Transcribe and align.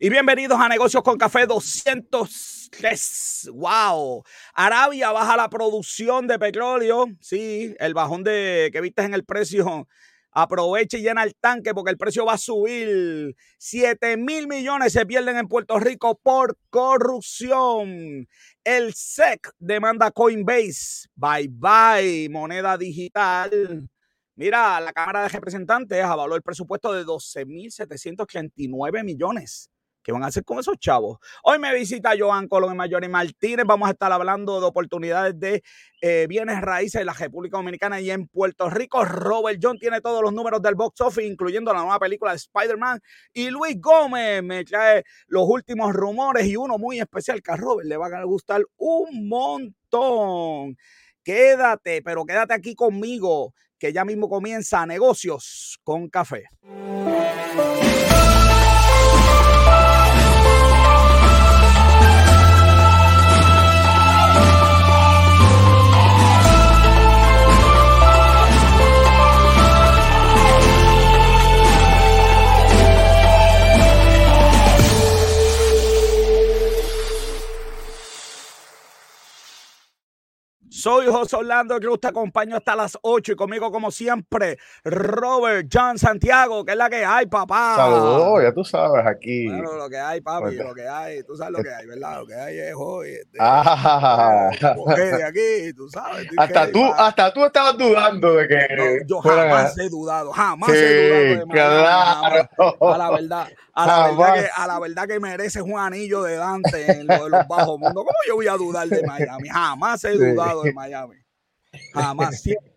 Y 0.00 0.10
bienvenidos 0.10 0.60
a 0.60 0.68
Negocios 0.68 1.02
con 1.02 1.18
Café 1.18 1.44
203. 1.46 3.50
¡Wow! 3.52 4.22
Arabia 4.54 5.10
baja 5.10 5.36
la 5.36 5.50
producción 5.50 6.28
de 6.28 6.38
petróleo. 6.38 7.06
Sí, 7.20 7.74
el 7.80 7.94
bajón 7.94 8.22
de 8.22 8.70
que 8.72 8.80
viste 8.80 9.02
en 9.02 9.12
el 9.12 9.24
precio. 9.24 9.88
Aprovecha 10.30 10.98
y 10.98 11.02
llena 11.02 11.24
el 11.24 11.34
tanque 11.34 11.74
porque 11.74 11.90
el 11.90 11.96
precio 11.96 12.24
va 12.24 12.34
a 12.34 12.38
subir. 12.38 13.34
7 13.58 14.16
mil 14.18 14.46
millones 14.46 14.92
se 14.92 15.04
pierden 15.04 15.36
en 15.36 15.48
Puerto 15.48 15.80
Rico 15.80 16.16
por 16.22 16.56
corrupción. 16.70 18.28
El 18.62 18.94
SEC 18.94 19.50
demanda 19.58 20.12
Coinbase. 20.12 21.08
Bye 21.16 21.48
bye, 21.50 22.28
moneda 22.30 22.78
digital. 22.78 23.90
Mira, 24.36 24.80
la 24.80 24.92
Cámara 24.92 25.22
de 25.22 25.28
Representantes 25.30 26.04
avaló 26.04 26.36
el 26.36 26.42
presupuesto 26.42 26.92
de 26.92 27.04
12.739 27.04 29.02
millones. 29.02 29.70
¿Qué 30.08 30.12
van 30.12 30.24
a 30.24 30.28
hacer 30.28 30.42
con 30.42 30.58
esos 30.58 30.78
chavos? 30.78 31.18
Hoy 31.42 31.58
me 31.58 31.74
visita 31.74 32.14
Joan 32.18 32.48
Colón 32.48 32.78
y 33.02 33.08
Martínez. 33.08 33.66
Vamos 33.66 33.90
a 33.90 33.92
estar 33.92 34.10
hablando 34.10 34.58
de 34.58 34.66
oportunidades 34.66 35.38
de 35.38 35.62
eh, 36.00 36.24
bienes 36.26 36.62
raíces 36.62 37.02
en 37.02 37.06
la 37.08 37.12
República 37.12 37.58
Dominicana 37.58 38.00
y 38.00 38.10
en 38.10 38.26
Puerto 38.26 38.70
Rico. 38.70 39.04
Robert 39.04 39.60
John 39.62 39.78
tiene 39.78 40.00
todos 40.00 40.22
los 40.22 40.32
números 40.32 40.62
del 40.62 40.76
box 40.76 41.02
office, 41.02 41.26
incluyendo 41.26 41.74
la 41.74 41.80
nueva 41.80 41.98
película 41.98 42.30
de 42.30 42.38
Spider-Man. 42.38 43.00
Y 43.34 43.50
Luis 43.50 43.78
Gómez 43.78 44.42
me 44.42 44.64
trae 44.64 45.04
los 45.26 45.46
últimos 45.46 45.92
rumores 45.92 46.46
y 46.46 46.56
uno 46.56 46.78
muy 46.78 47.00
especial 47.00 47.42
que 47.42 47.52
a 47.52 47.56
Robert 47.56 47.86
le 47.86 47.98
va 47.98 48.06
a 48.06 48.24
gustar 48.24 48.62
un 48.78 49.28
montón. 49.28 50.74
Quédate, 51.22 52.00
pero 52.00 52.24
quédate 52.24 52.54
aquí 52.54 52.74
conmigo 52.74 53.52
que 53.78 53.92
ya 53.92 54.06
mismo 54.06 54.30
comienza 54.30 54.86
negocios 54.86 55.78
con 55.84 56.08
café. 56.08 56.46
Soy 80.78 81.06
José 81.08 81.34
Orlando 81.34 81.80
Cruz, 81.80 81.98
te 82.00 82.06
acompaño 82.06 82.54
hasta 82.54 82.76
las 82.76 82.96
8 83.02 83.32
y 83.32 83.34
conmigo, 83.34 83.72
como 83.72 83.90
siempre, 83.90 84.58
Robert 84.84 85.66
John 85.72 85.98
Santiago, 85.98 86.64
que 86.64 86.70
es 86.70 86.78
la 86.78 86.88
que 86.88 87.04
hay, 87.04 87.26
papá. 87.26 87.74
Saludos, 87.74 88.44
ya 88.44 88.54
tú 88.54 88.62
sabes, 88.62 89.04
aquí. 89.04 89.48
Bueno, 89.48 89.74
lo 89.74 89.88
que 89.88 89.98
hay, 89.98 90.20
papi, 90.20 90.54
lo 90.54 90.72
que 90.76 90.86
hay, 90.86 91.24
tú 91.24 91.34
sabes 91.34 91.52
lo 91.54 91.64
que 91.64 91.74
hay, 91.74 91.84
¿verdad? 91.84 92.20
Lo 92.20 92.26
que 92.28 92.34
hay 92.36 92.58
es 92.60 92.74
hoy. 92.76 93.08
Este, 93.08 93.38
ah. 93.40 94.50
de 94.86 95.24
aquí, 95.24 95.72
tú 95.76 95.88
sabes. 95.88 96.28
Hasta 96.36 96.70
tú, 96.70 96.84
hasta 96.96 97.34
tú 97.34 97.44
estabas 97.44 97.76
dudando 97.76 98.34
de 98.34 98.46
que. 98.46 99.00
yo 99.04 99.18
jamás 99.18 99.76
he 99.78 99.88
dudado, 99.88 100.30
jamás 100.30 100.70
he 100.70 101.38
dudado 101.38 101.38
de 101.38 101.46
claro. 101.48 102.94
A 102.94 102.98
la 102.98 103.10
verdad. 103.10 103.48
A 103.80 103.86
la, 103.86 104.08
verdad 104.08 104.34
que, 104.34 104.48
a 104.56 104.66
la 104.66 104.80
verdad 104.80 105.06
que 105.06 105.20
mereces 105.20 105.62
un 105.62 105.78
anillo 105.78 106.24
de 106.24 106.34
Dante 106.34 107.00
en 107.00 107.06
lo 107.06 107.24
de 107.24 107.30
los 107.30 107.46
bajos 107.46 107.78
mundos. 107.78 108.04
¿Cómo 108.04 108.18
yo 108.26 108.34
voy 108.34 108.48
a 108.48 108.54
dudar 108.54 108.88
de 108.88 109.06
Miami? 109.06 109.48
Jamás 109.48 110.02
he 110.02 110.14
dudado 110.14 110.64
de 110.64 110.72
Miami. 110.72 111.14
Jamás. 111.94 112.40
Siempre 112.40 112.72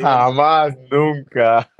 Jamás, 0.00 0.74
nunca. 0.90 1.70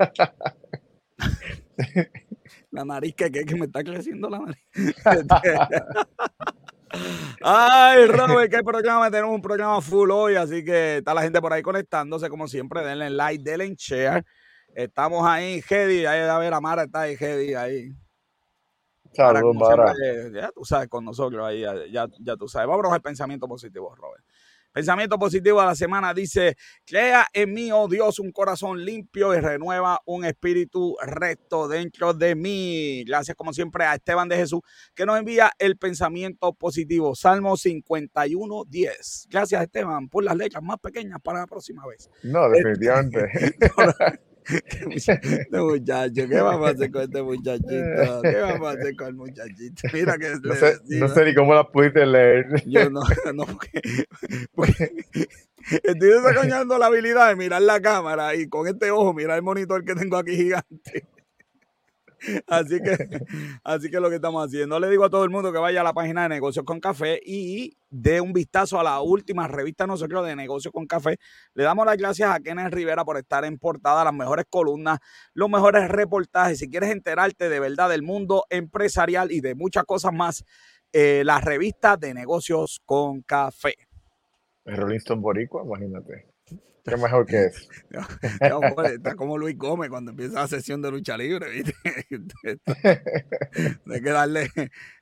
La 2.71 2.85
nariz 2.85 3.13
que, 3.13 3.29
que, 3.29 3.43
que 3.43 3.55
me 3.55 3.65
está 3.65 3.83
creciendo 3.83 4.29
la 4.29 4.39
nariz. 4.39 4.63
Ay, 7.41 8.05
Robert, 8.05 8.49
qué 8.49 8.63
programa. 8.63 9.11
Tenemos 9.11 9.35
un 9.35 9.41
programa 9.41 9.81
full 9.81 10.09
hoy, 10.11 10.35
así 10.35 10.63
que 10.63 10.99
está 10.99 11.13
la 11.13 11.23
gente 11.23 11.41
por 11.41 11.51
ahí 11.51 11.61
conectándose, 11.61 12.29
como 12.29 12.47
siempre. 12.47 12.85
Denle 12.85 13.09
like, 13.09 13.43
denle 13.43 13.75
share. 13.75 14.23
Estamos 14.73 15.27
ahí, 15.27 15.61
Hedy. 15.69 16.05
Ahí, 16.05 16.21
a 16.21 16.37
ver, 16.37 16.53
Amara 16.53 16.83
está 16.83 17.01
ahí, 17.01 17.17
Hedy, 17.19 17.53
ahí. 17.53 18.04
Saludos, 19.15 19.55
Mara. 19.55 19.93
ya 20.33 20.51
tú 20.51 20.65
sabes, 20.65 20.89
con 20.89 21.05
nosotros 21.05 21.45
ahí, 21.45 21.61
ya, 21.91 22.07
ya, 22.19 22.35
tú 22.35 22.47
sabes. 22.47 22.67
Vámonos 22.67 22.91
al 22.91 23.01
pensamiento 23.01 23.47
positivo, 23.47 23.95
Robert. 23.95 24.23
Pensamiento 24.73 25.17
positivo 25.17 25.61
de 25.61 25.67
la 25.67 25.75
semana 25.75 26.13
dice, 26.13 26.57
crea 26.85 27.25
en 27.31 27.53
mí, 27.53 27.71
oh 27.71 27.87
Dios, 27.87 28.19
un 28.19 28.33
corazón 28.33 28.83
limpio 28.83 29.33
y 29.33 29.39
renueva 29.39 30.01
un 30.05 30.25
espíritu 30.25 30.97
recto 31.01 31.69
dentro 31.69 32.13
de 32.13 32.35
mí. 32.35 33.05
Gracias 33.05 33.37
como 33.37 33.53
siempre 33.53 33.85
a 33.85 33.95
Esteban 33.95 34.27
de 34.27 34.35
Jesús 34.35 34.59
que 34.93 35.05
nos 35.05 35.17
envía 35.17 35.49
el 35.59 35.77
pensamiento 35.77 36.51
positivo. 36.51 37.15
Salmo 37.15 37.55
51, 37.55 38.63
10. 38.67 39.27
Gracias 39.29 39.61
Esteban 39.61 40.09
por 40.09 40.25
las 40.25 40.35
letras 40.35 40.61
más 40.61 40.77
pequeñas 40.79 41.21
para 41.23 41.39
la 41.39 41.47
próxima 41.47 41.87
vez. 41.87 42.09
No, 42.23 42.49
definitivamente. 42.49 43.29
este 44.47 45.59
muchacho, 45.59 46.27
¿qué 46.27 46.41
vamos 46.41 46.67
a 46.67 46.71
hacer 46.71 46.91
con 46.91 47.01
este 47.03 47.21
muchachito? 47.21 48.21
¿Qué 48.21 48.41
vamos 48.41 48.67
a 48.67 48.71
hacer 48.71 48.95
con 48.95 49.07
el 49.07 49.15
muchachito? 49.15 49.87
Mira 49.93 50.17
que 50.17 50.33
no 50.41 50.53
sé, 50.53 50.77
no 50.85 51.09
sé 51.09 51.25
ni 51.25 51.33
cómo 51.33 51.53
la 51.53 51.67
pudiste 51.67 52.05
leer. 52.05 52.63
Yo 52.65 52.89
no, 52.89 53.01
no, 53.33 53.45
porque, 54.53 55.05
estoy 55.67 56.09
desarrollando 56.09 56.77
la 56.77 56.87
habilidad 56.87 57.29
de 57.29 57.35
mirar 57.35 57.61
la 57.61 57.81
cámara 57.81 58.35
y 58.35 58.47
con 58.47 58.67
este 58.67 58.91
ojo 58.91 59.13
mirar 59.13 59.37
el 59.37 59.43
monitor 59.43 59.83
que 59.83 59.95
tengo 59.95 60.17
aquí 60.17 60.35
gigante. 60.35 61.07
Así 62.47 62.79
que, 62.81 63.19
así 63.63 63.89
que 63.89 63.99
lo 63.99 64.09
que 64.09 64.15
estamos 64.15 64.45
haciendo, 64.45 64.79
le 64.79 64.89
digo 64.89 65.05
a 65.05 65.09
todo 65.09 65.23
el 65.23 65.29
mundo 65.29 65.51
que 65.51 65.59
vaya 65.59 65.81
a 65.81 65.83
la 65.83 65.93
página 65.93 66.23
de 66.23 66.29
Negocios 66.29 66.65
con 66.65 66.79
Café 66.79 67.19
y 67.25 67.77
dé 67.89 68.21
un 68.21 68.33
vistazo 68.33 68.79
a 68.79 68.83
la 68.83 69.01
última 69.01 69.47
revista 69.47 69.87
nosotros 69.87 70.25
de 70.25 70.35
Negocios 70.35 70.73
con 70.73 70.85
Café. 70.85 71.17
Le 71.53 71.63
damos 71.63 71.85
las 71.85 71.97
gracias 71.97 72.29
a 72.29 72.39
Kenneth 72.39 72.73
Rivera 72.73 73.05
por 73.05 73.17
estar 73.17 73.45
en 73.45 73.57
portada, 73.57 74.03
las 74.03 74.13
mejores 74.13 74.45
columnas, 74.49 74.99
los 75.33 75.49
mejores 75.49 75.87
reportajes. 75.87 76.59
Si 76.59 76.69
quieres 76.69 76.91
enterarte 76.91 77.49
de 77.49 77.59
verdad 77.59 77.89
del 77.89 78.03
mundo 78.03 78.45
empresarial 78.49 79.31
y 79.31 79.41
de 79.41 79.55
muchas 79.55 79.83
cosas 79.85 80.13
más, 80.13 80.43
eh, 80.91 81.23
la 81.25 81.41
revista 81.41 81.97
de 81.97 82.13
Negocios 82.13 82.81
con 82.85 83.21
Café. 83.21 83.75
Rolling 84.65 84.97
Stone 84.97 85.21
Boricua, 85.21 85.63
imagínate. 85.63 86.34
Qué 86.85 86.97
mejor 86.97 87.25
que 87.25 87.45
eso. 87.45 87.67
está 88.93 89.15
como 89.15 89.39
Luis 89.39 89.57
Gómez 89.57 89.89
cuando 89.89 90.11
empieza 90.11 90.41
la 90.41 90.47
sesión 90.47 90.83
de 90.83 90.91
lucha 90.91 91.17
libre, 91.17 91.49
¿viste? 91.49 91.73
Hay 93.91 94.01
que 94.01 94.09
darle, 94.11 94.51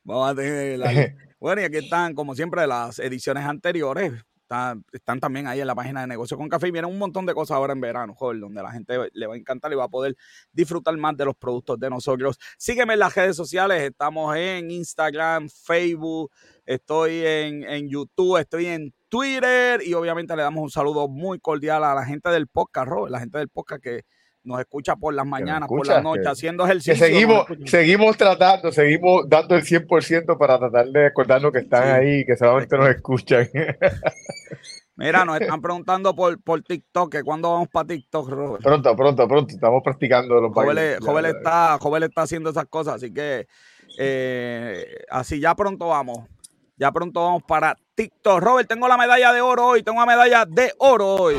vamos 0.04 0.32
a 0.32 0.36
tener 0.36 1.16
Bueno, 1.40 1.62
y 1.62 1.66
aquí 1.66 1.78
están, 1.78 2.14
como 2.14 2.36
siempre, 2.36 2.66
las 2.68 3.00
ediciones 3.00 3.44
anteriores. 3.44 4.14
Están, 4.92 5.20
también 5.20 5.48
ahí 5.48 5.62
en 5.62 5.68
la 5.68 5.74
página 5.74 6.02
de 6.02 6.08
Negocio 6.08 6.38
con 6.38 6.48
Café 6.48 6.68
y 6.68 6.72
vienen 6.72 6.92
un 6.92 7.00
montón 7.00 7.26
de 7.26 7.34
cosas 7.34 7.56
ahora 7.56 7.74
en 7.74 7.82
verano, 7.82 8.14
joder, 8.14 8.40
donde 8.40 8.62
la 8.62 8.72
gente 8.72 9.10
le 9.12 9.26
va 9.26 9.34
a 9.34 9.38
encantar 9.38 9.72
y 9.72 9.76
va 9.76 9.86
a 9.86 9.90
poder 9.90 10.16
disfrutar 10.52 10.96
más 10.96 11.18
de 11.18 11.26
los 11.26 11.36
productos 11.36 11.80
de 11.80 11.90
nosotros. 11.90 12.38
Sígueme 12.58 12.94
en 12.94 13.00
las 13.00 13.16
redes 13.16 13.36
sociales, 13.36 13.82
estamos 13.82 14.36
en 14.38 14.70
Instagram, 14.70 15.50
Facebook, 15.50 16.32
estoy 16.68 17.26
en, 17.26 17.64
en 17.64 17.90
YouTube, 17.90 18.38
estoy 18.38 18.68
en 18.68 18.94
Twitter 19.14 19.82
y 19.86 19.94
obviamente 19.94 20.36
le 20.36 20.42
damos 20.42 20.64
un 20.64 20.72
saludo 20.72 21.08
muy 21.08 21.38
cordial 21.38 21.84
a 21.84 21.94
la 21.94 22.04
gente 22.04 22.30
del 22.30 22.48
podcast, 22.48 22.88
Robert, 22.88 23.12
la 23.12 23.20
gente 23.20 23.38
del 23.38 23.48
podcast 23.48 23.84
que 23.84 24.02
nos 24.44 24.60
escucha 24.60 24.96
por 24.96 25.14
las 25.14 25.28
mañanas, 25.28 25.70
por 25.70 25.86
las 25.86 26.02
noches, 26.02 26.26
haciendo 26.26 26.66
ejercicio. 26.66 26.96
seguimos, 26.96 27.46
seguimos 27.66 28.18
tratando, 28.18 28.72
seguimos 28.72 29.30
dando 29.30 29.56
el 29.56 29.62
100% 29.62 30.36
para 30.36 30.58
tratar 30.58 30.88
de 30.88 31.06
acordarnos 31.06 31.52
que 31.52 31.60
están 31.60 31.92
ahí, 31.92 32.26
que 32.26 32.36
solamente 32.36 32.76
nos 32.76 32.90
escuchan. 32.90 33.48
Mira, 34.96 35.24
nos 35.26 35.40
están 35.40 35.62
preguntando 35.62 36.16
por, 36.16 36.42
por 36.42 36.64
TikTok, 36.64 37.12
que 37.12 37.22
cuándo 37.22 37.52
vamos 37.52 37.68
para 37.72 37.90
TikTok, 37.90 38.30
Robert. 38.30 38.64
Pronto, 38.64 38.96
pronto, 38.96 39.28
pronto. 39.28 39.54
Estamos 39.54 39.84
practicando 39.84 40.42
los 40.42 40.52
Joven, 40.52 41.26
está, 41.28 41.78
Joven 41.80 42.02
está 42.02 42.24
haciendo 42.24 42.50
esas 42.50 42.66
cosas, 42.66 42.96
así 42.96 43.14
que 43.14 43.46
eh, 44.00 45.04
así 45.12 45.40
ya 45.40 45.54
pronto 45.54 45.90
vamos. 45.90 46.28
Ya 46.76 46.92
pronto 46.92 47.24
vamos 47.24 47.44
para 47.44 47.78
TikTok. 47.96 48.42
Robert, 48.42 48.68
tengo 48.68 48.88
la 48.88 48.98
medalla 48.98 49.32
de 49.32 49.42
oro 49.42 49.68
hoy. 49.68 49.84
Tengo 49.84 50.00
la 50.00 50.06
medalla 50.08 50.46
de 50.46 50.74
oro 50.80 51.16
hoy. 51.16 51.36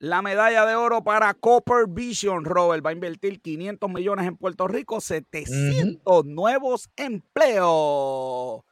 La 0.00 0.22
medalla 0.22 0.64
de 0.64 0.74
oro 0.74 1.04
para 1.04 1.34
Copper 1.34 1.86
Vision, 1.86 2.44
Robert, 2.46 2.84
va 2.84 2.88
a 2.90 2.94
invertir 2.94 3.40
500 3.42 3.90
millones 3.90 4.26
en 4.26 4.36
Puerto 4.36 4.66
Rico, 4.66 4.98
700 5.00 6.24
nuevos 6.24 6.90
empleos. 6.96 8.62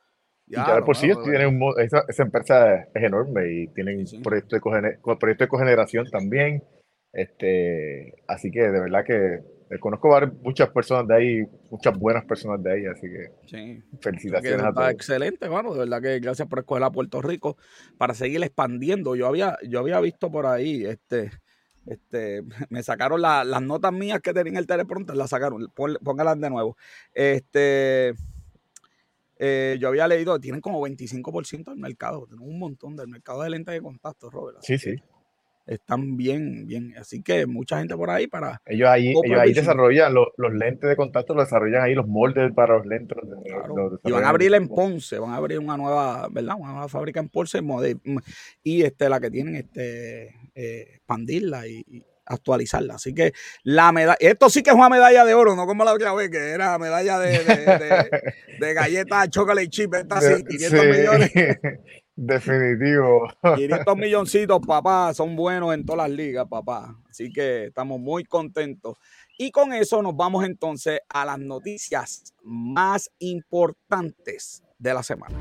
Ya, 0.46 0.82
por 0.84 0.96
sí, 0.96 1.10
esa, 1.10 2.22
empresa 2.22 2.76
es 2.94 3.02
enorme 3.04 3.52
y 3.52 3.68
tienen 3.68 4.06
proyectos 4.24 4.58
de, 4.62 4.98
proyecto 5.16 5.44
de 5.44 5.48
cogeneración 5.48 6.08
también. 6.10 6.64
Este, 7.18 8.14
así 8.28 8.48
que 8.48 8.60
de 8.60 8.80
verdad 8.80 9.04
que 9.04 9.40
conozco 9.80 10.08
muchas 10.40 10.68
personas 10.68 11.08
de 11.08 11.16
ahí, 11.16 11.42
muchas 11.68 11.98
buenas 11.98 12.24
personas 12.24 12.62
de 12.62 12.72
ahí, 12.72 12.86
así 12.86 13.08
que 13.08 13.82
felicitaciones 14.00 14.64
a 14.64 14.72
todos. 14.72 14.90
Excelente, 14.90 15.48
bueno, 15.48 15.72
de 15.72 15.80
verdad 15.80 16.00
que 16.00 16.20
gracias 16.20 16.46
por 16.46 16.60
escoger 16.60 16.84
a 16.84 16.92
Puerto 16.92 17.20
Rico 17.20 17.56
para 17.96 18.14
seguir 18.14 18.40
expandiendo. 18.44 19.16
Yo 19.16 19.26
había, 19.26 19.58
yo 19.68 19.80
había 19.80 19.98
visto 19.98 20.30
por 20.30 20.46
ahí, 20.46 20.84
este, 20.86 21.32
este, 21.86 22.44
me 22.70 22.84
sacaron 22.84 23.20
las 23.20 23.62
notas 23.62 23.92
mías 23.92 24.20
que 24.20 24.32
tenía 24.32 24.52
en 24.52 24.58
el 24.58 24.68
teleprompter, 24.68 25.16
las 25.16 25.30
sacaron, 25.30 25.72
póngalas 25.74 26.40
de 26.40 26.50
nuevo. 26.50 26.76
Este, 27.12 28.14
eh, 29.40 29.76
yo 29.80 29.88
había 29.88 30.06
leído, 30.06 30.38
tienen 30.38 30.60
como 30.60 30.80
25% 30.86 31.64
del 31.64 31.80
mercado, 31.80 32.28
tienen 32.28 32.48
un 32.48 32.60
montón 32.60 32.94
del 32.94 33.08
mercado 33.08 33.42
de 33.42 33.50
lentes 33.50 33.74
de 33.74 33.82
contacto, 33.82 34.30
Robert. 34.30 34.58
Sí, 34.62 34.78
sí 34.78 35.02
están 35.68 36.16
bien, 36.16 36.66
bien. 36.66 36.94
Así 36.98 37.22
que 37.22 37.46
mucha 37.46 37.78
gente 37.78 37.94
por 37.96 38.10
ahí 38.10 38.26
para. 38.26 38.60
Ellos 38.66 38.88
ahí, 38.88 39.08
ellos 39.24 39.38
ahí 39.38 39.52
desarrollan 39.52 40.14
los, 40.14 40.28
lentes 40.52 40.88
de 40.88 40.96
contacto, 40.96 41.34
lo 41.34 41.42
desarrollan 41.42 41.82
ahí, 41.82 41.94
los 41.94 42.08
moldes 42.08 42.52
para 42.54 42.76
los 42.76 42.86
lentes. 42.86 43.18
y 44.04 44.10
van 44.10 44.24
a 44.24 44.30
abrir 44.30 44.54
en 44.54 44.68
Ponce, 44.68 45.18
van 45.18 45.32
a 45.32 45.36
abrir 45.36 45.58
una 45.58 45.76
nueva, 45.76 46.28
¿verdad? 46.30 46.56
Una 46.58 46.72
nueva 46.72 46.88
fábrica 46.88 47.20
en 47.20 47.28
Ponce 47.28 47.60
y 48.62 48.82
este, 48.82 49.08
la 49.08 49.20
que 49.20 49.30
tienen, 49.30 49.56
este, 49.56 50.34
eh, 50.54 50.94
expandirla 50.94 51.66
y, 51.66 51.84
actualizarla. 52.28 52.94
Así 52.94 53.14
que 53.14 53.32
la 53.62 53.90
medalla, 53.92 54.18
esto 54.20 54.50
sí 54.50 54.62
que 54.62 54.70
es 54.70 54.76
una 54.76 54.88
medalla 54.88 55.24
de 55.24 55.34
oro, 55.34 55.56
no 55.56 55.66
como 55.66 55.84
la 55.84 55.94
otra 55.94 56.12
vez, 56.14 56.30
que 56.30 56.50
era 56.50 56.78
medalla 56.78 57.18
de, 57.18 57.38
de, 57.38 58.10
de, 58.60 58.74
galletas 58.74 59.30
chocolate 59.30 59.68
chip, 59.68 59.94
esta 59.94 60.20
sí, 60.20 60.44
500 60.44 60.86
millones. 60.86 61.32
Definitivo. 62.20 63.28
500 63.54 63.96
milloncitos, 63.96 64.58
papá, 64.66 65.14
son 65.14 65.36
buenos 65.36 65.72
en 65.72 65.86
todas 65.86 66.08
las 66.08 66.16
ligas, 66.16 66.48
papá. 66.48 66.96
Así 67.08 67.32
que 67.32 67.66
estamos 67.66 68.00
muy 68.00 68.24
contentos. 68.24 68.96
Y 69.38 69.52
con 69.52 69.72
eso 69.72 70.02
nos 70.02 70.16
vamos 70.16 70.44
entonces 70.44 70.98
a 71.08 71.24
las 71.24 71.38
noticias 71.38 72.34
más 72.42 73.08
importantes 73.20 74.64
de 74.80 74.94
la 74.94 75.04
semana. 75.04 75.38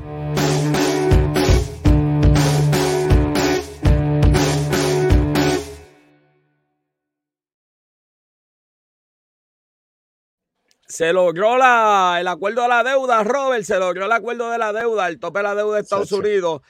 Se 10.88 11.12
logró 11.12 11.58
la, 11.58 12.16
el 12.18 12.28
acuerdo 12.28 12.62
de 12.62 12.68
la 12.68 12.82
deuda, 12.82 13.22
Robert, 13.22 13.62
se 13.62 13.78
logró 13.78 14.06
el 14.06 14.12
acuerdo 14.12 14.50
de 14.50 14.58
la 14.58 14.72
deuda, 14.72 15.08
el 15.08 15.20
tope 15.20 15.40
de 15.40 15.42
la 15.42 15.54
deuda 15.54 15.76
de 15.76 15.82
Estados 15.82 16.12
Unidos. 16.12 16.62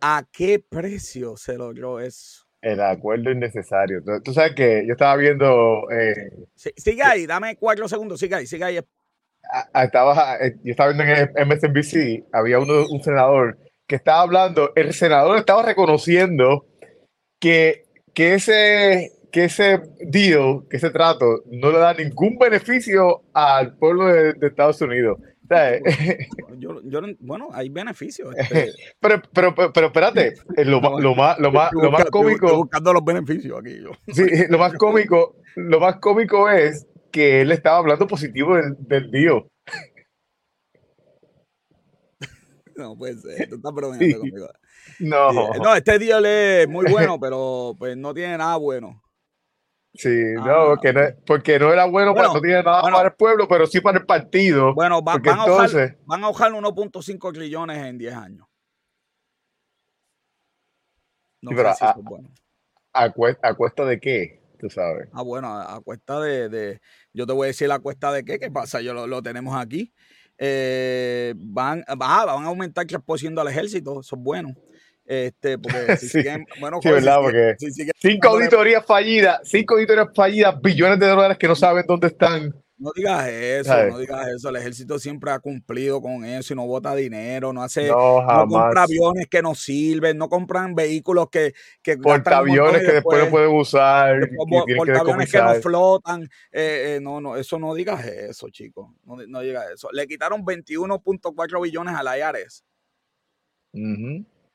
¿A 0.00 0.24
qué 0.32 0.64
precio 0.66 1.36
se 1.36 1.58
logró 1.58 1.98
eso? 1.98 2.46
El 2.62 2.80
acuerdo 2.80 3.30
innecesario. 3.32 4.02
Tú, 4.22 4.32
sabes 4.32 4.54
que 4.54 4.84
yo 4.86 4.92
estaba 4.92 5.16
viendo... 5.16 5.90
Eh, 5.90 6.46
sigue 6.54 7.02
ahí, 7.02 7.26
dame 7.26 7.56
cuatro 7.56 7.88
segundos, 7.88 8.20
sigue 8.20 8.36
ahí, 8.36 8.46
sigue 8.46 8.64
ahí. 8.64 8.80
Estaba, 9.74 10.36
eh, 10.36 10.54
yo 10.62 10.70
estaba 10.70 10.92
viendo 10.92 11.12
en 11.12 11.48
MSNBC, 11.48 12.28
había 12.32 12.60
uno, 12.60 12.86
un 12.88 13.02
senador 13.02 13.58
que 13.86 13.96
estaba 13.96 14.20
hablando, 14.20 14.72
el 14.76 14.94
senador 14.94 15.38
estaba 15.38 15.62
reconociendo 15.62 16.66
que, 17.40 17.86
que 18.14 18.34
ese 18.34 19.10
que 19.30 19.44
ese 19.44 19.80
deal, 20.00 20.62
que 20.68 20.76
ese 20.76 20.90
trato, 20.90 21.42
no 21.46 21.70
le 21.70 21.78
da 21.78 21.94
ningún 21.94 22.36
beneficio 22.38 23.22
al 23.32 23.76
pueblo 23.76 24.06
de, 24.06 24.34
Estados 24.40 24.80
Unidos. 24.80 25.18
bueno, 27.20 27.48
hay 27.52 27.68
beneficios. 27.68 28.34
Este. 28.38 28.72
Pero, 29.00 29.22
pero, 29.32 29.54
pero, 29.72 29.86
espérate, 29.86 30.34
eh, 30.56 30.64
lo, 30.64 30.80
lo, 31.00 31.14
más, 31.14 31.38
lo, 31.38 31.52
más, 31.52 31.72
lo 31.72 31.90
más 31.90 32.04
cómico. 32.06 32.46
Estoy 32.46 32.62
buscando 32.62 32.92
los 32.92 33.04
beneficios 33.04 33.58
aquí. 33.58 33.80
Yo. 33.82 33.90
Sí, 34.12 34.24
lo 34.48 34.58
más 34.58 34.74
cómico, 34.74 35.36
lo 35.56 35.80
más 35.80 35.96
cómico 35.96 36.50
es 36.50 36.86
que 37.10 37.40
él 37.40 37.52
estaba 37.52 37.78
hablando 37.78 38.06
positivo 38.06 38.56
del, 38.56 38.76
del 38.80 39.10
deal. 39.10 39.44
No 42.76 42.96
puede 42.96 43.18
ser, 43.18 43.46
tú 43.46 43.56
estás 43.56 43.74
bromeando 43.74 44.18
conmigo. 44.20 44.48
No. 45.00 45.32
no, 45.32 45.74
este 45.74 45.98
deal 45.98 46.24
es 46.24 46.66
muy 46.66 46.90
bueno, 46.90 47.20
pero 47.20 47.74
pues 47.78 47.94
no 47.94 48.14
tiene 48.14 48.38
nada 48.38 48.56
bueno. 48.56 49.02
Sí, 49.94 50.34
no, 50.36 50.66
porque 50.68 50.92
no, 50.92 51.00
porque 51.26 51.58
no 51.58 51.72
era 51.72 51.84
bueno, 51.84 52.14
para, 52.14 52.28
no 52.28 52.40
tiene 52.40 52.62
nada 52.62 52.82
para 52.82 53.08
el 53.08 53.14
pueblo, 53.14 53.48
pero 53.48 53.66
sí 53.66 53.80
para 53.80 53.98
el 53.98 54.06
partido. 54.06 54.72
Bueno, 54.72 55.02
van, 55.02 55.26
a 55.28 55.42
ahorrar, 55.42 55.98
van 56.06 56.24
a 56.24 56.28
1.5 56.28 57.32
trillones 57.32 57.78
en 57.78 57.98
10 57.98 58.14
años. 58.14 58.46
No 61.42 61.50
pero 61.56 61.70
a, 61.70 61.94
bueno. 61.96 62.30
a, 62.92 63.10
cuesta, 63.54 63.84
de 63.84 63.98
qué? 63.98 64.42
Tú 64.58 64.68
sabes. 64.68 65.08
Ah, 65.12 65.22
bueno, 65.22 65.48
a, 65.58 65.80
cuesta 65.80 66.20
de, 66.20 66.80
Yo 67.12 67.26
te 67.26 67.32
voy 67.32 67.46
a 67.46 67.48
decir 67.48 67.66
la 67.66 67.78
cuesta 67.78 68.12
de 68.12 68.24
qué. 68.24 68.38
¿Qué 68.38 68.50
pasa? 68.50 68.80
Yo 68.80 68.94
lo, 68.94 69.22
tenemos 69.22 69.56
aquí. 69.56 69.92
Eh, 70.38 71.34
van, 71.36 71.84
van 71.96 72.28
a 72.28 72.46
aumentar 72.46 72.86
3% 72.86 73.40
al 73.40 73.48
ejército. 73.48 74.00
Eso 74.00 74.16
es 74.16 74.22
bueno. 74.22 74.54
Este, 75.10 75.58
porque 75.58 75.96
si 75.96 76.08
siguen, 76.08 76.46
bueno, 76.60 76.78
sí, 76.80 76.88
verdad, 76.88 77.18
porque 77.20 77.56
cinco 77.96 78.28
auditorías 78.28 78.86
fallidas, 78.86 79.40
cinco 79.42 79.74
auditorías 79.74 80.06
fallidas, 80.14 80.62
billones 80.62 81.00
de 81.00 81.08
dólares 81.08 81.36
que 81.36 81.48
no 81.48 81.56
saben 81.56 81.84
dónde 81.84 82.06
están. 82.06 82.54
No 82.78 82.92
digas 82.94 83.26
eso, 83.28 83.86
no 83.86 83.98
digas 83.98 84.28
eso. 84.28 84.50
El 84.50 84.56
ejército 84.56 85.00
siempre 85.00 85.32
ha 85.32 85.40
cumplido 85.40 86.00
con 86.00 86.24
eso 86.24 86.52
y 86.52 86.56
no 86.56 86.64
vota 86.64 86.94
dinero, 86.94 87.52
no 87.52 87.60
hace, 87.60 87.88
no, 87.88 88.24
compra 88.48 88.84
aviones 88.84 89.26
que 89.26 89.42
no 89.42 89.56
sirven, 89.56 90.16
no 90.16 90.28
compran 90.28 90.76
vehículos 90.76 91.28
que, 91.28 91.54
que 91.82 91.98
portaaviones 91.98 92.80
que 92.80 92.92
después, 92.92 93.24
no 93.24 93.30
pueden 93.32 93.50
usar, 93.50 94.30
portaaviones 94.76 95.26
que, 95.26 95.38
que, 95.38 95.44
no 95.44 95.54
flotan. 95.54 96.22
Eh, 96.52 96.94
eh, 96.94 96.98
no, 97.02 97.20
no, 97.20 97.36
eso 97.36 97.58
no 97.58 97.74
digas 97.74 98.06
eso, 98.06 98.48
chicos. 98.48 98.88
No, 99.02 99.16
no 99.26 99.40
digas 99.40 99.66
eso. 99.74 99.88
Le 99.90 100.06
quitaron 100.06 100.44
21.4 100.44 101.62
billones 101.62 101.96
a 101.96 102.04
la 102.04 102.16
IARES. 102.16 102.64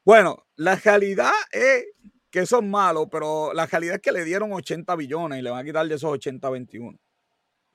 Bueno, 0.05 0.45
la 0.55 0.75
realidad 0.75 1.31
es 1.51 1.87
que 2.29 2.45
son 2.45 2.69
malos, 2.69 3.07
pero 3.11 3.53
la 3.53 3.65
realidad 3.65 3.95
es 3.95 4.01
que 4.01 4.11
le 4.11 4.23
dieron 4.23 4.53
80 4.53 4.95
billones 4.95 5.39
y 5.39 5.41
le 5.41 5.49
van 5.49 5.61
a 5.61 5.63
quitar 5.63 5.87
de 5.87 5.95
esos 5.95 6.11
80 6.11 6.47
a 6.47 6.51
21. 6.51 6.97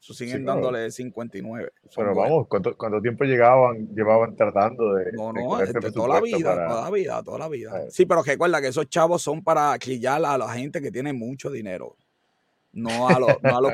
Eso 0.00 0.14
siguen 0.14 0.46
dándole 0.46 0.90
59. 0.90 1.72
Pero 1.94 2.14
vamos, 2.14 2.46
¿cuánto, 2.48 3.02
tiempo 3.02 3.24
llegaban, 3.24 3.88
llevaban 3.94 4.34
tratando 4.34 4.94
de.? 4.94 5.12
No, 5.12 5.32
no, 5.32 5.60
este, 5.60 5.90
toda 5.90 6.08
la 6.08 6.20
vida, 6.22 6.54
toda 6.68 6.82
la 6.84 6.90
vida, 6.90 7.22
toda 7.22 7.38
la 7.38 7.48
vida. 7.48 7.90
Sí, 7.90 8.06
pero 8.06 8.22
recuerda 8.22 8.62
que 8.62 8.68
esos 8.68 8.88
chavos 8.88 9.20
son 9.20 9.42
para 9.42 9.78
quillar 9.78 10.24
a 10.24 10.38
la 10.38 10.48
gente 10.54 10.80
que 10.80 10.90
tiene 10.90 11.12
mucho 11.12 11.50
dinero. 11.50 11.96
No 12.72 13.08
a 13.08 13.18
los. 13.18 13.42
no 13.42 13.58
a 13.58 13.60
los... 13.60 13.72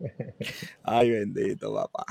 Ay, 0.82 1.10
bendito, 1.12 1.72
papá. 1.72 2.04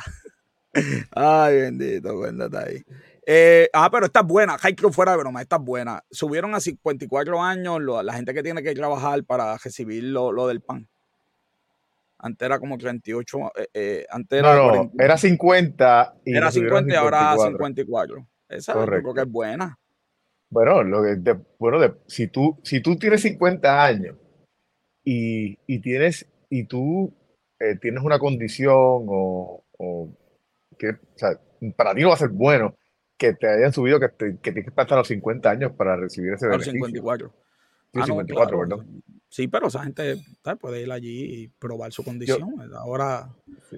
Ay, 1.12 1.58
bendito, 1.58 2.16
cuéntate 2.16 2.58
ahí. 2.58 2.84
Eh, 3.26 3.70
ah, 3.74 3.90
pero 3.92 4.06
esta 4.06 4.20
es 4.20 4.26
buena. 4.26 4.58
High 4.58 4.76
fuera 4.92 5.14
de 5.14 5.18
broma, 5.18 5.42
esta 5.42 5.56
es 5.56 5.62
buena. 5.62 6.04
Subieron 6.12 6.54
a 6.56 6.60
54 6.60 7.42
años 7.42 7.82
la 8.04 8.14
gente 8.14 8.34
que 8.34 8.44
tiene 8.44 8.62
que 8.62 8.74
trabajar 8.74 9.24
para 9.24 9.58
recibir 9.58 10.04
lo, 10.04 10.48
del 10.48 10.62
pan. 10.62 10.88
Antes 12.20 12.46
era 12.46 12.60
como 12.60 12.78
38. 12.78 13.38
Eh, 13.56 13.68
eh, 13.74 14.06
antes 14.10 14.40
era, 14.40 14.56
no, 14.56 14.92
era 14.98 15.18
50. 15.18 16.16
Y 16.26 16.36
era 16.36 16.52
50 16.52 16.94
y 16.94 16.96
ahora 16.96 17.36
54. 17.38 18.28
Esa 18.50 18.86
creo 18.86 19.14
que 19.14 19.22
es 19.22 19.32
buena. 19.32 19.78
Bueno, 20.50 20.84
lo 20.84 21.02
bueno 21.58 21.96
si, 22.06 22.28
tú, 22.28 22.60
si 22.64 22.80
tú 22.80 22.96
tienes 22.98 23.22
50 23.22 23.84
años 23.84 24.18
y, 25.04 25.80
tienes, 25.80 26.28
y 26.50 26.66
tú 26.66 27.12
tienes 27.82 28.04
una 28.04 28.20
condición 28.20 29.06
o, 29.08 29.64
que, 30.78 30.90
o 30.90 30.98
sea, 31.16 31.40
para 31.76 31.96
ti 31.96 32.02
no 32.02 32.10
va 32.10 32.14
a 32.14 32.18
ser 32.18 32.30
bueno 32.30 32.76
que 33.18 33.34
te 33.34 33.48
hayan 33.48 33.74
subido 33.74 34.00
que, 34.00 34.10
que 34.18 34.52
tienes 34.52 34.66
que 34.66 34.72
pasar 34.72 34.94
a 34.94 34.98
los 34.98 35.08
50 35.08 35.50
años 35.50 35.72
para 35.74 35.96
recibir 35.96 36.34
ese 36.34 36.48
beneficio. 36.48 36.74
54. 36.74 37.34
Sí, 37.94 38.02
54, 38.02 38.58
ah, 38.58 38.60
¿verdad? 38.60 38.86
Sí, 39.30 39.48
pero 39.48 39.68
esa 39.68 39.84
gente 39.84 40.18
puede 40.60 40.82
ir 40.82 40.92
allí 40.92 41.44
y 41.44 41.48
probar 41.48 41.92
su 41.92 42.04
condición. 42.04 42.56
Ahora, 42.76 43.30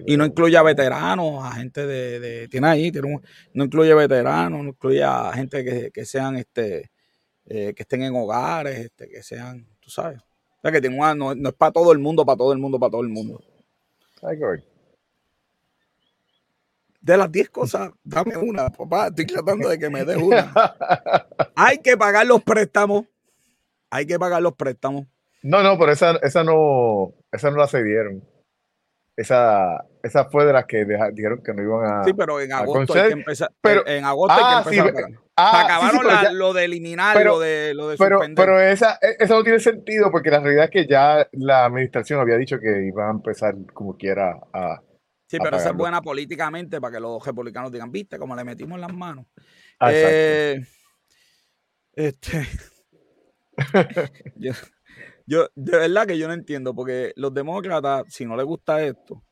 y 0.06 0.16
no 0.16 0.26
incluye 0.26 0.56
a 0.56 0.62
veteranos, 0.62 1.42
a 1.42 1.52
gente 1.52 1.86
de, 1.86 2.48
tiene 2.48 2.66
ahí, 2.66 2.92
tiene 2.92 3.20
no 3.54 3.64
incluye 3.64 3.94
veteranos, 3.94 4.62
no 4.62 4.68
incluye 4.70 5.02
a 5.02 5.32
gente 5.32 5.64
que, 5.64 5.90
que 5.90 6.04
sean, 6.04 6.36
este, 6.36 6.90
eh, 7.46 7.72
que 7.74 7.82
estén 7.82 8.02
en 8.02 8.14
hogares, 8.14 8.78
este, 8.80 9.08
que 9.08 9.22
sean, 9.22 9.66
tú 9.80 9.88
sabes. 9.88 10.18
O 10.18 10.60
sea, 10.62 10.72
que 10.72 10.80
tiene 10.80 10.96
una, 10.96 11.14
no, 11.14 11.34
no, 11.34 11.48
es 11.48 11.54
para 11.54 11.72
todo 11.72 11.92
el 11.92 11.98
mundo, 11.98 12.26
para 12.26 12.36
todo 12.36 12.52
el 12.52 12.58
mundo, 12.58 12.78
para 12.78 12.90
todo 12.90 13.02
el 13.02 13.08
mundo. 13.08 13.42
Ay, 14.22 14.38
de 17.06 17.16
las 17.16 17.30
10 17.30 17.50
cosas, 17.50 17.90
dame 18.02 18.36
una, 18.36 18.68
papá. 18.68 19.06
Estoy 19.06 19.26
tratando 19.26 19.68
de 19.68 19.78
que 19.78 19.88
me 19.88 20.04
des 20.04 20.16
una. 20.16 20.52
Hay 21.54 21.78
que 21.78 21.96
pagar 21.96 22.26
los 22.26 22.42
préstamos. 22.42 23.04
Hay 23.90 24.06
que 24.06 24.18
pagar 24.18 24.42
los 24.42 24.54
préstamos. 24.54 25.06
No, 25.40 25.62
no, 25.62 25.78
pero 25.78 25.92
esa, 25.92 26.16
esa 26.22 26.42
no, 26.42 27.14
esa 27.30 27.52
no 27.52 27.58
la 27.58 27.68
cedieron. 27.68 28.24
esa, 29.16 29.84
esa 30.02 30.24
fue 30.24 30.46
de 30.46 30.52
las 30.52 30.66
que 30.66 30.84
dijeron 31.12 31.44
que 31.44 31.54
no 31.54 31.62
iban 31.62 32.00
a. 32.00 32.04
Sí, 32.04 32.12
pero 32.12 32.40
en 32.40 32.52
agosto 32.52 32.94
hay 32.94 33.06
que 33.06 33.12
empezar. 33.12 33.52
Pero, 33.60 33.86
en 33.86 34.04
agosto 34.04 34.34
hay 34.34 34.64
que 34.64 34.76
empezar. 34.76 35.08
Sí, 35.08 35.14
ah, 35.36 35.64
acabaron 35.64 36.36
lo 36.36 36.52
de 36.54 36.64
eliminar, 36.64 37.24
lo 37.24 37.38
de, 37.38 37.72
lo 37.72 37.88
de 37.88 37.96
pero, 37.98 38.18
Pero 38.34 38.60
esa, 38.60 38.98
e, 39.00 39.16
eso 39.20 39.36
no 39.36 39.44
tiene 39.44 39.60
sentido 39.60 40.10
porque 40.10 40.30
la 40.30 40.40
realidad 40.40 40.64
es 40.64 40.70
que 40.72 40.86
ya 40.88 41.28
la 41.30 41.66
administración 41.66 42.18
había 42.18 42.36
dicho 42.36 42.58
que 42.58 42.84
iban 42.84 43.06
a 43.06 43.12
empezar 43.12 43.54
como 43.72 43.96
quiera 43.96 44.40
a. 44.52 44.80
Sí, 45.26 45.38
pero 45.42 45.56
esa 45.56 45.70
es 45.70 45.76
buena 45.76 46.00
políticamente 46.00 46.80
para 46.80 46.94
que 46.94 47.00
los 47.00 47.24
republicanos 47.24 47.72
digan, 47.72 47.90
viste, 47.90 48.18
como 48.18 48.36
le 48.36 48.44
metimos 48.44 48.78
las 48.78 48.92
manos. 48.92 49.26
Ah, 49.80 49.90
eh, 49.92 50.60
este. 51.92 52.46
Yo, 55.28 55.48
de 55.56 55.78
verdad 55.78 56.06
que 56.06 56.18
yo 56.18 56.28
no 56.28 56.34
entiendo, 56.34 56.72
porque 56.72 57.12
los 57.16 57.34
demócratas, 57.34 58.04
si 58.08 58.24
no 58.24 58.36
les 58.36 58.46
gusta 58.46 58.80
esto, 58.84 59.24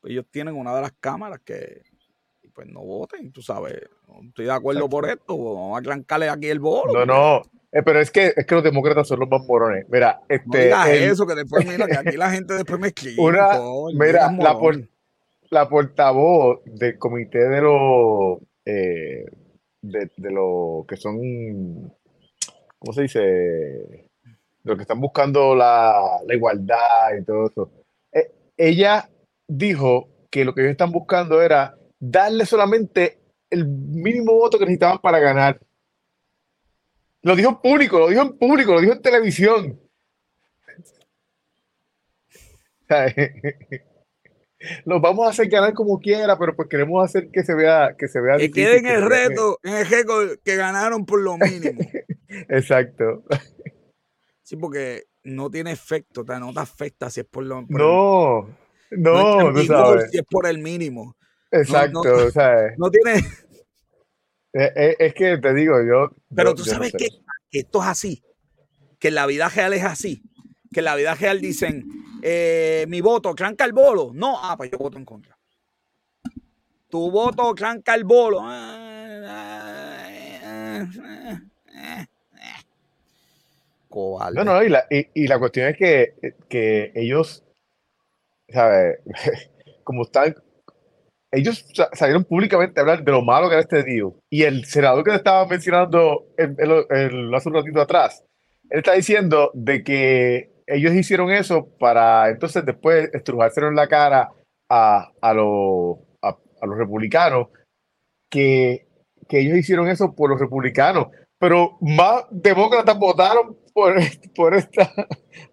pues 0.00 0.12
ellos 0.12 0.24
tienen 0.30 0.54
una 0.54 0.72
de 0.72 0.82
las 0.82 0.92
cámaras 1.00 1.40
que 1.44 1.82
pues 2.54 2.68
no 2.68 2.80
voten, 2.84 3.32
tú 3.32 3.42
sabes. 3.42 3.74
No 4.06 4.20
estoy 4.28 4.44
de 4.44 4.52
acuerdo 4.52 4.88
por 4.88 5.08
esto, 5.08 5.36
vamos 5.36 5.74
a 5.74 5.78
arrancarle 5.78 6.28
aquí 6.28 6.46
el 6.46 6.60
bolo. 6.60 6.92
No, 6.92 7.06
no, 7.06 7.42
eh, 7.72 7.82
pero 7.84 8.00
es 8.00 8.10
que, 8.10 8.32
es 8.36 8.46
que 8.46 8.54
los 8.54 8.62
demócratas 8.62 9.08
son 9.08 9.20
los 9.20 9.28
más 9.28 9.44
morones. 9.46 9.84
Mira, 9.88 10.20
este. 10.28 10.70
No 10.70 10.84
eso, 10.84 11.26
que 11.26 11.34
después, 11.34 11.66
mira, 11.66 11.86
que 11.86 11.96
aquí 11.96 12.16
la 12.16 12.30
gente 12.30 12.54
después 12.54 12.78
me 12.78 12.88
escribe. 12.88 13.16
mira, 13.94 14.30
la, 14.32 14.58
la 15.50 15.68
portavoz 15.68 16.60
del 16.64 16.98
comité 16.98 17.38
de 17.48 17.60
los. 17.60 18.38
Eh, 18.64 19.24
de, 19.82 20.10
los 20.30 20.86
que 20.86 20.96
son. 20.96 21.92
¿Cómo 22.78 22.92
se 22.92 23.02
dice? 23.02 24.10
los 24.62 24.76
que 24.76 24.82
están 24.82 25.00
buscando 25.00 25.54
la, 25.54 26.20
igualdad 26.28 27.16
y 27.18 27.24
todo 27.24 27.46
eso. 27.46 27.70
Eh, 28.12 28.30
ella 28.56 29.08
dijo 29.46 30.08
que 30.30 30.44
lo 30.44 30.54
que 30.54 30.60
ellos 30.62 30.72
están 30.72 30.92
buscando 30.92 31.42
era 31.42 31.76
darle 31.98 32.46
solamente 32.46 33.18
el 33.48 33.66
mínimo 33.66 34.34
voto 34.34 34.58
que 34.58 34.64
necesitaban 34.64 34.98
para 34.98 35.18
ganar. 35.18 35.60
Lo 37.22 37.34
dijo 37.36 37.50
en 37.50 37.56
público, 37.56 37.98
lo 37.98 38.08
dijo 38.08 38.22
en 38.22 38.38
público, 38.38 38.74
lo 38.74 38.80
dijo 38.80 38.92
en 38.92 39.02
televisión. 39.02 39.80
Los 44.84 45.00
vamos 45.00 45.26
a 45.26 45.30
hacer 45.30 45.48
ganar 45.48 45.72
como 45.72 45.98
quiera, 45.98 46.38
pero 46.38 46.54
pues 46.54 46.68
queremos 46.68 47.02
hacer 47.02 47.30
que 47.30 47.42
se 47.42 47.54
vea 47.54 47.94
que 47.98 48.08
se 48.08 48.20
vea. 48.20 48.36
Que 48.36 48.50
queden 48.50 48.86
el 48.86 49.08
reto, 49.08 49.58
en 49.62 49.74
el 49.74 49.86
récord 49.86 50.38
que 50.44 50.56
ganaron 50.56 51.06
por 51.06 51.20
lo 51.20 51.38
mínimo. 51.38 51.80
Exacto. 52.48 53.24
Sí, 54.42 54.56
porque 54.56 55.04
no 55.24 55.50
tiene 55.50 55.72
efecto, 55.72 56.24
no 56.24 56.52
te 56.52 56.60
afecta 56.60 57.08
si 57.08 57.20
es 57.20 57.26
por 57.26 57.44
lo 57.44 57.62
No, 57.68 58.48
no, 58.90 59.52
no 59.52 59.64
sabes. 59.64 60.10
si 60.10 60.18
es 60.18 60.24
por 60.28 60.46
el 60.46 60.58
mínimo. 60.58 61.16
Exacto, 61.50 62.02
no, 62.04 62.30
¿sabes? 62.30 62.74
No 62.78 62.90
tiene. 62.90 63.20
Eh, 64.52 64.72
eh, 64.74 64.96
es, 64.98 65.14
que 65.14 65.38
te 65.38 65.54
digo, 65.54 65.76
yo. 65.82 66.10
Pero 66.34 66.54
tú 66.54 66.64
sabes 66.64 66.92
que, 66.92 67.08
esto 67.52 67.80
es 67.80 67.88
así, 67.88 68.22
que 68.98 69.08
en 69.08 69.14
la 69.14 69.26
vida 69.26 69.48
real 69.48 69.72
es 69.72 69.84
así, 69.84 70.22
que 70.72 70.80
en 70.80 70.84
la 70.84 70.96
vida 70.96 71.14
real 71.14 71.40
dicen, 71.40 71.86
eh, 72.22 72.84
mi 72.88 73.00
voto, 73.00 73.34
cranca 73.34 73.64
el 73.64 73.72
bolo. 73.72 74.10
No, 74.12 74.38
ah, 74.40 74.56
pues 74.56 74.70
yo 74.70 74.78
voto 74.78 74.98
en 74.98 75.04
contra. 75.04 75.36
Tu 76.88 77.10
voto, 77.10 77.54
cranca 77.54 77.94
el 77.94 78.04
bolo. 78.04 78.42
No, 83.90 84.44
no, 84.44 84.62
y 84.62 84.68
la, 84.68 84.86
y, 84.88 85.26
la 85.26 85.38
cuestión 85.38 85.68
es 85.68 85.76
que, 85.76 86.14
que 86.48 86.92
ellos, 86.94 87.44
¿sabes? 88.48 88.98
Como 89.84 90.02
están, 90.02 90.34
ellos 91.32 91.64
salieron 91.92 92.24
públicamente 92.24 92.78
a 92.78 92.82
hablar 92.82 93.04
de 93.04 93.12
lo 93.12 93.22
malo 93.22 93.48
que 93.48 93.54
era 93.54 93.62
este 93.62 93.82
deal. 93.82 94.12
Y 94.28 94.42
el 94.44 94.64
senador 94.64 95.04
que 95.04 95.10
te 95.10 95.16
estaba 95.16 95.46
mencionando 95.46 96.26
el, 96.36 97.34
hace 97.34 97.48
un 97.48 97.54
ratito 97.54 97.80
atrás, 97.80 98.24
él 98.70 98.78
está 98.78 98.92
diciendo 98.92 99.50
de 99.54 99.82
que 99.82 100.50
ellos 100.70 100.94
hicieron 100.94 101.30
eso 101.30 101.68
para 101.78 102.28
entonces 102.30 102.64
después 102.64 103.10
estrujárselo 103.12 103.68
en 103.68 103.76
la 103.76 103.88
cara 103.88 104.30
a, 104.68 105.10
a, 105.20 105.34
los, 105.34 105.98
a, 106.22 106.36
a 106.60 106.66
los 106.66 106.78
republicanos, 106.78 107.48
que, 108.30 108.86
que 109.28 109.40
ellos 109.40 109.58
hicieron 109.58 109.88
eso 109.88 110.14
por 110.14 110.30
los 110.30 110.40
republicanos 110.40 111.08
pero 111.40 111.78
más 111.80 112.24
demócratas 112.30 112.98
votaron 112.98 113.56
por, 113.72 113.94
por, 114.36 114.54
esta, 114.54 114.92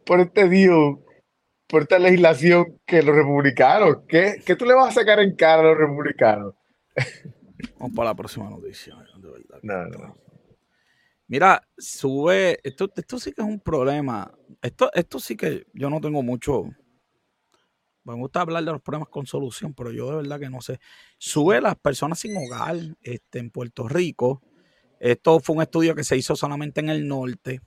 por 0.06 0.20
este 0.20 0.50
deal, 0.50 1.00
por 1.68 1.84
esta 1.84 1.98
legislación 1.98 2.78
que 2.86 3.02
los 3.02 3.16
republicanos. 3.16 4.00
¿Qué, 4.08 4.42
¿Qué, 4.46 4.56
tú 4.58 4.66
le 4.66 4.74
vas 4.74 4.90
a 4.90 5.00
sacar 5.00 5.22
en 5.22 5.36
cara 5.36 5.62
a 5.62 5.66
los 5.66 5.78
republicanos? 5.78 6.54
Vamos 7.80 7.96
para 7.96 8.10
la 8.10 8.16
próxima 8.16 8.50
noticia. 8.50 8.96
De 9.62 9.74
verdad. 9.74 10.14
Mira, 11.28 11.68
sube, 11.78 12.60
esto, 12.64 12.90
esto 12.96 13.20
sí 13.20 13.32
que 13.34 13.42
es 13.42 13.48
un 13.48 13.60
problema. 13.60 14.34
Esto, 14.62 14.90
esto 14.94 15.20
sí 15.20 15.36
que 15.36 15.68
yo 15.74 15.90
no 15.90 16.00
tengo 16.00 16.24
mucho. 16.24 16.64
Me 18.04 18.14
gusta 18.16 18.42
hablar 18.42 18.64
de 18.64 18.72
los 18.72 18.82
problemas 18.82 19.10
con 19.10 19.26
solución, 19.26 19.74
pero 19.74 19.92
yo 19.92 20.10
de 20.10 20.16
verdad 20.18 20.40
que 20.40 20.50
no 20.50 20.62
sé. 20.62 20.80
Sube 21.18 21.60
las 21.60 21.76
personas 21.76 22.20
sin 22.20 22.38
hogar 22.38 22.78
este, 23.02 23.40
en 23.40 23.50
Puerto 23.50 23.88
Rico 23.88 24.42
esto 25.00 25.40
fue 25.40 25.56
un 25.56 25.62
estudio 25.62 25.96
que 25.96 26.04
se 26.04 26.18
hizo 26.18 26.36
solamente 26.36 26.80
en 26.80 26.90
el 26.90 27.08
norte, 27.08 27.62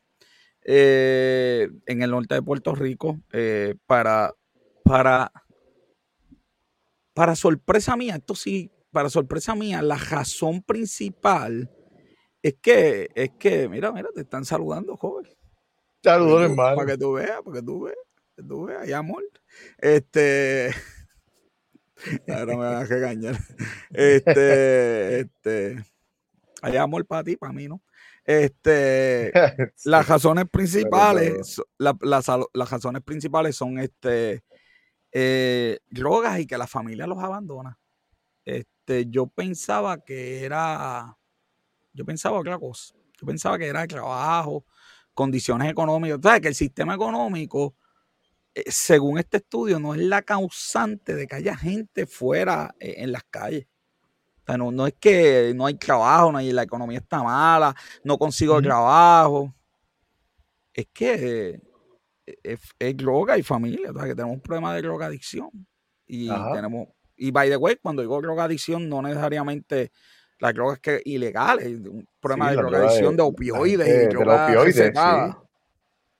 eh, 0.62 1.69
en 1.87 2.02
el 2.02 2.11
norte 2.11 2.35
de 2.35 2.43
Puerto 2.43 2.75
Rico, 2.75 3.21
eh, 3.33 3.75
para, 3.87 4.35
para, 4.85 5.33
para 7.14 7.37
sorpresa 7.37 7.97
mía, 7.97 8.17
esto 8.17 8.35
sí, 8.35 8.71
para 8.90 9.11
sorpresa 9.11 9.55
mía, 9.55 9.83
la 9.83 9.97
razón 9.97 10.62
principal 10.62 11.71
es 12.42 12.54
que, 12.61 13.11
es 13.14 13.30
que, 13.38 13.68
mira, 13.68 13.92
mira, 13.92 14.09
te 14.14 14.23
están 14.23 14.44
saludando, 14.44 14.97
joven. 14.97 15.26
Saludos, 16.02 16.50
hermano. 16.50 16.76
Para 16.76 16.92
que 16.92 16.99
tú 16.99 17.12
veas, 17.12 17.42
para 17.42 17.56
que 17.56 17.62
tú 17.62 17.82
veas, 17.82 17.99
que 18.37 18.42
tú 18.42 18.64
veas, 18.64 18.82
hay 18.82 18.92
amor. 18.92 19.23
Este. 19.78 20.70
Ahora 22.28 22.56
me 22.56 22.56
van 22.56 22.75
a 22.75 22.85
regañar. 22.85 23.37
Este, 23.90 25.20
este. 25.20 25.85
Hay 26.62 26.76
amor 26.76 27.06
para 27.06 27.25
ti, 27.25 27.37
para 27.37 27.52
mí, 27.52 27.68
¿no? 27.68 27.82
Este, 28.25 29.32
las 29.85 30.09
razones 30.09 30.44
principales, 30.50 31.61
las 31.78 32.70
razones 32.70 33.02
principales 33.02 33.56
son 33.56 33.78
este, 33.78 34.44
eh, 35.12 35.78
drogas 35.88 36.38
y 36.38 36.47
que 36.47 36.59
la 36.59 36.66
familia 36.66 37.06
los 37.06 37.18
abandona. 37.18 37.78
Este, 38.44 39.06
yo 39.09 39.26
pensaba 39.26 39.99
que 40.02 40.44
era, 40.44 41.16
yo 41.92 42.04
pensaba 42.04 42.38
otra 42.38 42.59
cosa. 42.59 42.94
Yo 43.20 43.26
pensaba 43.26 43.59
que 43.59 43.66
era 43.66 43.87
trabajo, 43.87 44.64
condiciones 45.14 45.70
económicas. 45.70 46.18
O 46.18 46.23
sea, 46.23 46.40
que 46.40 46.49
el 46.49 46.54
sistema 46.54 46.94
económico, 46.94 47.75
eh, 48.54 48.64
según 48.68 49.18
este 49.18 49.38
estudio, 49.38 49.78
no 49.78 49.94
es 49.94 50.00
la 50.00 50.23
causante 50.23 51.14
de 51.14 51.26
que 51.26 51.37
haya 51.37 51.56
gente 51.56 52.06
fuera 52.06 52.75
eh, 52.80 52.94
en 52.99 53.12
las 53.12 53.25
calles 53.25 53.66
no, 54.59 54.87
es 54.87 54.94
que 54.99 55.52
no 55.54 55.66
hay 55.66 55.75
trabajo, 55.75 56.32
no 56.32 56.40
la 56.40 56.62
economía 56.62 56.99
está 56.99 57.23
mala, 57.23 57.75
no 58.04 58.18
consigo 58.18 58.61
trabajo. 58.61 59.54
Es 60.73 60.87
que 60.92 61.61
es, 62.42 62.97
droga 62.97 63.37
y 63.38 63.42
familia, 63.42 63.92
que 63.92 64.14
tenemos 64.14 64.35
un 64.35 64.40
problema 64.40 64.75
de 64.75 64.82
drogadicción. 64.82 65.50
Y 66.06 66.28
tenemos, 66.52 66.88
y 67.16 67.30
by 67.30 67.49
the 67.49 67.56
way, 67.56 67.76
cuando 67.76 68.02
digo 68.02 68.20
drogadicción, 68.20 68.88
no 68.88 69.02
necesariamente 69.02 69.92
las 70.40 70.54
drogas 70.54 70.80
que 70.80 71.00
ilegales, 71.04 71.66
un 71.66 72.06
problema 72.20 72.50
de 72.50 72.56
drogadicción 72.56 73.16
de, 73.16 73.23
opioides 73.23 74.12
y 74.12 74.16
opioides, 74.16 74.92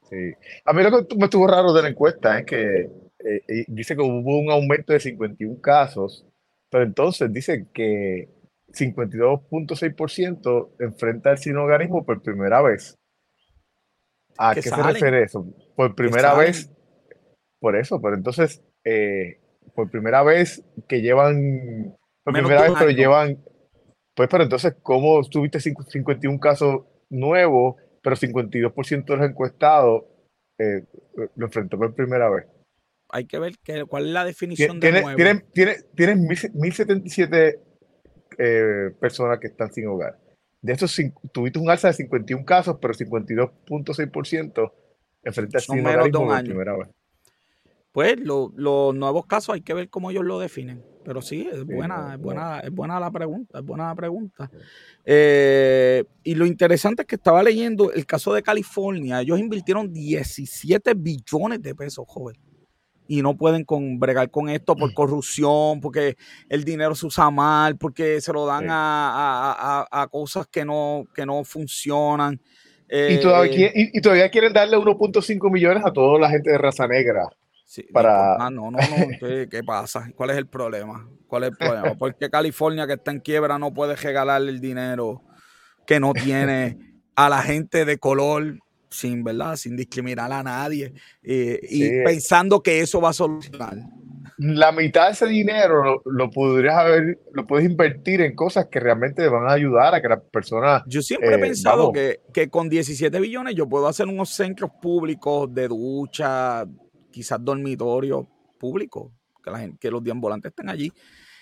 sí. 0.09 0.33
A 0.65 0.73
mí 0.73 0.83
lo 0.83 1.07
que 1.07 1.17
me 1.17 1.25
estuvo 1.25 1.47
raro 1.47 1.73
de 1.73 1.83
la 1.83 1.89
encuesta 1.89 2.39
es 2.39 2.47
que 2.47 2.91
eh, 3.19 3.65
dice 3.69 3.97
que 3.97 4.03
hubo 4.03 4.39
un 4.39 4.51
aumento 4.51 4.93
de 4.93 5.01
51 5.01 5.61
casos 5.61 6.25
pero 6.71 6.85
entonces 6.85 7.31
dice 7.33 7.67
que 7.75 8.29
52.6% 8.69 10.71
enfrenta 10.79 11.33
el 11.33 11.39
sinogarismo 11.39 12.07
por 12.07 12.23
primera 12.23 12.63
vez. 12.63 12.97
¿A 14.39 14.55
qué 14.55 14.63
se 14.63 14.77
refiere 14.77 15.25
eso? 15.25 15.45
Por 15.75 15.97
primera 15.97 16.35
vez. 16.35 16.71
Por 17.59 17.75
eso, 17.77 18.01
pero 18.01 18.15
entonces, 18.15 18.63
eh, 18.85 19.41
por 19.75 19.91
primera 19.91 20.23
vez 20.23 20.63
que 20.89 21.03
llevan, 21.03 21.97
por 22.23 22.33
primera 22.33 22.63
vez, 22.63 22.73
pero 22.79 22.91
llevan, 22.91 23.45
pues, 24.15 24.29
pero 24.31 24.45
entonces, 24.45 24.75
¿cómo 24.83 25.23
tuviste 25.29 25.61
51 25.61 26.39
casos 26.41 26.83
nuevos, 27.09 27.77
pero 28.03 28.17
52% 28.17 29.05
de 29.05 29.17
los 29.17 29.31
encuestados 29.31 30.05
eh, 30.59 30.85
lo 31.37 31.47
enfrentó 31.47 31.79
por 31.79 31.95
primera 31.95 32.29
vez? 32.29 32.47
hay 33.13 33.27
que 33.27 33.39
ver 33.39 33.55
que, 33.63 33.85
cuál 33.85 34.07
es 34.07 34.13
la 34.13 34.25
definición 34.25 34.81
de 34.81 34.93
nuevo. 34.93 35.17
Tienen, 35.17 35.45
tienen, 35.95 36.27
1077 36.27 37.61
eh, 38.39 38.91
personas 39.01 39.39
que 39.39 39.49
están 39.49 39.73
sin 39.73 39.87
hogar. 39.89 40.19
De 40.63 40.73
estos 40.73 40.99
tuviste 41.33 41.59
un 41.59 41.71
alza 41.71 41.89
de 41.89 41.95
51 41.95 42.45
casos, 42.45 42.79
pero 42.81 42.95
52.6% 42.95 44.73
enfrenta 45.25 45.59
al 45.59 45.63
sin 45.63 45.87
hogarismo 45.87 46.27
por 46.27 46.45
primera 46.45 46.77
vez. 46.77 46.89
Pues 47.93 48.17
los 48.21 48.53
nuevos 48.95 49.27
casos 49.27 49.55
hay 49.55 49.63
que 49.63 49.75
ver 49.75 49.89
cómo 49.89 50.11
ellos 50.11 50.25
lo 50.25 50.39
definen. 50.39 50.85
Pero 51.05 51.23
sí, 51.23 51.49
es 51.51 51.65
buena, 51.65 52.15
es 52.15 52.21
buena, 52.21 52.61
es 52.61 52.71
buena 52.71 53.01
la 53.01 53.11
pregunta, 53.11 53.59
es 53.59 53.65
buena 53.65 53.89
la 53.89 53.95
pregunta. 53.95 54.51
Eh, 55.05 56.05
y 56.23 56.35
lo 56.35 56.47
interesante 56.47 57.03
es 57.03 57.09
que 57.09 57.17
estaba 57.17 57.43
leyendo 57.43 57.91
el 57.93 58.05
caso 58.07 58.35
de 58.35 58.43
California. 58.43 59.21
Ellos 59.21 59.41
invirtieron 59.41 59.93
17 59.93 60.95
billones 60.95 61.63
de 61.63 61.75
pesos, 61.75 62.05
joven. 62.07 62.37
Y 63.09 63.23
no 63.23 63.37
pueden 63.37 63.65
con, 63.65 63.99
bregar 63.99 64.31
con 64.31 64.49
esto 64.51 64.77
por 64.77 64.91
mm. 64.91 64.95
corrupción, 64.95 65.81
porque 65.81 66.17
el 66.49 66.65
dinero 66.65 66.95
se 66.95 67.07
usa 67.07 67.31
mal, 67.31 67.77
porque 67.77 68.21
se 68.21 68.33
lo 68.33 68.47
dan 68.47 68.67
a, 68.69 70.09
cosas 70.13 70.47
que 70.47 70.65
no, 70.65 71.09
que 71.15 71.27
no 71.27 71.43
funcionan. 71.43 72.41
y, 72.89 73.19
todavía, 73.19 73.67
eh, 73.69 73.91
y, 73.95 74.01
todavía 74.01 74.31
quieren 74.31 74.53
darle 74.53 74.77
1.5 74.77 75.51
millones 75.51 75.83
a 75.85 75.93
toda 75.93 76.21
la 76.21 76.31
gente 76.31 76.51
de 76.51 76.59
raza 76.59 76.87
negra. 76.87 77.29
Sí, 77.71 77.85
para... 77.85 78.37
no, 78.51 78.69
no, 78.69 78.73
no, 78.73 78.79
¿Qué, 79.49 79.63
pasa? 79.65 80.11
¿Cuál 80.17 80.31
es 80.31 80.39
el 80.39 80.49
problema? 80.49 81.09
¿Cuál 81.29 81.45
es 81.45 81.51
el 81.51 81.57
problema? 81.57 81.95
¿Por 81.95 82.17
qué 82.17 82.29
California 82.29 82.85
que 82.85 82.95
está 82.95 83.13
en 83.13 83.21
quiebra 83.21 83.61
no 83.61 83.73
puede 83.73 83.95
regalarle 83.95 84.51
el 84.51 84.61
dinero 84.61 85.23
que 85.87 86.01
no 86.01 86.13
tiene 86.13 86.79
a 87.15 87.29
la 87.29 87.43
gente 87.43 87.85
de 87.85 87.97
color 87.99 88.59
sin, 88.89 89.23
¿verdad? 89.23 89.55
Sin 89.55 89.77
discriminar 89.77 90.33
a 90.33 90.43
nadie 90.43 90.95
eh, 91.23 91.61
y 91.63 92.03
pensando 92.03 92.61
que 92.61 92.81
eso 92.81 93.01
va 93.01 93.11
a 93.11 93.13
solucionar? 93.13 93.77
La 94.39 94.73
mitad 94.73 95.07
de 95.07 95.13
ese 95.13 95.27
dinero 95.27 96.03
lo, 96.05 96.31
podrías 96.31 96.75
haber, 96.75 97.21
lo 97.33 97.47
puedes 97.47 97.71
invertir 97.71 98.21
en 98.21 98.35
cosas 98.35 98.67
que 98.67 98.81
realmente 98.81 99.29
van 99.29 99.47
a 99.49 99.53
ayudar 99.53 99.95
a 99.95 100.03
que 100.03 100.09
las 100.09 100.23
personas. 100.33 100.83
Yo 100.89 101.03
siempre 101.03 101.31
he 101.31 101.35
eh, 101.35 101.39
pensado 101.39 101.93
que, 101.93 102.19
que 102.35 102.51
con 102.51 102.69
17 102.69 103.21
billones 103.21 103.55
yo 103.55 103.69
puedo 103.69 103.87
hacer 103.87 104.09
unos 104.09 104.31
centros 104.31 104.73
públicos 104.83 105.55
de 105.55 105.69
ducha, 105.69 106.67
quizás 107.11 107.39
dormitorios 107.43 108.27
públicos, 108.59 109.13
que, 109.43 109.51
la 109.51 109.59
gente, 109.59 109.79
que 109.79 109.91
los 109.91 110.03
deambulantes 110.03 110.51
estén 110.51 110.69
allí, 110.69 110.93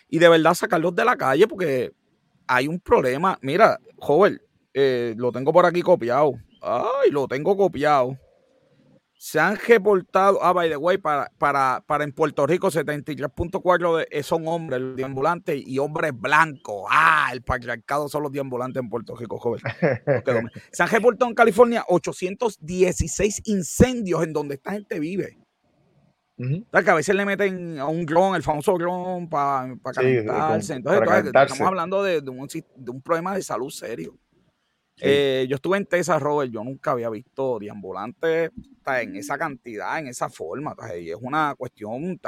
y 0.08 0.18
de 0.18 0.28
verdad 0.28 0.54
sacarlos 0.54 0.94
de 0.94 1.04
la 1.04 1.16
calle 1.16 1.46
porque 1.46 1.92
hay 2.46 2.66
un 2.66 2.80
problema. 2.80 3.38
Mira, 3.42 3.78
joven, 3.98 4.40
eh, 4.74 5.14
lo 5.16 5.30
tengo 5.30 5.52
por 5.52 5.66
aquí 5.66 5.82
copiado. 5.82 6.32
Ay, 6.62 7.10
lo 7.10 7.28
tengo 7.28 7.56
copiado. 7.56 8.18
Se 9.20 9.40
han 9.40 9.56
reportado, 9.56 10.38
ah, 10.42 10.52
by 10.52 10.70
the 10.70 10.76
way, 10.76 10.96
para, 10.96 11.28
para, 11.38 11.82
para 11.84 12.04
en 12.04 12.12
Puerto 12.12 12.46
Rico 12.46 12.68
73.4 12.68 14.06
eh, 14.08 14.22
son 14.22 14.46
hombres 14.46 14.80
los 14.80 14.96
deambulantes 14.96 15.60
y 15.66 15.80
hombres 15.80 16.12
blancos. 16.14 16.84
Ah, 16.88 17.28
el 17.32 17.42
patriarcado 17.42 18.08
son 18.08 18.22
los 18.22 18.30
deambulantes 18.30 18.80
en 18.80 18.88
Puerto 18.88 19.16
Rico, 19.16 19.38
joven. 19.38 19.60
Se 20.70 20.82
han 20.84 20.88
reportado 20.88 21.28
en 21.28 21.34
California 21.34 21.84
816 21.88 23.42
incendios 23.46 24.22
en 24.22 24.32
donde 24.32 24.54
esta 24.54 24.72
gente 24.72 25.00
vive 25.00 25.36
que 26.38 26.90
a 26.90 26.94
veces 26.94 27.14
le 27.14 27.24
meten 27.24 27.78
a 27.78 27.86
un 27.86 28.06
dron, 28.06 28.36
el 28.36 28.42
famoso 28.42 28.78
dron, 28.78 29.28
para 29.28 29.76
calentarse. 29.92 30.74
entonces, 30.74 31.02
estamos 31.26 31.60
hablando 31.60 32.02
de, 32.02 32.20
un, 32.20 33.02
problema 33.02 33.34
de 33.34 33.42
salud 33.42 33.70
serio. 33.70 34.16
Eh, 35.00 35.46
yo 35.48 35.56
estuve 35.56 35.76
en 35.76 35.86
Texas, 35.86 36.20
Robert, 36.20 36.50
yo 36.50 36.62
nunca 36.64 36.92
había 36.92 37.08
visto 37.10 37.58
deambulantes 37.58 38.50
en 38.86 39.16
esa 39.16 39.36
cantidad, 39.36 39.98
en 39.98 40.08
esa 40.08 40.28
forma. 40.28 40.74
Y 41.00 41.10
es 41.10 41.18
una 41.20 41.54
cuestión 41.56 42.20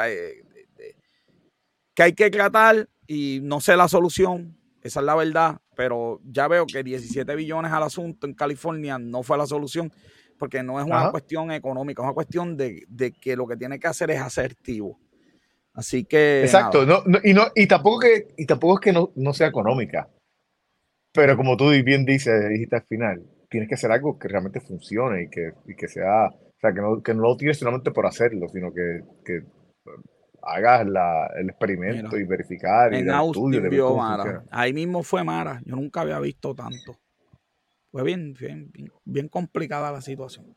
que 1.94 2.02
hay 2.02 2.12
que 2.12 2.30
tratar 2.30 2.88
y 3.06 3.40
no 3.42 3.60
sé 3.60 3.76
la 3.76 3.88
solución, 3.88 4.56
esa 4.82 5.00
es 5.00 5.06
la 5.06 5.14
verdad, 5.14 5.60
pero 5.76 6.20
ya 6.24 6.48
veo 6.48 6.66
que 6.66 6.82
17 6.82 7.34
billones 7.34 7.72
al 7.72 7.82
asunto 7.82 8.26
en 8.26 8.34
California 8.34 8.98
no 8.98 9.22
fue 9.22 9.36
la 9.36 9.46
solución 9.46 9.92
porque 10.40 10.62
no 10.62 10.80
es 10.80 10.86
una 10.86 11.10
cuestión 11.10 11.52
económica, 11.52 12.02
es 12.02 12.06
una 12.06 12.14
cuestión 12.14 12.56
de, 12.56 12.86
que 13.20 13.36
lo 13.36 13.46
que 13.46 13.58
tiene 13.58 13.78
que 13.78 13.86
hacer 13.86 14.10
es 14.10 14.20
asertivo. 14.20 14.98
Así 15.74 16.04
que. 16.04 16.40
Exacto, 16.42 16.82
y, 17.22 17.34
no, 17.34 17.42
y, 17.54 17.66
tampoco 17.68 18.00
que, 18.00 18.28
y 18.38 18.46
tampoco 18.46 18.80
es 18.80 18.80
que 18.80 18.92
no, 19.14 19.32
sea 19.34 19.48
económica. 19.48 20.08
Pero 21.12 21.36
como 21.36 21.58
tú 21.58 21.68
bien 21.84 22.06
dices, 22.06 22.48
dijiste 22.48 22.76
al 22.76 22.84
final, 22.84 23.22
tienes 23.50 23.68
que 23.68 23.74
hacer 23.74 23.92
algo 23.92 24.18
que 24.18 24.28
realmente 24.28 24.60
funcione 24.60 25.24
y 25.24 25.28
que, 25.28 25.52
que 25.76 25.88
sea. 25.88 26.28
O 26.28 26.60
sea, 26.60 26.72
que 26.72 26.80
no, 26.80 27.02
que 27.02 27.14
no 27.14 27.22
lo 27.22 27.36
tires 27.36 27.58
solamente 27.58 27.90
por 27.90 28.06
hacerlo, 28.06 28.48
sino 28.48 28.72
que, 28.72 29.02
que 29.24 29.42
hagas 30.42 30.86
el 31.36 31.50
experimento 31.50 32.16
y 32.16 32.24
verificar. 32.24 32.94
En 32.94 33.06
y 33.06 33.10
Austin 33.10 33.68
vio 33.68 33.94
Mara. 33.94 34.44
Ahí 34.50 34.72
mismo 34.72 35.02
fue 35.02 35.22
Mara. 35.22 35.60
Yo 35.66 35.76
nunca 35.76 36.00
había 36.00 36.18
visto 36.18 36.54
tanto. 36.54 36.96
Fue 37.90 38.04
bien, 38.04 38.34
bien, 38.34 38.70
bien, 39.04 39.28
complicada 39.28 39.90
la 39.90 40.00
situación. 40.00 40.54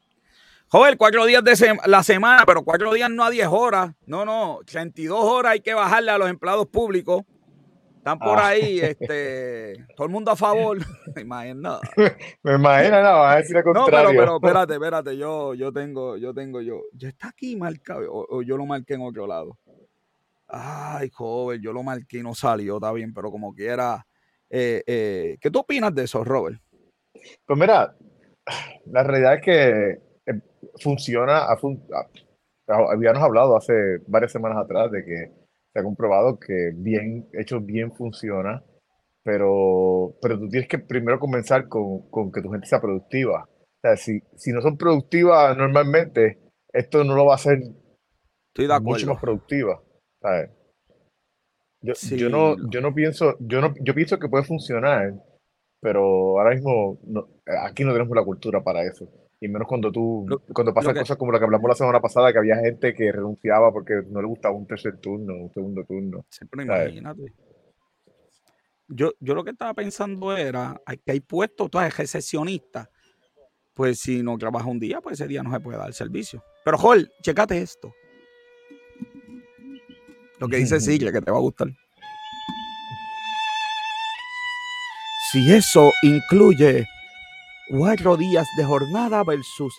Joder, 0.67 0.97
cuatro 0.97 1.25
días 1.25 1.43
de 1.43 1.77
la 1.85 2.03
semana, 2.03 2.43
pero 2.45 2.63
cuatro 2.63 2.93
días 2.93 3.09
no 3.09 3.23
a 3.23 3.29
diez 3.29 3.47
horas. 3.49 3.93
No, 4.05 4.23
no, 4.25 4.59
32 4.65 5.19
horas 5.19 5.53
hay 5.53 5.61
que 5.61 5.73
bajarle 5.73 6.11
a 6.11 6.17
los 6.17 6.29
empleados 6.29 6.67
públicos. 6.67 7.23
Están 8.03 8.19
por 8.19 8.37
ah. 8.37 8.47
ahí, 8.47 8.79
este, 8.79 9.85
todo 9.95 10.05
el 10.07 10.11
mundo 10.11 10.29
a 10.29 10.35
favor. 10.35 10.77
Me 11.15 11.21
imagino. 11.21 11.79
Me 12.43 12.55
imagino, 12.55 13.01
no, 13.01 13.19
va 13.19 13.31
a 13.31 13.35
decir 13.37 13.55
lo 13.55 13.63
contrario. 13.63 14.09
No, 14.09 14.09
pero, 14.09 14.15
pero 14.19 14.35
espérate, 14.35 14.73
espérate, 14.73 15.17
yo, 15.17 15.53
yo 15.53 15.71
tengo, 15.71 16.17
yo 16.17 16.33
tengo, 16.33 16.59
yo, 16.61 16.81
ya 16.93 17.09
está 17.09 17.29
aquí 17.29 17.55
marcado, 17.55 18.01
o, 18.11 18.41
yo 18.41 18.57
lo 18.57 18.65
marqué 18.65 18.95
en 18.95 19.03
otro 19.03 19.25
lado. 19.25 19.57
Ay, 20.47 21.09
joven, 21.09 21.61
yo 21.61 21.71
lo 21.71 21.81
marqué 21.81 22.17
y 22.19 22.23
no 22.23 22.35
salió, 22.35 22.75
está 22.75 22.91
bien, 22.91 23.13
pero 23.13 23.31
como 23.31 23.55
quiera. 23.55 24.05
Eh, 24.49 24.83
eh, 24.85 25.37
¿Qué 25.39 25.49
tú 25.49 25.59
opinas 25.59 25.95
de 25.95 26.03
eso, 26.03 26.23
Robert? 26.23 26.62
Pues 27.45 27.59
mira, 27.59 27.95
la 28.85 29.03
realidad 29.03 29.35
es 29.35 29.41
que 29.41 29.89
eh, 30.25 30.41
funciona, 30.81 31.47
habíamos 32.67 33.23
hablado 33.23 33.55
hace 33.55 33.99
varias 34.07 34.31
semanas 34.31 34.57
atrás 34.57 34.91
de 34.91 35.03
que 35.03 35.31
se 35.71 35.79
ha 35.79 35.83
comprobado 35.83 36.39
que 36.39 36.71
bien 36.75 37.27
hecho 37.33 37.59
bien 37.59 37.91
funciona, 37.93 38.63
pero, 39.23 40.15
pero 40.21 40.37
tú 40.39 40.49
tienes 40.49 40.67
que 40.67 40.79
primero 40.79 41.19
comenzar 41.19 41.67
con, 41.67 42.09
con 42.09 42.31
que 42.31 42.41
tu 42.41 42.51
gente 42.51 42.67
sea 42.67 42.81
productiva. 42.81 43.47
O 43.49 43.79
sea, 43.81 43.97
si, 43.97 44.21
si 44.35 44.51
no 44.51 44.61
son 44.61 44.77
productivas 44.77 45.57
normalmente, 45.57 46.39
esto 46.71 47.03
no 47.03 47.15
lo 47.15 47.25
va 47.25 47.33
a 47.33 47.35
hacer 47.35 47.59
mucho 48.81 49.07
más 49.07 49.19
productiva. 49.19 49.81
Yo, 51.81 51.93
yo, 52.15 52.29
no, 52.29 52.55
yo 52.69 52.79
no 52.79 52.93
pienso, 52.93 53.35
yo 53.41 53.59
no, 53.59 53.73
yo 53.81 53.93
pienso 53.93 54.17
que 54.17 54.29
puede 54.29 54.45
funcionar 54.45 55.13
pero 55.83 56.39
ahora 56.39 56.55
mismo 56.55 56.97
aquí 57.61 57.83
no 57.83 57.91
tenemos 57.91 58.15
la 58.15 58.23
cultura 58.23 58.63
para 58.63 58.83
eso. 58.83 59.07
Y 59.41 59.49
menos 59.49 59.67
cuando 59.67 59.91
tú, 59.91 60.25
cuando 60.53 60.73
pasan 60.73 60.95
cosas 60.95 61.17
como 61.17 61.33
la 61.33 61.37
que 61.37 61.43
hablamos 61.43 61.67
la 61.67 61.75
semana 61.75 61.99
pasada, 61.99 62.31
que 62.31 62.39
había 62.39 62.55
gente 62.55 62.93
que 62.93 63.11
renunciaba 63.11 63.73
porque 63.73 64.01
no 64.09 64.21
le 64.21 64.27
gustaba 64.27 64.55
un 64.55 64.65
tercer 64.65 64.97
turno, 64.99 65.35
un 65.35 65.53
segundo 65.53 65.83
turno. 65.83 66.25
Siempre 66.29 66.63
imagínate. 66.63 67.33
Yo, 68.87 69.11
yo 69.19 69.35
lo 69.35 69.43
que 69.43 69.51
estaba 69.51 69.73
pensando 69.73 70.35
era 70.37 70.81
que 71.05 71.11
hay 71.11 71.19
puestos, 71.19 71.69
tú 71.69 71.77
eres 71.77 71.97
recesionista. 71.97 72.89
Pues 73.73 73.99
si 73.99 74.23
no 74.23 74.37
trabaja 74.37 74.69
un 74.69 74.79
día, 74.79 75.01
pues 75.01 75.19
ese 75.19 75.27
día 75.27 75.43
no 75.43 75.51
se 75.51 75.59
puede 75.59 75.77
dar 75.77 75.87
el 75.87 75.93
servicio. 75.93 76.41
Pero, 76.63 76.77
Joel, 76.77 77.11
checate 77.21 77.57
esto. 77.57 77.93
Lo 80.39 80.47
que 80.47 80.57
dice 80.57 80.79
Sigle, 80.79 81.11
que 81.11 81.21
te 81.21 81.31
va 81.31 81.37
a 81.37 81.41
gustar. 81.41 81.67
Si 85.33 85.51
eso 85.51 85.91
incluye 86.03 86.87
cuatro 87.67 88.15
días 88.17 88.47
de 88.55 88.65
jornada 88.65 89.23
versus 89.23 89.73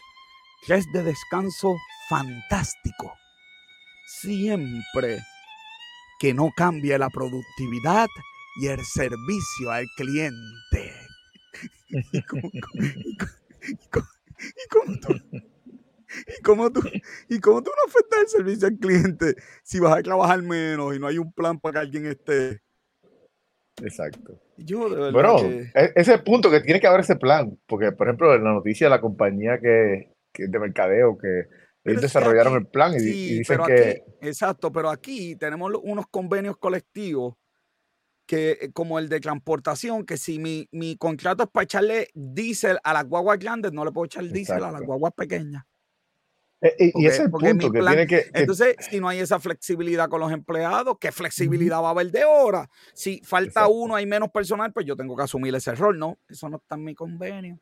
tres 0.67 0.85
de 0.93 1.05
descanso, 1.05 1.77
fantástico. 2.09 3.14
Siempre 4.21 5.21
que 6.19 6.35
no 6.35 6.51
cambie 6.57 6.99
la 6.99 7.09
productividad 7.09 8.09
y 8.61 8.67
el 8.67 8.85
servicio 8.85 9.71
al 9.71 9.87
cliente. 9.97 10.93
¿Y 12.12 12.21
cómo, 16.43 16.73
tú, 16.73 16.83
y 17.29 17.38
cómo 17.38 17.62
tú 17.62 17.71
no 17.71 17.88
afectas 17.88 18.23
el 18.23 18.29
servicio 18.29 18.67
al 18.67 18.79
cliente 18.79 19.37
si 19.62 19.79
vas 19.79 19.97
a 19.97 20.03
trabajar 20.03 20.43
menos 20.43 20.97
y 20.97 20.99
no 20.99 21.07
hay 21.07 21.19
un 21.19 21.33
plan 21.33 21.61
para 21.61 21.75
que 21.75 21.79
alguien 21.79 22.07
esté 22.07 22.63
Exacto. 23.82 24.40
bueno, 25.12 25.38
e-, 25.40 25.92
ese 25.94 26.18
punto 26.18 26.50
que 26.50 26.60
tiene 26.60 26.80
que 26.80 26.87
haber 26.87 27.00
ese 27.00 27.16
plan, 27.16 27.58
porque 27.66 27.92
por 27.92 28.06
ejemplo 28.06 28.34
en 28.34 28.44
la 28.44 28.52
noticia 28.52 28.87
de 28.87 28.90
la 28.90 29.00
compañía 29.00 29.58
que, 29.58 30.10
de 30.37 30.58
mercadeo 30.58 31.18
que 31.18 31.48
ellos 31.84 32.02
desarrollaron 32.02 32.54
el 32.54 32.66
plan 32.66 32.94
y, 32.94 32.98
dicen 33.38 33.60
que... 33.66 34.04
exacto, 34.22 34.72
pero 34.72 34.90
aquí 34.90 35.37
tenemos 35.37 35.72
unos 35.82 36.06
convenios 36.08 36.56
colectivos 36.56 37.34
que 38.26 38.52
eh, 38.52 38.72
como 38.72 38.98
el 38.98 39.08
de 39.08 39.20
transportación, 39.20 40.06
que 40.06 40.16
si 40.16 40.38
mi, 40.38 40.66
mi 40.72 40.96
contrato 40.96 41.42
es 41.42 41.50
para 41.50 41.64
echarle 41.64 42.08
diésel 42.14 42.78
a 42.82 42.94
las 42.94 43.04
guaguas 43.04 43.38
grandes, 43.38 43.72
no 43.72 43.84
le 43.84 43.92
puedo 43.92 44.06
echar 44.06 44.24
diésel 44.24 44.64
a 44.64 44.72
las 44.72 44.82
guaguas 44.82 45.12
pequeñas. 45.14 45.64
Eh, 46.64 46.92
y 46.94 47.07
ese 47.07 47.16
es 47.16 47.24
el 47.24 47.31
punto 47.31 47.70
que 47.70 47.81
tiene 47.81 48.07
que. 48.07 48.31
Entonces, 48.33 48.77
si 48.90 48.98
no 48.98 49.09
hay 49.09 49.18
esa 49.18 49.38
flexibilidad 49.38 50.09
con 50.09 50.20
los 50.20 50.33
empleados, 50.33 50.96
¿qué 50.98 51.12
flexibilidad 51.12 51.83
va 51.83 51.88
a 51.88 51.90
haber 51.90 52.11
de 52.11 52.24
hora? 52.24 52.70
Si 52.94 53.20
falta 53.22 53.68
uno, 53.68 53.94
hay 53.94 54.07
menos 54.07 54.31
personal, 54.31 54.72
pues 54.72 54.87
yo 54.87 54.96
tengo 54.96 55.14
que 55.14 55.24
asumir 55.24 55.55
ese 55.55 55.74
rol, 55.74 55.98
¿no? 55.98 56.18
Eso 56.27 56.48
no 56.48 56.57
está 56.57 56.77
en 56.77 56.85
mi 56.85 56.94
convenio. 56.94 57.61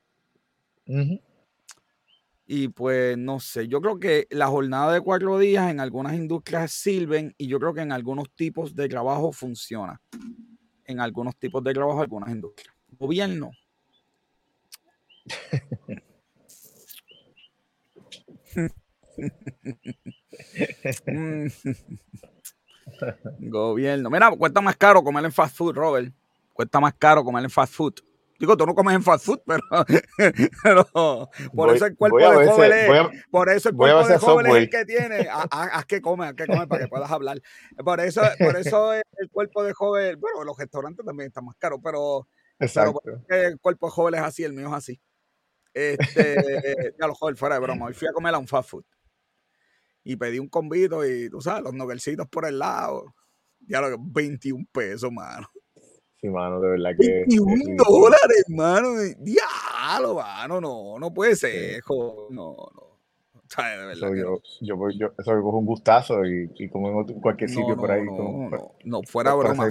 Y 2.47 2.69
pues 2.69 3.19
no 3.19 3.41
sé, 3.41 3.67
yo 3.67 3.81
creo 3.81 3.99
que 3.99 4.29
la 4.31 4.47
jornada 4.47 4.93
de 4.93 5.01
cuatro 5.01 5.37
días 5.39 5.69
en 5.69 5.81
algunas 5.81 6.15
industrias 6.15 6.71
sirven 6.71 7.35
y 7.39 7.49
yo 7.49 7.59
creo 7.59 7.75
que 7.75 7.81
en 7.81 7.91
algunos 7.91 8.31
tipos 8.31 8.77
de 8.77 8.89
trabajo 8.89 9.33
funciona. 9.33 10.01
En 10.85 11.01
algunos 11.01 11.37
tipos 11.37 11.65
de 11.65 11.73
trabajo, 11.73 12.03
algunas 12.03 12.31
industrias. 12.31 12.75
Gobierno. 12.99 13.51
Gobierno. 23.39 24.11
Mira, 24.11 24.31
cuesta 24.31 24.61
más 24.61 24.77
caro 24.77 25.03
comer 25.03 25.25
en 25.25 25.33
fast 25.33 25.57
food, 25.57 25.75
Robert. 25.75 26.15
Cuesta 26.53 26.79
más 26.81 26.93
caro 26.95 27.25
comer 27.25 27.43
en 27.45 27.51
fast 27.51 27.75
food. 27.75 27.95
Digo, 28.39 28.57
tú 28.57 28.65
no 28.67 28.75
comes 28.75 28.95
en 28.97 29.03
fast 29.05 29.25
food, 29.25 29.41
pero, 30.65 30.85
por 31.55 31.77
eso 31.77 31.87
el 31.87 31.97
cuerpo 31.97 32.19
de 32.19 32.49
joven 32.49 32.73
es, 32.73 33.25
por 33.31 33.49
eso 33.49 33.69
el 33.69 33.77
cuerpo 33.77 34.09
de 34.09 34.19
joven 34.19 34.47
es 34.49 34.55
el 34.55 34.69
que 34.69 34.85
tiene. 34.85 35.29
Haz 35.31 35.87
que 35.87 36.01
comer, 36.01 36.31
haz 36.31 36.35
que 36.35 36.47
comer 36.47 36.67
para 36.67 36.83
que 36.83 36.89
puedas 36.89 37.09
hablar. 37.09 37.41
Por 37.85 38.01
eso, 38.01 38.21
por 38.41 38.57
eso 38.57 38.95
el 38.95 39.31
cuerpo 39.31 39.63
de 39.63 39.73
joven, 39.75 40.19
bueno, 40.19 40.43
los 40.43 40.59
restaurantes 40.59 41.07
también 41.07 41.29
están 41.29 41.45
más 41.45 41.55
caros, 41.55 41.79
pero, 41.85 42.27
el 42.59 43.61
cuerpo 43.61 43.87
de 43.87 43.93
joven 43.93 44.17
es 44.17 44.23
así, 44.23 44.43
el 44.43 44.55
mío 44.55 44.67
es 44.67 44.75
así. 44.75 45.01
Este, 45.73 46.97
ya 46.99 47.07
lo 47.07 47.15
joven, 47.15 47.37
fuera 47.37 47.55
de 47.55 47.61
broma. 47.61 47.87
Hoy 47.87 47.95
fui 47.95 48.09
a 48.09 48.13
comer 48.13 48.35
a 48.35 48.39
un 48.39 48.49
fast 48.49 48.71
food 48.71 48.85
y 50.05 50.17
pedí 50.17 50.39
un 50.39 50.49
convito 50.49 51.05
y 51.07 51.29
tú 51.31 51.41
sabes, 51.41 51.63
los 51.63 51.75
novelcitos 51.75 52.29
por 52.29 52.47
el 52.47 52.59
lado. 52.59 53.15
Ya 53.61 53.81
lo 53.81 53.97
21 53.99 54.65
pesos, 54.73 55.13
mano. 55.13 55.49
Sí, 56.21 56.29
mano, 56.29 56.61
de 56.61 56.71
verdad 56.71 56.91
que. 56.99 57.25
21 57.29 57.85
dólares, 57.85 58.45
mano. 58.49 58.89
Diablo, 59.19 60.15
mano, 60.15 60.61
no, 60.61 60.99
no 60.99 61.13
puede 61.13 61.37
ser, 61.37 61.83
no, 61.89 62.27
no. 62.31 62.93
¿Sabes? 63.49 63.79
De 63.79 63.87
verdad. 63.87 64.15
Eso, 64.15 64.15
yo, 64.15 64.43
yo, 64.61 64.91
yo, 64.99 65.07
eso 65.19 65.33
es 65.33 65.45
un 65.45 65.67
gustazo 65.67 66.25
y, 66.25 66.51
y 66.55 66.69
como 66.71 67.03
en 67.03 67.21
cualquier 67.21 67.51
sitio 67.51 67.77
por 67.77 67.91
ahí. 67.91 68.05
No, 68.05 68.49
no, 68.49 68.75
no, 68.85 69.03
fuera 69.07 69.33
de 69.33 69.37
broma. 69.37 69.69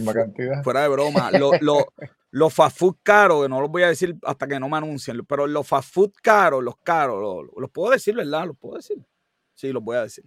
Fuera 0.63 0.81
de 0.83 0.87
broma. 0.89 1.31
Los 1.31 1.61
lo, 1.61 1.85
lo 2.29 2.49
fast 2.49 2.77
food 2.77 2.97
caros, 3.01 3.43
que 3.43 3.49
no 3.49 3.59
los 3.59 3.71
voy 3.71 3.83
a 3.83 3.87
decir 3.87 4.15
hasta 4.23 4.47
que 4.47 4.59
no 4.59 4.69
me 4.69 4.77
anuncien, 4.77 5.25
pero 5.25 5.47
los 5.47 5.67
fast 5.67 5.93
food 5.93 6.11
caros, 6.21 6.63
los 6.63 6.77
caros, 6.77 7.47
los 7.57 7.69
puedo 7.71 7.91
decir, 7.91 8.15
¿verdad? 8.15 8.45
Los 8.45 8.57
puedo 8.57 8.75
decir. 8.75 9.03
Sí, 9.61 9.71
los 9.71 9.83
voy 9.83 9.95
a 9.95 10.01
decir. 10.01 10.25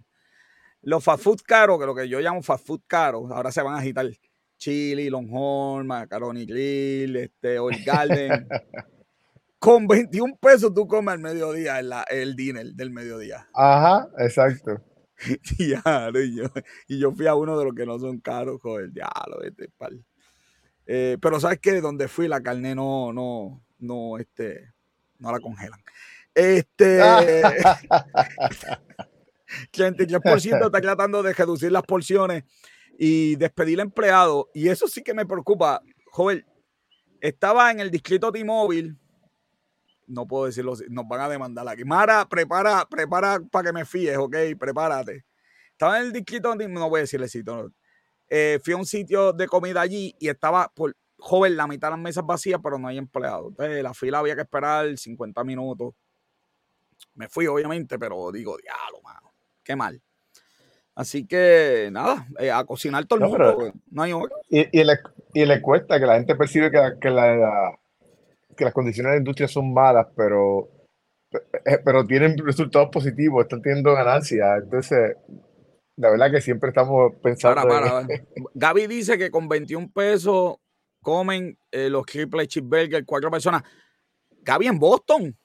Los 0.81 1.03
fast 1.03 1.21
food 1.21 1.41
caros, 1.45 1.77
que 1.77 1.85
lo 1.85 1.93
que 1.93 2.07
yo 2.07 2.21
llamo 2.21 2.41
fast 2.41 2.65
food 2.65 2.83
caros, 2.87 3.29
ahora 3.31 3.51
se 3.51 3.61
van 3.61 3.75
a 3.75 3.79
agitar. 3.79 4.09
Chili, 4.57 5.09
Longhorn, 5.09 5.85
Macaroni 5.85 6.45
Grill, 6.45 7.17
este, 7.17 7.59
Old 7.59 7.83
Garden. 7.83 8.47
Con 9.59 9.87
21 9.87 10.37
pesos 10.37 10.73
tú 10.73 10.87
comes 10.87 11.15
al 11.15 11.19
mediodía 11.19 11.79
el, 11.79 11.91
el 12.09 12.35
dinner 12.37 12.67
del 12.67 12.91
mediodía. 12.91 13.49
Ajá, 13.53 14.07
exacto. 14.19 14.81
y, 15.59 15.71
yo, 15.71 16.45
y 16.87 16.99
yo 16.99 17.11
fui 17.11 17.27
a 17.27 17.35
uno 17.35 17.59
de 17.59 17.65
los 17.65 17.75
que 17.75 17.85
no 17.85 17.99
son 17.99 18.19
caros, 18.19 18.61
el 18.79 18.93
diablo, 18.93 19.41
este 19.43 19.67
pal. 19.77 20.01
Eh, 20.85 21.17
pero 21.21 21.41
sabes 21.41 21.59
que 21.59 21.81
donde 21.81 22.07
fui 22.07 22.29
la 22.29 22.41
carne 22.41 22.73
no, 22.73 23.11
no, 23.11 23.61
no, 23.79 24.17
este, 24.17 24.71
no 25.19 25.33
la 25.33 25.41
congelan. 25.41 25.81
Este. 26.33 27.01
33% 29.71 30.65
está 30.65 30.81
tratando 30.81 31.23
de 31.23 31.33
reducir 31.33 31.71
las 31.71 31.83
porciones 31.83 32.43
y 32.97 33.35
despedir 33.35 33.79
al 33.79 33.87
empleado. 33.87 34.49
Y 34.53 34.69
eso 34.69 34.87
sí 34.87 35.03
que 35.03 35.13
me 35.13 35.25
preocupa. 35.25 35.81
Joven, 36.11 36.45
estaba 37.19 37.71
en 37.71 37.79
el 37.79 37.91
distrito 37.91 38.31
T-Mobile. 38.31 38.95
No 40.07 40.27
puedo 40.27 40.45
decirlo, 40.45 40.73
nos 40.89 41.07
van 41.07 41.21
a 41.21 41.29
demandar 41.29 41.67
aquí. 41.67 41.83
Mara, 41.83 42.27
prepara, 42.29 42.85
prepara 42.87 43.39
para 43.51 43.67
que 43.67 43.73
me 43.73 43.85
fíes, 43.85 44.17
ok, 44.17 44.35
prepárate. 44.59 45.25
Estaba 45.71 45.99
en 45.99 46.05
el 46.05 46.13
distrito, 46.13 46.53
no 46.55 46.89
voy 46.89 46.99
a 46.99 47.01
decirle 47.01 47.27
sitio. 47.27 47.71
Eh, 48.29 48.59
fui 48.63 48.73
a 48.73 48.77
un 48.77 48.85
sitio 48.85 49.33
de 49.33 49.47
comida 49.47 49.81
allí 49.81 50.15
y 50.19 50.29
estaba 50.29 50.71
por 50.73 50.95
joven 51.17 51.57
la 51.57 51.67
mitad 51.67 51.87
de 51.87 51.91
las 51.91 51.99
mesas 51.99 52.25
vacías, 52.25 52.59
pero 52.63 52.77
no 52.77 52.87
hay 52.87 52.97
empleados. 52.97 53.49
Entonces 53.49 53.83
la 53.83 53.93
fila 53.93 54.19
había 54.19 54.35
que 54.35 54.41
esperar 54.41 54.95
50 54.95 55.43
minutos. 55.43 55.93
Me 57.15 57.27
fui, 57.27 57.47
obviamente, 57.47 57.97
pero 57.97 58.31
digo, 58.31 58.57
diablo, 58.57 59.01
mano 59.01 59.24
qué 59.65 59.75
mal. 59.75 60.01
Así 60.95 61.27
que 61.27 61.89
nada, 61.91 62.25
eh, 62.39 62.51
a 62.51 62.63
cocinar 62.63 63.05
todo 63.05 63.19
el 63.19 63.29
mundo. 63.29 63.73
no 63.91 64.01
hay 64.01 64.13
y, 64.49 64.79
y, 64.79 64.83
le, 64.85 64.99
y, 65.33 65.45
le, 65.45 65.61
cuesta 65.61 65.99
que 65.99 66.05
la 66.05 66.15
gente 66.15 66.35
percibe 66.35 66.71
que, 66.71 66.79
que, 67.01 67.09
la, 67.09 67.77
que 68.55 68.63
las 68.63 68.73
condiciones 68.73 69.11
de 69.11 69.15
la 69.15 69.19
industria 69.19 69.49
son 69.49 69.73
malas, 69.73 70.07
pero, 70.15 70.69
eh, 71.33 71.79
pero 71.83 72.05
tienen 72.05 72.37
resultados 72.37 72.87
positivos, 72.89 73.43
están 73.43 73.61
teniendo 73.61 73.93
ganancias. 73.93 74.63
Entonces, 74.63 75.17
la 75.97 76.11
verdad 76.11 76.31
que 76.31 76.39
siempre 76.39 76.69
estamos 76.69 77.13
pensando. 77.21 77.61
Para, 77.67 78.07
Gaby 78.53 78.87
dice 78.87 79.17
que 79.17 79.29
con 79.29 79.49
21 79.49 79.91
pesos 79.93 80.55
comen 81.01 81.57
eh, 81.71 81.89
los 81.89 82.05
triple 82.05 82.47
cheeseburger 82.47 83.05
cuatro 83.05 83.29
personas. 83.29 83.63
Gaby 84.43 84.67
en 84.67 84.79
Boston. 84.79 85.37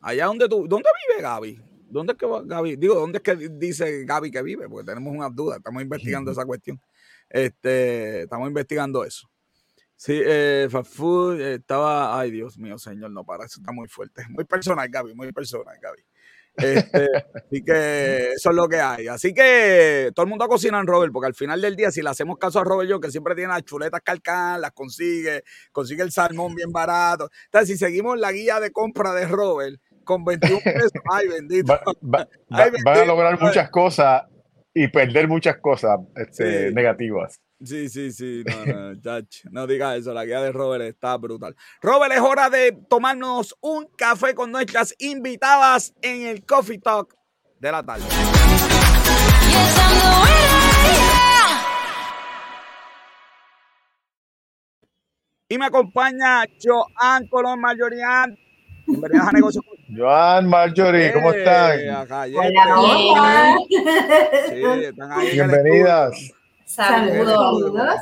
Allá 0.00 0.24
donde 0.24 0.48
tú. 0.48 0.66
¿Dónde 0.66 0.88
vive 1.06 1.20
Gaby? 1.20 1.69
¿Dónde 1.90 2.12
es 2.12 2.18
que 2.18 2.26
Gaby? 2.44 2.76
Digo, 2.76 2.94
¿dónde 2.94 3.18
es 3.18 3.22
que 3.22 3.36
dice 3.36 4.04
Gaby 4.04 4.30
que 4.30 4.42
vive? 4.42 4.68
Porque 4.68 4.86
tenemos 4.86 5.14
unas 5.14 5.34
dudas, 5.34 5.58
estamos 5.58 5.82
investigando 5.82 6.30
esa 6.30 6.44
cuestión. 6.44 6.80
Este, 7.28 8.22
estamos 8.22 8.48
investigando 8.48 9.04
eso. 9.04 9.28
Sí, 9.96 10.18
eh, 10.24 10.66
fast 10.70 10.94
food 10.94 11.40
estaba, 11.40 12.18
ay 12.18 12.30
Dios 12.30 12.56
mío, 12.56 12.78
señor, 12.78 13.10
no 13.10 13.22
para, 13.24 13.44
eso 13.44 13.60
está 13.60 13.70
muy 13.70 13.86
fuerte. 13.86 14.24
Muy 14.30 14.44
personal, 14.44 14.88
Gaby, 14.88 15.14
muy 15.14 15.30
personal, 15.32 15.76
Gaby. 15.80 16.02
Este, 16.56 17.08
así 17.34 17.62
que 17.62 18.32
eso 18.32 18.50
es 18.50 18.56
lo 18.56 18.68
que 18.68 18.80
hay. 18.80 19.08
Así 19.08 19.32
que 19.32 20.10
todo 20.14 20.24
el 20.24 20.30
mundo 20.30 20.48
cocina 20.48 20.80
en 20.80 20.86
Robert, 20.86 21.12
porque 21.12 21.26
al 21.26 21.34
final 21.34 21.60
del 21.60 21.76
día, 21.76 21.90
si 21.90 22.02
le 22.02 22.10
hacemos 22.10 22.38
caso 22.38 22.60
a 22.60 22.64
Robert, 22.64 22.88
yo 22.88 23.00
que 23.00 23.10
siempre 23.10 23.34
tiene 23.34 23.52
las 23.52 23.64
chuletas 23.64 24.00
calcadas, 24.02 24.60
las 24.60 24.72
consigue, 24.72 25.44
consigue 25.72 26.02
el 26.02 26.12
salmón 26.12 26.54
bien 26.54 26.72
barato. 26.72 27.30
Entonces, 27.44 27.68
si 27.68 27.76
seguimos 27.76 28.18
la 28.18 28.32
guía 28.32 28.60
de 28.60 28.70
compra 28.72 29.12
de 29.12 29.26
Robert, 29.26 29.80
con 30.04 30.24
21 30.24 30.60
pesos. 30.64 30.92
Ay, 31.10 31.28
bendito. 31.28 31.78
van 32.00 32.28
a 32.50 33.04
lograr 33.04 33.40
muchas 33.40 33.70
cosas 33.70 34.24
y 34.74 34.88
perder 34.88 35.28
muchas 35.28 35.58
cosas 35.58 35.98
este, 36.16 36.72
negativas. 36.72 37.40
Sí, 37.62 37.90
sí, 37.90 38.10
sí, 38.10 38.42
no, 38.46 38.94
no, 38.94 39.20
no 39.50 39.66
digas 39.66 39.98
eso, 39.98 40.14
la 40.14 40.24
guía 40.24 40.40
de 40.40 40.50
Robert 40.50 40.82
está 40.82 41.18
brutal. 41.18 41.54
Robert, 41.82 42.12
es 42.14 42.20
hora 42.20 42.48
de 42.48 42.72
tomarnos 42.88 43.54
un 43.60 43.86
café 43.98 44.34
con 44.34 44.50
nuestras 44.50 44.94
invitadas 44.98 45.92
en 46.00 46.26
el 46.26 46.46
Coffee 46.46 46.78
Talk 46.78 47.14
de 47.58 47.72
la 47.72 47.82
tarde. 47.82 48.04
Y 55.48 55.58
me 55.58 55.66
acompaña 55.66 56.44
Joan 56.62 57.26
Colón 57.28 57.60
Mayorian. 57.60 58.38
Bienvenidos 58.86 59.28
a 59.28 59.32
Negocios 59.32 59.64
Joan, 59.96 60.48
Marjorie, 60.48 61.12
¿cómo 61.12 61.32
eh, 61.32 61.38
están? 61.38 61.80
Hola, 62.34 63.56
sí, 64.48 64.62
están 64.84 65.12
ahí 65.12 65.32
Bienvenidas. 65.32 66.32
Saludos. 66.64 67.96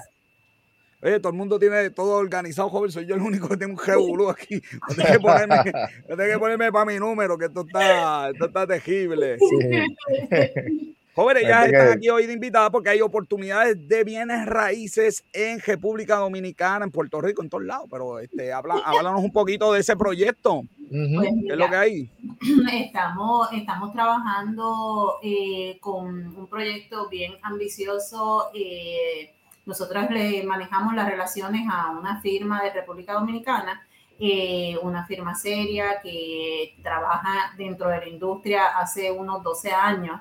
Oye, 1.01 1.21
todo 1.21 1.31
el 1.31 1.39
mundo 1.39 1.59
tiene 1.59 1.91
todo 1.91 2.17
organizado, 2.17 2.69
joven. 2.69 2.91
Soy 2.91 3.07
yo 3.07 3.15
el 3.15 3.23
único 3.23 3.49
que 3.49 3.57
tengo 3.57 3.73
un 3.73 3.79
G 3.79 4.31
aquí. 4.31 4.61
Tengo 4.97 5.13
que 5.13 5.21
ponerme, 5.21 5.73
tengo 6.09 6.25
que 6.25 6.39
ponerme 6.39 6.73
para 6.73 6.85
mi 6.85 6.99
número, 6.99 7.39
que 7.39 7.47
esto 7.47 7.61
está, 7.67 8.31
esto 8.31 8.47
está 8.47 8.67
tejible. 8.67 9.39
Sí. 9.39 10.95
Jóvenes, 11.19 11.49
ya 11.49 11.65
están 11.65 11.89
aquí 11.89 12.09
hoy 12.11 12.27
de 12.27 12.33
invitada 12.33 12.71
porque 12.71 12.91
hay 12.91 13.01
oportunidades 13.01 13.89
de 13.89 14.05
bienes 14.05 14.47
raíces 14.47 15.25
en 15.33 15.59
República 15.59 16.15
Dominicana, 16.15 16.85
en 16.85 16.93
Puerto 16.93 17.21
Rico, 17.21 17.43
en 17.43 17.51
todos 17.51 17.65
lados. 17.65 17.89
Pero 17.91 18.21
este, 18.21 18.53
habla, 18.53 18.77
háblanos 18.85 19.25
un 19.25 19.33
poquito 19.33 19.73
de 19.73 19.81
ese 19.81 19.97
proyecto. 19.97 20.63
Pues 20.89 21.29
¿Qué 21.45 21.53
es 21.55 21.59
lo 21.59 21.69
que 21.69 21.75
hay? 21.75 22.11
Estamos, 22.73 23.49
estamos 23.53 23.93
trabajando 23.93 25.15
eh, 25.21 25.79
con 25.81 26.37
un 26.37 26.47
proyecto 26.47 27.09
bien 27.09 27.33
ambicioso. 27.43 28.51
Eh, 28.55 29.35
nosotros 29.67 30.09
le 30.11 30.45
manejamos 30.45 30.95
las 30.95 31.09
relaciones 31.09 31.67
a 31.69 31.91
una 31.99 32.21
firma 32.21 32.63
de 32.63 32.71
República 32.71 33.15
Dominicana. 33.15 33.85
Eh, 34.21 34.77
una 34.83 35.05
firma 35.05 35.35
seria 35.35 36.01
que 36.01 36.77
trabaja 36.81 37.55
dentro 37.57 37.89
de 37.89 37.99
la 37.99 38.09
industria 38.09 38.67
hace 38.79 39.11
unos 39.11 39.43
12 39.43 39.73
años 39.73 40.21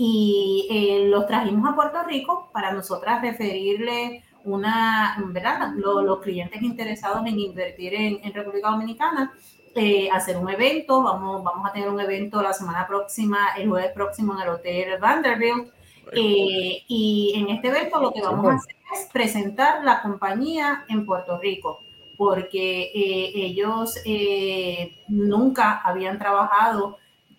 y 0.00 0.68
eh, 0.70 1.08
los 1.08 1.26
trajimos 1.26 1.68
a 1.68 1.74
Puerto 1.74 2.04
Rico 2.04 2.48
para 2.52 2.72
nosotras 2.72 3.20
referirle 3.20 4.22
una, 4.44 5.20
¿verdad? 5.26 5.72
Los, 5.74 6.20
clientes 6.20 6.62
interesados 6.62 7.26
en 7.26 7.38
invertir 7.40 7.94
en, 7.94 8.32
República 8.32 8.70
Dominicana, 8.70 9.34
eh, 9.74 10.08
hacer 10.08 10.36
un 10.36 10.48
evento, 10.48 11.02
vamos, 11.02 11.42
vamos 11.42 11.68
a 11.68 11.72
tener 11.72 11.88
un 11.88 12.00
evento 12.00 12.40
la 12.40 12.52
semana 12.52 12.86
próxima, 12.86 13.38
el 13.58 13.68
jueves 13.68 13.90
próximo 13.90 14.34
en 14.34 14.42
el 14.42 14.48
Hotel 14.50 14.98
Vanderbilt, 15.00 15.72
eh, 16.12 16.84
y 16.86 17.32
en 17.34 17.48
este 17.48 17.68
evento 17.68 18.00
lo 18.00 18.12
que 18.12 18.22
vamos 18.22 18.46
a 18.46 18.54
hacer 18.54 18.76
es 18.94 19.10
presentar 19.12 19.82
la 19.84 20.00
compañía 20.00 20.84
en 20.88 21.04
Puerto 21.04 21.38
Rico, 21.38 21.80
porque 22.16 22.92
ellos 22.94 23.96
nunca 25.08 25.80
habían 25.84 26.18
trabajado 26.18 26.98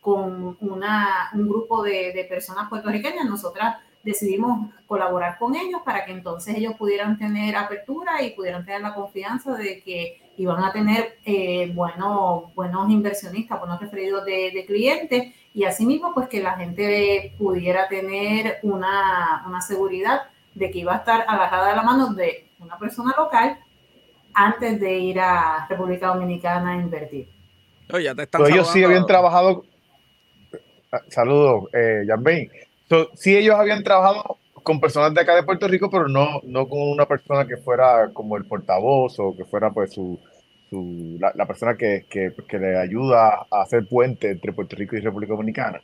con 0.10 0.58
una, 0.62 1.30
un 1.34 1.48
grupo 1.48 1.84
de, 1.84 2.12
de 2.14 2.24
personas 2.24 2.68
puertorriqueñas, 2.68 3.26
nosotras 3.26 3.78
decidimos 4.04 4.70
colaborar 4.88 5.38
con 5.38 5.56
ellos 5.56 5.82
para 5.84 6.06
que 6.06 6.12
entonces 6.12 6.56
ellos 6.58 6.74
pudieran 6.78 7.18
tener 7.20 7.56
apertura 7.56 8.24
y 8.24 8.32
pudieran 8.32 8.66
tener 8.66 8.82
la 8.82 8.96
confianza 8.96 9.54
de 9.56 9.84
que 9.84 10.22
iban 10.38 10.64
a 10.64 10.72
tener 10.72 11.20
eh, 11.26 11.72
buenos, 11.76 12.54
buenos 12.56 12.90
inversionistas, 12.90 13.60
buenos 13.60 13.80
referidos 13.80 14.26
de, 14.26 14.52
de, 14.52 14.66
clientes 14.66 15.34
y 15.54 15.66
asimismo 15.66 16.14
pues 16.14 16.28
que 16.28 16.42
la 16.42 16.54
gente 16.54 17.36
pudiera 17.38 17.88
tener 17.88 18.60
una, 18.64 19.44
una 19.46 19.62
seguridad 19.62 20.22
de 20.56 20.72
que 20.72 20.80
iba 20.80 20.94
a 20.94 20.98
estar 20.98 21.26
agarrada 21.28 21.70
de 21.70 21.76
la 21.76 21.84
mano 21.84 22.14
de 22.14 22.50
una 22.60 22.80
persona 22.80 23.14
local 23.18 23.60
antes 24.34 24.80
de 24.80 24.98
ir 24.98 25.20
a 25.20 25.68
República 25.70 26.08
Dominicana 26.08 26.72
a 26.72 26.76
invertir. 26.78 27.28
Oye, 27.92 28.14
te 28.16 28.24
están 28.24 28.46
ellos 28.46 28.72
sí 28.72 28.84
habían 28.84 29.06
trabajado. 29.06 29.64
Ah, 30.92 31.02
saludos, 31.08 31.70
eh, 31.74 32.04
So, 32.90 33.10
sí, 33.14 33.38
ellos 33.38 33.56
habían 33.56 33.84
trabajado 33.84 34.38
con 34.64 34.80
personas 34.80 35.14
de 35.14 35.22
acá 35.22 35.36
de 35.36 35.44
Puerto 35.44 35.68
Rico, 35.68 35.90
pero 35.90 36.08
no, 36.08 36.42
no 36.44 36.68
con 36.68 36.82
una 36.82 37.06
persona 37.06 37.46
que 37.48 37.58
fuera 37.58 38.10
como 38.14 38.38
el 38.38 38.46
portavoz 38.46 39.20
o 39.20 39.36
que 39.38 39.46
fuera 39.46 39.70
pues 39.72 39.94
su, 39.94 40.20
su 40.70 41.18
la, 41.20 41.32
la, 41.36 41.46
persona 41.46 41.78
que, 41.78 42.06
que, 42.10 42.34
que, 42.48 42.58
le 42.58 42.78
ayuda 42.78 43.46
a 43.52 43.62
hacer 43.62 43.88
puente 43.88 44.32
entre 44.32 44.54
Puerto 44.54 44.76
Rico 44.76 44.96
y 44.96 45.02
República 45.02 45.34
Dominicana. 45.34 45.82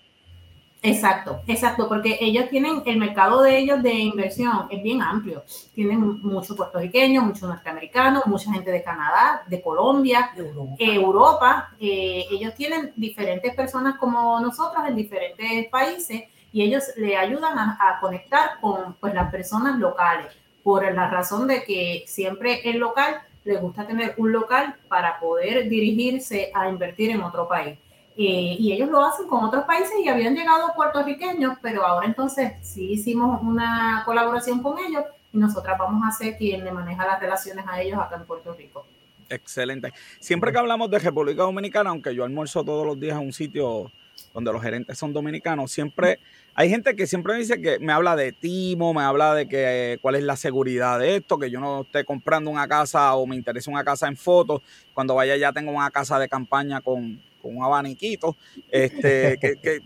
Exacto, 0.82 1.42
exacto, 1.48 1.90
porque 1.90 2.18
ellos 2.22 2.48
tienen, 2.50 2.84
el 2.86 2.98
mercado 2.98 3.42
de 3.42 3.58
ellos 3.58 3.82
de 3.82 3.94
inversión 3.94 4.68
es 4.70 4.84
bien 4.84 5.02
amplio. 5.02 5.44
Tienen 5.74 6.22
muchos 6.22 6.56
puertorriqueños, 6.56 7.24
muchos 7.24 7.50
norteamericanos, 7.50 8.28
mucha 8.28 8.52
gente 8.54 8.70
de 8.72 8.84
Canadá, 8.84 9.44
de 9.48 9.62
Colombia, 9.62 10.32
de 10.36 10.48
Europa. 10.48 10.76
Europa. 10.80 11.70
Eh, 11.80 12.26
ellos 12.30 12.54
tienen 12.54 12.94
diferentes 12.96 13.56
personas 13.56 13.98
como 13.98 14.40
nosotros 14.40 14.84
en 14.88 14.96
diferentes 14.96 15.68
países 15.70 16.24
y 16.52 16.62
ellos 16.62 16.84
le 16.98 17.18
ayudan 17.18 17.58
a, 17.58 17.78
a, 17.82 18.00
conectar 18.00 18.60
con 18.62 18.94
pues, 19.00 19.14
las 19.14 19.32
personas 19.32 19.80
locales, 19.80 20.28
por 20.64 20.84
la 20.94 21.10
razón 21.10 21.48
de 21.48 21.64
que 21.64 22.04
siempre 22.08 22.62
el 22.70 22.78
local 22.78 23.22
le 23.44 23.58
gusta 23.58 23.86
tener 23.86 24.16
un 24.18 24.32
local 24.32 24.76
para 24.88 25.20
poder 25.20 25.68
dirigirse 25.70 26.52
a 26.54 26.70
invertir 26.70 27.12
en 27.12 27.22
otro 27.22 27.48
país. 27.48 27.78
Eh, 28.18 28.56
y 28.58 28.72
ellos 28.72 28.90
lo 28.90 29.04
hacen 29.04 29.28
con 29.28 29.44
otros 29.44 29.66
países 29.66 29.94
y 30.02 30.08
habían 30.08 30.36
llegado 30.36 30.74
puertorriqueños, 30.74 31.58
pero 31.62 31.86
ahora 31.86 32.06
entonces 32.06 32.54
sí 32.62 32.92
hicimos 32.94 33.42
una 33.42 34.04
colaboración 34.06 34.64
con 34.64 34.80
ellos 34.80 35.04
y 35.34 35.38
nosotras 35.38 35.78
vamos 35.78 36.02
a 36.08 36.12
ser 36.12 36.38
quien 36.38 36.64
le 36.64 36.72
maneja 36.72 37.06
las 37.06 37.20
relaciones 37.20 37.66
a 37.68 37.82
ellos 37.82 38.00
acá 38.00 38.16
en 38.16 38.26
Puerto 38.26 38.54
Rico. 38.54 38.86
Excelente. 39.28 39.92
Siempre 40.20 40.54
que 40.54 40.60
hablamos 40.60 40.90
de 40.90 41.00
República 41.00 41.44
Dominicana, 41.44 41.90
aunque 41.90 42.16
yo 42.16 42.24
almuerzo 42.24 42.64
todos 42.64 42.86
los 42.86 42.98
días 42.98 43.20
en 43.20 43.26
un 43.26 43.34
sitio 43.34 43.92
donde 44.34 44.54
los 44.54 44.62
gerentes 44.62 44.98
son 44.98 45.12
dominicanos, 45.12 45.72
siempre 45.72 46.20
hay 46.54 46.70
gente 46.70 46.96
que 46.96 47.08
siempre 47.08 47.34
me 47.34 47.40
dice 47.40 47.60
que 47.60 47.80
me 47.80 47.92
habla 47.92 48.16
de 48.16 48.32
timo, 48.32 48.94
me 48.94 49.02
habla 49.02 49.34
de 49.34 49.46
que 49.50 50.00
cuál 50.02 50.16
es 50.16 50.24
la 50.24 50.38
seguridad 50.38 51.00
de 51.00 51.18
esto, 51.18 51.38
que 51.38 51.52
yo 51.52 51.60
no 51.60 51.82
esté 51.82 52.06
comprando 52.06 52.50
una 52.50 52.66
casa 52.66 53.14
o 53.16 53.28
me 53.28 53.36
interesa 53.36 53.70
una 53.70 53.84
casa 53.84 54.08
en 54.08 54.16
fotos, 54.16 54.62
cuando 54.94 55.16
vaya 55.16 55.36
ya 55.36 55.52
tengo 55.52 55.72
una 55.72 55.92
casa 55.92 56.18
de 56.18 56.30
campaña 56.30 56.80
con, 56.80 57.22
con 57.46 57.56
un 57.56 57.64
abaniquito, 57.64 58.36
este, 58.72 59.38
que, 59.40 59.56
que, 59.62 59.82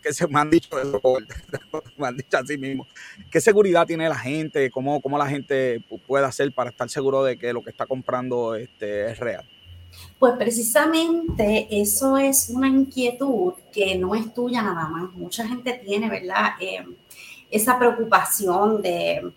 que, 0.00 0.12
se 0.12 0.28
me 0.28 0.38
han 0.38 0.48
dicho 0.48 0.80
eso, 0.80 1.00
me 1.98 2.06
han 2.06 2.16
dicho 2.16 2.38
así 2.38 2.56
mismo. 2.56 2.86
¿Qué 3.32 3.40
seguridad 3.40 3.84
tiene 3.84 4.08
la 4.08 4.14
gente? 4.14 4.70
¿Cómo, 4.70 5.00
¿Cómo 5.00 5.18
la 5.18 5.26
gente 5.26 5.82
puede 6.06 6.24
hacer 6.24 6.52
para 6.52 6.70
estar 6.70 6.88
seguro 6.88 7.24
de 7.24 7.36
que 7.36 7.52
lo 7.52 7.62
que 7.62 7.70
está 7.70 7.86
comprando 7.86 8.54
este, 8.54 9.10
es 9.10 9.18
real? 9.18 9.44
Pues 10.20 10.34
precisamente 10.38 11.66
eso 11.68 12.16
es 12.16 12.48
una 12.50 12.68
inquietud 12.68 13.54
que 13.72 13.96
no 13.96 14.14
es 14.14 14.32
tuya 14.32 14.62
nada 14.62 14.88
más. 14.88 15.12
Mucha 15.14 15.48
gente 15.48 15.82
tiene, 15.84 16.08
¿verdad? 16.08 16.50
Eh, 16.60 16.84
esa 17.50 17.76
preocupación 17.76 18.82
de, 18.82 19.32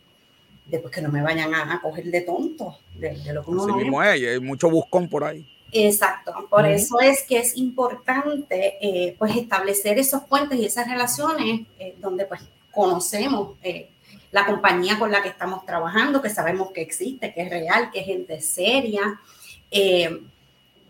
de 0.67 0.77
pues, 0.77 0.93
que 0.93 1.01
no 1.01 1.09
me 1.09 1.23
vayan 1.23 1.55
a, 1.55 1.81
coger 1.81 2.05
de 2.05 2.21
tonto, 2.21 2.77
de, 2.93 3.17
de, 3.17 3.33
lo 3.33 3.43
que 3.43 3.49
uno 3.49 3.63
Así 3.63 3.73
mismo 3.73 4.03
es, 4.03 4.09
hay 4.09 4.39
mucho 4.39 4.69
buscón 4.69 5.09
por 5.09 5.23
ahí. 5.23 5.43
Exacto, 5.73 6.47
por 6.49 6.67
eso 6.67 6.99
es 6.99 7.23
que 7.23 7.39
es 7.39 7.57
importante 7.57 8.77
eh, 8.79 9.15
pues 9.17 9.36
establecer 9.36 9.97
esos 9.97 10.21
puentes 10.23 10.59
y 10.59 10.65
esas 10.65 10.88
relaciones 10.88 11.62
eh, 11.79 11.95
donde 11.99 12.25
pues 12.25 12.41
conocemos 12.71 13.57
eh, 13.63 13.89
la 14.31 14.45
compañía 14.45 14.99
con 14.99 15.12
la 15.12 15.23
que 15.23 15.29
estamos 15.29 15.65
trabajando, 15.65 16.21
que 16.21 16.29
sabemos 16.29 16.71
que 16.71 16.81
existe, 16.81 17.33
que 17.33 17.41
es 17.41 17.49
real, 17.49 17.89
que 17.91 18.01
es 18.01 18.05
gente 18.05 18.39
seria. 18.41 19.19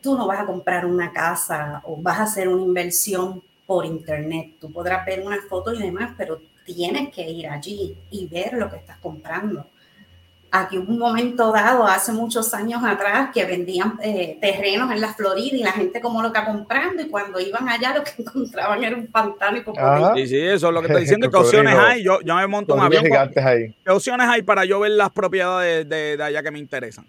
tú 0.01 0.17
no 0.17 0.27
vas 0.27 0.41
a 0.41 0.45
comprar 0.45 0.85
una 0.85 1.13
casa 1.13 1.81
o 1.85 1.95
vas 1.95 2.19
a 2.19 2.23
hacer 2.23 2.49
una 2.49 2.63
inversión 2.63 3.41
por 3.65 3.85
internet. 3.85 4.55
Tú 4.59 4.71
podrás 4.71 5.05
ver 5.05 5.21
unas 5.25 5.45
fotos 5.45 5.79
y 5.79 5.83
demás, 5.83 6.11
pero 6.17 6.41
tienes 6.65 7.13
que 7.13 7.29
ir 7.29 7.47
allí 7.47 7.95
y 8.11 8.27
ver 8.27 8.53
lo 8.53 8.69
que 8.69 8.77
estás 8.77 8.97
comprando. 8.97 9.65
Aquí 10.55 10.77
hubo 10.77 10.91
un 10.91 10.99
momento 10.99 11.51
dado, 11.51 11.87
hace 11.87 12.11
muchos 12.11 12.53
años 12.53 12.83
atrás, 12.83 13.31
que 13.33 13.43
vendían 13.43 13.97
eh, 14.03 14.37
terrenos 14.39 14.91
en 14.91 15.01
la 15.01 15.11
Florida 15.11 15.57
y 15.57 15.63
la 15.63 15.71
gente 15.71 15.99
como 15.99 16.21
loca 16.21 16.45
comprando 16.45 17.01
y 17.01 17.09
cuando 17.09 17.39
iban 17.39 17.67
allá 17.67 17.97
lo 17.97 18.03
que 18.03 18.11
encontraban 18.21 18.83
era 18.83 18.95
un 18.95 19.07
pantano 19.07 19.57
y 19.57 20.21
Sí, 20.21 20.27
sí, 20.27 20.39
eso 20.39 20.67
es 20.67 20.73
lo 20.75 20.81
que 20.81 20.87
estoy 20.89 21.01
diciendo. 21.05 21.31
¿Qué 21.31 21.37
opciones 21.37 21.73
hay? 21.73 22.03
Yo, 22.03 22.21
yo 22.21 22.35
me 22.35 22.45
monto 22.45 22.75
un 22.75 22.81
avión. 22.81 23.03
Ahí. 23.43 23.75
¿Qué 23.83 23.91
opciones 23.91 24.27
hay 24.29 24.43
para 24.43 24.63
yo 24.63 24.79
ver 24.79 24.91
las 24.91 25.09
propiedades 25.09 25.89
de, 25.89 26.17
de 26.17 26.23
allá 26.23 26.43
que 26.43 26.51
me 26.51 26.59
interesan? 26.59 27.07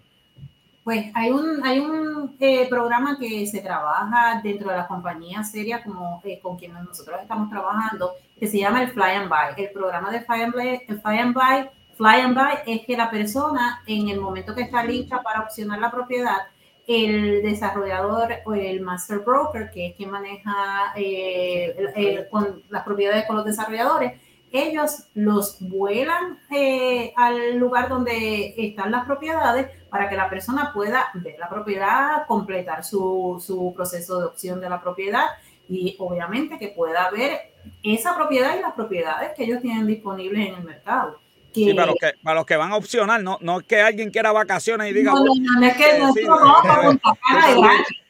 Pues 0.83 1.05
hay 1.13 1.29
un, 1.29 1.63
hay 1.63 1.77
un 1.77 2.35
eh, 2.39 2.65
programa 2.67 3.15
que 3.19 3.45
se 3.45 3.61
trabaja 3.61 4.41
dentro 4.43 4.71
de 4.71 4.77
las 4.77 4.87
compañías 4.87 5.51
serias 5.51 5.83
como 5.83 6.19
eh, 6.23 6.39
con 6.41 6.57
quienes 6.57 6.83
nosotros 6.83 7.19
estamos 7.21 7.51
trabajando, 7.51 8.13
que 8.39 8.47
se 8.47 8.57
llama 8.57 8.81
el 8.81 8.89
Fly 8.89 9.11
and 9.17 9.29
Buy. 9.29 9.63
El 9.63 9.71
programa 9.71 10.09
de 10.09 10.21
Fly 10.21 10.41
and 10.41 10.53
Buy, 10.55 10.81
el 10.87 10.99
Fly 10.99 11.17
and 11.19 11.33
Buy 11.35 11.69
Fly 11.97 12.21
and 12.21 12.35
buy 12.35 12.55
es 12.65 12.85
que 12.85 12.97
la 12.97 13.09
persona, 13.09 13.81
en 13.87 14.09
el 14.09 14.19
momento 14.19 14.53
que 14.53 14.63
está 14.63 14.83
lista 14.83 15.23
para 15.23 15.41
opcionar 15.41 15.79
la 15.79 15.91
propiedad, 15.91 16.37
el 16.85 17.41
desarrollador 17.41 18.33
o 18.45 18.53
el 18.53 18.81
master 18.81 19.19
broker, 19.19 19.71
que 19.71 19.87
es 19.87 19.95
quien 19.95 20.11
maneja 20.11 20.93
eh, 20.95 22.27
con 22.29 22.61
las 22.69 22.83
propiedades 22.83 23.25
con 23.25 23.37
los 23.37 23.45
desarrolladores, 23.45 24.19
ellos 24.51 25.07
los 25.15 25.57
vuelan 25.59 26.39
eh, 26.51 27.13
al 27.15 27.57
lugar 27.57 27.89
donde 27.89 28.53
están 28.57 28.91
las 28.91 29.05
propiedades 29.05 29.67
para 29.89 30.09
que 30.09 30.15
la 30.15 30.29
persona 30.29 30.71
pueda 30.73 31.07
ver 31.15 31.37
la 31.39 31.49
propiedad, 31.49 32.27
completar 32.27 32.83
su, 32.83 33.41
su 33.45 33.73
proceso 33.73 34.19
de 34.19 34.25
opción 34.25 34.61
de 34.61 34.69
la 34.69 34.81
propiedad 34.81 35.25
y 35.67 35.95
obviamente 35.99 36.59
que 36.59 36.69
pueda 36.69 37.09
ver 37.09 37.53
esa 37.83 38.15
propiedad 38.15 38.57
y 38.57 38.61
las 38.61 38.73
propiedades 38.73 39.31
que 39.35 39.45
ellos 39.45 39.61
tienen 39.61 39.87
disponibles 39.87 40.49
en 40.49 40.55
el 40.55 40.63
mercado. 40.63 41.24
Sí, 41.55 41.73
para 41.73 41.87
los, 41.87 41.95
que, 41.95 42.11
para 42.21 42.35
los 42.35 42.45
que 42.45 42.55
van 42.57 42.73
a 42.73 42.75
opcionar, 42.75 43.23
no, 43.23 43.37
no 43.39 43.61
es 43.61 43.65
que 43.65 43.79
alguien 43.79 44.11
quiera 44.11 44.33
vacaciones 44.33 44.91
y 44.91 44.93
diga. 44.93 45.13
No, 45.13 45.23
no, 45.23 45.33
no, 45.33 45.65
es 45.65 45.77
que 45.77 45.99
no, 45.99 46.11
sí, 46.13 46.27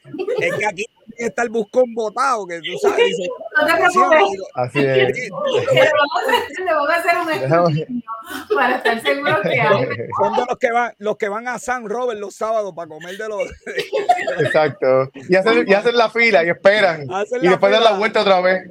es 0.40 0.54
que 0.54 0.66
aquí 0.66 0.84
está 1.16 1.44
el 1.44 1.50
buscón 1.50 1.94
botado, 1.94 2.44
que 2.46 2.60
tú 2.60 2.76
sabes. 2.82 3.06
Dice, 3.06 3.28
no 3.60 3.66
te 3.66 3.74
preocupes. 3.74 4.18
Así 4.54 4.80
es. 4.80 4.86
Le 4.88 5.30
vamos 6.72 6.90
a 6.90 6.96
hacer 6.96 7.18
un 7.18 7.30
estudio 7.30 7.86
para 8.52 8.76
estar 8.76 9.00
seguro 9.00 9.40
que 9.42 9.60
hay. 9.60 9.86
Son 10.18 10.34
de 10.34 10.44
los 10.48 10.58
que 10.58 10.72
van, 10.72 10.92
los 10.98 11.16
que 11.16 11.28
van 11.28 11.46
a 11.46 11.60
San 11.60 11.88
Robert 11.88 12.18
los 12.18 12.34
sábados 12.34 12.74
para 12.74 12.88
comer 12.88 13.16
de 13.16 13.28
los. 13.28 13.48
Exacto. 14.40 15.08
Y 15.28 15.36
hacen, 15.36 15.64
y 15.68 15.72
hacen 15.72 15.96
la 15.96 16.10
fila 16.10 16.44
y 16.44 16.48
esperan. 16.48 17.08
Hacen 17.12 17.44
y 17.44 17.48
después 17.48 17.70
dan 17.70 17.84
la 17.84 17.92
vuelta 17.92 18.22
otra 18.22 18.40
vez. 18.40 18.68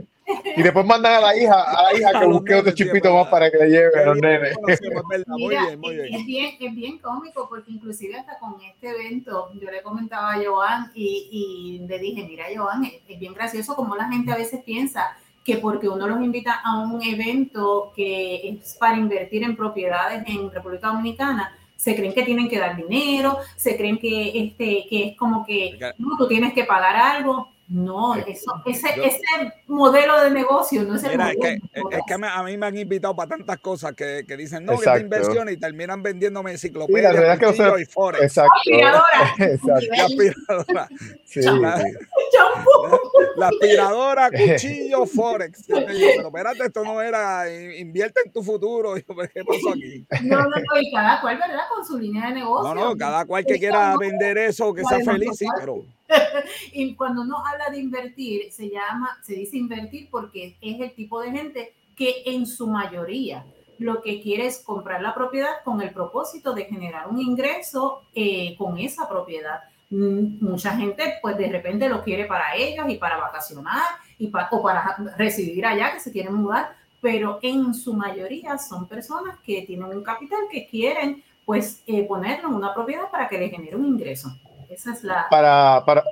Y 0.57 0.63
después 0.63 0.85
mandan 0.85 1.13
a 1.13 1.21
la 1.21 1.37
hija, 1.37 1.61
a 1.61 1.83
la 1.83 1.97
hija 1.97 2.19
que 2.19 2.25
busque 2.27 2.55
otro 2.55 2.71
chipito 2.73 3.13
más 3.13 3.27
para 3.27 3.51
que 3.51 3.57
le 3.57 3.69
lleve 3.69 4.01
a 4.01 4.05
los 4.05 4.17
nenes. 4.17 4.55
Es 4.67 6.25
bien, 6.25 6.55
es 6.59 6.75
bien 6.75 6.97
cómico 6.99 7.47
porque 7.47 7.71
inclusive 7.71 8.17
hasta 8.17 8.39
con 8.39 8.55
este 8.61 8.89
evento 8.89 9.51
yo 9.53 9.69
le 9.69 9.81
comentaba 9.81 10.33
a 10.33 10.43
Joan 10.43 10.91
y, 10.95 11.29
y 11.31 11.87
le 11.87 11.99
dije, 11.99 12.25
mira 12.27 12.45
Joan, 12.55 12.85
es, 12.85 12.93
es 13.07 13.19
bien 13.19 13.33
gracioso 13.33 13.75
como 13.75 13.95
la 13.95 14.09
gente 14.09 14.31
a 14.31 14.37
veces 14.37 14.63
piensa 14.63 15.15
que 15.45 15.57
porque 15.57 15.87
uno 15.87 16.07
los 16.07 16.19
invita 16.21 16.59
a 16.63 16.79
un 16.79 17.01
evento 17.03 17.93
que 17.95 18.49
es 18.49 18.75
para 18.79 18.97
invertir 18.97 19.43
en 19.43 19.55
propiedades 19.55 20.23
en 20.25 20.49
República 20.51 20.87
Dominicana, 20.87 21.55
se 21.75 21.95
creen 21.95 22.13
que 22.13 22.23
tienen 22.23 22.49
que 22.49 22.57
dar 22.57 22.75
dinero, 22.75 23.37
se 23.55 23.77
creen 23.77 23.99
que, 23.99 24.31
este, 24.33 24.87
que 24.89 25.09
es 25.09 25.17
como 25.17 25.45
que 25.45 25.77
no, 25.99 26.17
tú 26.17 26.27
tienes 26.27 26.53
que 26.53 26.63
pagar 26.63 26.95
algo. 26.95 27.51
No, 27.67 28.15
eso, 28.15 28.61
ese, 28.65 28.87
ese 29.03 29.19
modelo 29.67 30.21
de 30.21 30.29
negocio 30.29 30.83
no 30.83 30.95
es 30.95 31.03
el 31.03 31.11
Mira, 31.11 31.25
modelo. 31.25 31.43
Es 31.43 31.61
que, 31.89 31.97
es 31.97 32.01
que 32.07 32.13
a 32.13 32.43
mí 32.43 32.57
me 32.57 32.65
han 32.67 32.77
invitado 32.77 33.15
para 33.15 33.29
tantas 33.29 33.57
cosas 33.59 33.93
que, 33.93 34.23
que 34.27 34.37
dicen, 34.37 34.65
no, 34.65 34.77
que 34.77 34.87
es 34.87 35.01
inversión 35.01 35.49
y 35.49 35.57
terminan 35.57 36.03
vendiéndome 36.03 36.51
enciclopedias 36.51 37.15
sí, 37.15 37.21
la 37.21 37.37
que 37.37 37.47
usted, 37.47 37.77
y 37.79 37.85
forex. 37.85 38.23
Exacto. 38.23 38.53
Aspiradora. 38.55 39.35
Exacto. 39.39 40.03
aspiradora. 40.05 40.89
Sí. 41.25 41.41
La 43.37 43.47
aspiradora, 43.47 44.29
cuchillo, 44.29 45.05
Forex. 45.05 45.65
pero 45.67 46.27
espérate, 46.27 46.65
esto 46.65 46.83
no 46.83 47.01
era 47.01 47.45
invierte 47.77 48.21
en 48.25 48.31
tu 48.31 48.43
futuro. 48.43 48.95
¿Qué 48.95 49.03
pasó 49.03 49.71
aquí? 49.71 50.05
No, 50.23 50.41
no, 50.41 50.49
no, 50.49 50.81
y 50.81 50.91
cada 50.91 51.21
cual, 51.21 51.37
¿verdad? 51.37 51.63
Con 51.73 51.85
su 51.85 51.97
línea 51.97 52.27
de 52.27 52.35
negocio. 52.35 52.73
No, 52.73 52.89
no, 52.89 52.97
cada 52.97 53.25
cual 53.25 53.45
que 53.45 53.59
quiera 53.59 53.95
vender 53.97 54.37
eso, 54.37 54.73
que 54.73 54.83
sea 54.83 54.99
feliz, 54.99 55.31
sí, 55.37 55.45
pero. 55.59 55.83
y 56.71 56.95
cuando 56.95 57.21
uno 57.21 57.45
habla 57.45 57.69
de 57.69 57.79
invertir, 57.79 58.51
se 58.51 58.69
llama, 58.69 59.17
se 59.23 59.33
dice 59.33 59.57
invertir 59.57 60.09
porque 60.09 60.57
es 60.61 60.79
el 60.79 60.93
tipo 60.93 61.21
de 61.21 61.31
gente 61.31 61.73
que 61.95 62.23
en 62.25 62.45
su 62.45 62.67
mayoría 62.67 63.45
lo 63.77 64.01
que 64.01 64.21
quiere 64.21 64.47
es 64.47 64.59
comprar 64.59 65.01
la 65.01 65.13
propiedad 65.13 65.63
con 65.63 65.81
el 65.81 65.91
propósito 65.91 66.53
de 66.53 66.65
generar 66.65 67.07
un 67.09 67.19
ingreso 67.19 68.03
eh, 68.13 68.55
con 68.57 68.77
esa 68.77 69.07
propiedad. 69.07 69.59
Mm, 69.89 70.43
mucha 70.43 70.75
gente, 70.75 71.15
pues 71.21 71.37
de 71.37 71.49
repente 71.49 71.89
lo 71.89 72.03
quiere 72.03 72.25
para 72.25 72.55
ellos 72.55 72.85
y 72.89 72.95
para 72.95 73.17
vacacionar 73.17 73.83
y 74.17 74.31
o 74.51 74.61
para 74.63 74.95
residir 75.17 75.65
allá, 75.65 75.93
que 75.93 75.99
se 75.99 76.11
quieren 76.11 76.33
mudar, 76.33 76.75
pero 77.01 77.39
en 77.41 77.73
su 77.73 77.93
mayoría 77.93 78.57
son 78.57 78.87
personas 78.87 79.37
que 79.39 79.61
tienen 79.63 79.87
un 79.87 80.03
capital 80.03 80.39
que 80.49 80.67
quieren, 80.67 81.23
pues, 81.45 81.83
eh, 81.85 82.03
ponerlo 82.03 82.49
en 82.49 82.55
una 82.55 82.73
propiedad 82.73 83.11
para 83.11 83.27
que 83.27 83.37
le 83.37 83.49
genere 83.49 83.75
un 83.75 83.85
ingreso. 83.85 84.29
Esa 84.69 84.93
es 84.93 85.03
la. 85.03 85.27
Para, 85.29 85.83
para, 85.85 86.03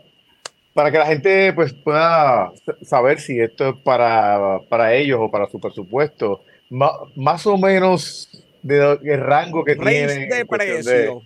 para 0.74 0.92
que 0.92 0.98
la 0.98 1.06
gente 1.06 1.54
pues 1.54 1.74
pueda 1.74 2.52
saber 2.82 3.20
si 3.20 3.40
esto 3.40 3.70
es 3.70 3.76
para, 3.84 4.60
para 4.70 4.96
ellos 4.96 5.20
o 5.22 5.30
para 5.30 5.48
su 5.50 5.60
presupuesto, 5.60 6.42
más, 6.70 7.46
o 7.46 7.58
menos 7.58 8.30
de, 8.62 8.98
el 9.04 9.20
rango 9.20 9.64
que 9.64 9.76
tiene. 9.76 10.28
de 10.28 10.46
precio. 10.46 11.22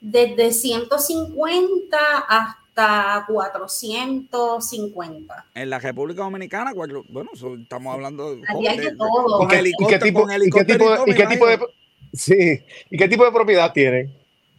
Desde 0.00 0.52
150 0.52 1.96
hasta 2.28 3.24
450. 3.28 5.46
En 5.54 5.70
la 5.70 5.78
República 5.78 6.22
Dominicana, 6.22 6.72
bueno, 6.74 7.04
estamos 7.60 7.94
hablando 7.94 8.34
de, 8.34 8.42
todo. 8.96 9.38
Con, 9.38 9.52
helicóptero, 9.52 9.88
¿Y 9.88 9.92
qué 9.92 9.98
tipo, 9.98 10.26
¿y 10.32 10.50
qué 10.50 10.64
tipo, 10.64 10.90
de, 10.90 10.98
¿y 11.06 11.14
qué 11.14 11.26
tipo 11.26 11.46
de, 11.46 11.60
sí, 12.12 12.64
¿y 12.90 12.96
qué 12.96 13.06
tipo 13.08 13.24
de 13.24 13.32
propiedad 13.32 13.72
tienen? 13.72 14.12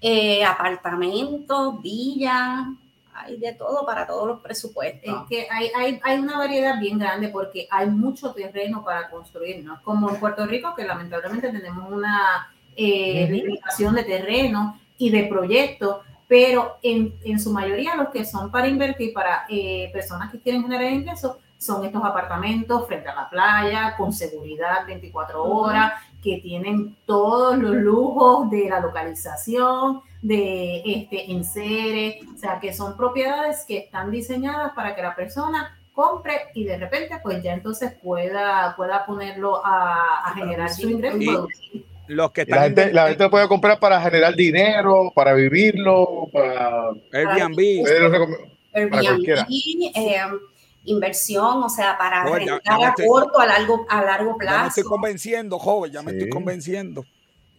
Eh, 0.05 0.43
apartamentos, 0.43 1.81
villas, 1.81 2.65
hay 3.13 3.37
de 3.37 3.53
todo 3.53 3.85
para 3.85 4.05
todos 4.05 4.27
los 4.27 4.41
presupuestos. 4.41 5.01
Es 5.21 5.29
que 5.29 5.47
hay, 5.49 5.71
hay, 5.73 5.99
hay, 6.03 6.19
una 6.19 6.37
variedad 6.37 6.77
bien 6.77 6.99
grande 6.99 7.29
porque 7.29 7.69
hay 7.71 7.89
mucho 7.89 8.33
terreno 8.33 8.83
para 8.83 9.09
construir, 9.09 9.63
¿no? 9.63 9.81
Como 9.81 10.09
en 10.09 10.19
Puerto 10.19 10.45
Rico, 10.45 10.75
que 10.75 10.83
lamentablemente 10.83 11.49
tenemos 11.51 11.89
una 11.89 12.53
eh, 12.75 13.29
limitación 13.31 13.95
de 13.95 14.03
terreno 14.03 14.77
y 14.97 15.09
de 15.09 15.23
proyectos, 15.23 16.01
pero 16.27 16.79
en, 16.81 17.15
en, 17.23 17.39
su 17.39 17.51
mayoría 17.51 17.95
los 17.95 18.09
que 18.09 18.25
son 18.25 18.51
para 18.51 18.67
invertir, 18.67 19.13
para 19.13 19.45
eh, 19.47 19.89
personas 19.93 20.33
que 20.33 20.41
quieren 20.41 20.63
generar 20.63 20.91
ingresos, 20.91 21.37
son 21.57 21.85
estos 21.85 22.03
apartamentos 22.03 22.85
frente 22.87 23.07
a 23.07 23.15
la 23.15 23.29
playa, 23.29 23.95
con 23.95 24.11
seguridad 24.11 24.85
24 24.85 25.41
horas, 25.41 25.93
que 26.23 26.39
tienen 26.41 26.95
todos 27.05 27.57
los 27.57 27.75
lujos 27.75 28.49
de 28.49 28.69
la 28.69 28.79
localización, 28.79 30.01
de 30.21 30.81
este 30.85 31.31
enseres, 31.31 32.15
o 32.33 32.37
sea, 32.37 32.59
que 32.59 32.73
son 32.73 32.95
propiedades 32.95 33.65
que 33.67 33.77
están 33.79 34.09
diseñadas 34.09 34.71
para 34.73 34.95
que 34.95 35.01
la 35.01 35.15
persona 35.15 35.77
compre 35.93 36.33
y 36.53 36.63
de 36.63 36.77
repente 36.77 37.19
pues 37.21 37.43
ya 37.43 37.53
entonces 37.53 37.91
pueda, 38.01 38.73
pueda 38.77 39.05
ponerlo 39.05 39.61
a, 39.63 40.33
generar 40.35 40.69
su 40.69 40.89
ingreso. 40.89 41.47
los 42.07 42.31
que 42.31 42.45
la, 42.45 42.63
gente, 42.63 42.93
la 42.93 43.09
gente 43.09 43.29
puede 43.29 43.47
comprar 43.49 43.79
para 43.79 44.01
generar 44.01 44.33
dinero, 44.33 45.11
para 45.13 45.33
vivirlo, 45.33 46.29
para 46.31 46.89
Airbnb. 47.11 47.85
Airbnb, 48.73 49.47
eh, 49.93 50.21
inversión, 50.85 51.63
o 51.63 51.69
sea, 51.69 51.97
para 51.97 52.25
rentar 52.25 52.61
a 52.65 52.93
corto, 52.93 53.39
a 53.39 53.45
largo, 53.45 53.85
a 53.89 54.01
largo 54.03 54.37
plazo. 54.37 54.55
Ya 54.55 54.61
me 54.63 54.67
estoy 54.67 54.83
convenciendo, 54.83 55.59
joven, 55.59 55.91
ya 55.91 56.01
me 56.01 56.11
estoy 56.11 56.29
convenciendo. 56.29 57.05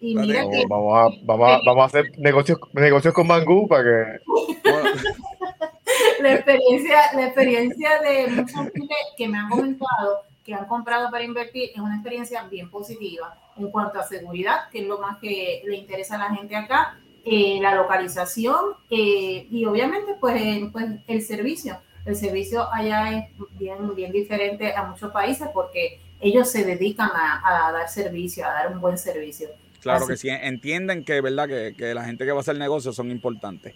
Y 0.00 0.14
mira 0.16 0.42
que, 0.50 0.64
vamos, 0.68 0.94
a, 0.98 1.08
vamos, 1.22 1.48
a, 1.48 1.60
vamos 1.64 1.82
a 1.82 1.86
hacer 1.86 2.18
negocios, 2.18 2.58
negocios 2.72 3.14
con 3.14 3.26
Mangú 3.26 3.66
para 3.66 3.84
que... 3.84 4.20
la, 6.22 6.34
experiencia, 6.34 7.12
la 7.14 7.26
experiencia 7.26 8.00
de 8.00 8.26
muchos 8.28 8.68
que 9.16 9.28
me 9.28 9.38
han 9.38 9.48
comentado 9.48 10.24
que 10.44 10.54
han 10.54 10.66
comprado 10.66 11.10
para 11.10 11.24
invertir 11.24 11.70
es 11.74 11.80
una 11.80 11.94
experiencia 11.94 12.42
bien 12.44 12.70
positiva 12.70 13.34
en 13.56 13.70
cuanto 13.70 13.98
a 13.98 14.02
seguridad, 14.02 14.68
que 14.70 14.80
es 14.80 14.86
lo 14.86 14.98
más 14.98 15.18
que 15.18 15.62
le 15.64 15.76
interesa 15.76 16.16
a 16.16 16.18
la 16.18 16.34
gente 16.36 16.54
acá, 16.54 16.98
eh, 17.24 17.58
la 17.62 17.74
localización 17.74 18.74
eh, 18.90 19.46
y 19.50 19.64
obviamente 19.64 20.14
pues, 20.20 20.60
pues 20.70 20.86
el 21.06 21.22
servicio 21.22 21.78
el 22.04 22.16
servicio 22.16 22.72
allá 22.72 23.18
es 23.18 23.24
bien, 23.58 23.94
bien 23.94 24.12
diferente 24.12 24.74
a 24.74 24.84
muchos 24.84 25.10
países 25.10 25.48
porque 25.52 26.00
ellos 26.20 26.50
se 26.50 26.64
dedican 26.64 27.10
a, 27.14 27.72
dar 27.72 27.88
servicio, 27.88 28.46
a 28.46 28.52
dar 28.52 28.72
un 28.72 28.80
buen 28.80 28.98
servicio. 28.98 29.48
Claro 29.80 30.06
que 30.06 30.16
sí, 30.16 30.28
entienden 30.30 31.04
que 31.04 31.20
verdad 31.20 31.46
que, 31.46 31.94
la 31.94 32.04
gente 32.04 32.24
que 32.24 32.32
va 32.32 32.38
a 32.38 32.40
hacer 32.40 32.56
negocios 32.56 32.96
son 32.96 33.10
importantes. 33.10 33.74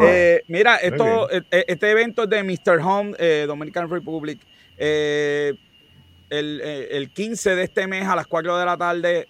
Eh, 0.00 0.42
mira, 0.48 0.76
esto, 0.76 1.30
e, 1.30 1.42
e, 1.50 1.64
este 1.68 1.90
evento 1.90 2.24
es 2.24 2.30
de 2.30 2.42
Mr. 2.42 2.80
Home, 2.80 3.14
eh, 3.18 3.44
Dominican 3.46 3.88
Republic. 3.88 4.40
Eh, 4.76 5.54
el, 6.30 6.60
el, 6.60 7.10
15 7.10 7.54
de 7.54 7.62
este 7.62 7.86
mes 7.86 8.08
a 8.08 8.16
las 8.16 8.26
4 8.26 8.58
de 8.58 8.66
la 8.66 8.76
tarde, 8.76 9.28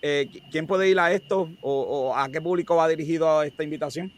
¿quién 0.50 0.66
puede 0.66 0.88
ir 0.88 0.98
a 0.98 1.12
esto 1.12 1.50
o, 1.61 1.83
o 1.83 2.16
a 2.16 2.30
qué 2.30 2.40
público 2.40 2.76
va 2.76 2.88
dirigido 2.88 3.42
esta 3.42 3.62
invitación? 3.62 4.11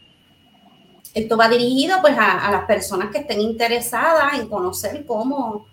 Esto 1.13 1.37
va 1.37 1.49
dirigido 1.49 1.97
pues 2.01 2.15
a, 2.17 2.49
las 2.51 2.65
personas 2.65 3.11
que 3.11 3.19
estén 3.19 3.41
interesadas 3.41 4.39
en 4.39 4.47
conocer 4.47 5.05
cómo, 5.05 5.67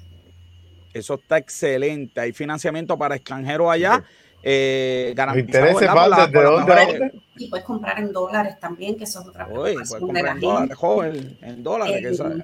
Eso 0.93 1.15
está 1.15 1.37
excelente. 1.37 2.19
Hay 2.19 2.33
financiamiento 2.33 2.97
para 2.97 3.15
extranjeros 3.15 3.71
allá. 3.71 4.03
Eh, 4.43 5.13
intereses 5.35 5.87
van 5.93 6.31
de 6.31 6.41
dónde 6.41 7.11
Y 7.37 7.47
puedes 7.47 7.65
comprar 7.65 7.99
en 7.99 8.11
dólares 8.11 8.59
también, 8.59 8.97
que 8.97 9.03
eso 9.03 9.21
es 9.21 9.27
otra 9.27 9.45
cosa. 9.45 9.55
Puedes 9.55 9.93
comprar 9.93 10.35
en 10.35 10.39
dólares, 10.41 10.75
joven, 10.75 11.37
en 11.41 11.63
dólares. 11.63 12.19
Eh, 12.19 12.43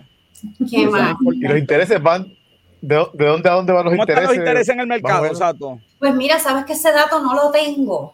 ¿Qué 0.69 0.87
más? 0.87 1.15
Y 1.33 1.39
los 1.39 1.57
intereses 1.57 2.01
van 2.01 2.37
¿De, 2.81 2.95
dónde 2.95 3.49
a 3.49 3.53
dónde 3.53 3.73
van 3.73 3.85
los 3.85 3.93
intereses? 3.95 4.29
los 4.29 4.37
intereses 4.37 4.69
en 4.69 4.79
el 4.79 4.87
mercado? 4.87 5.25
Exacto. 5.25 5.79
Pues 5.99 6.13
mira, 6.13 6.39
sabes 6.39 6.65
que 6.65 6.73
ese 6.73 6.91
dato 6.91 7.19
no 7.19 7.33
lo 7.33 7.49
tengo. 7.51 8.13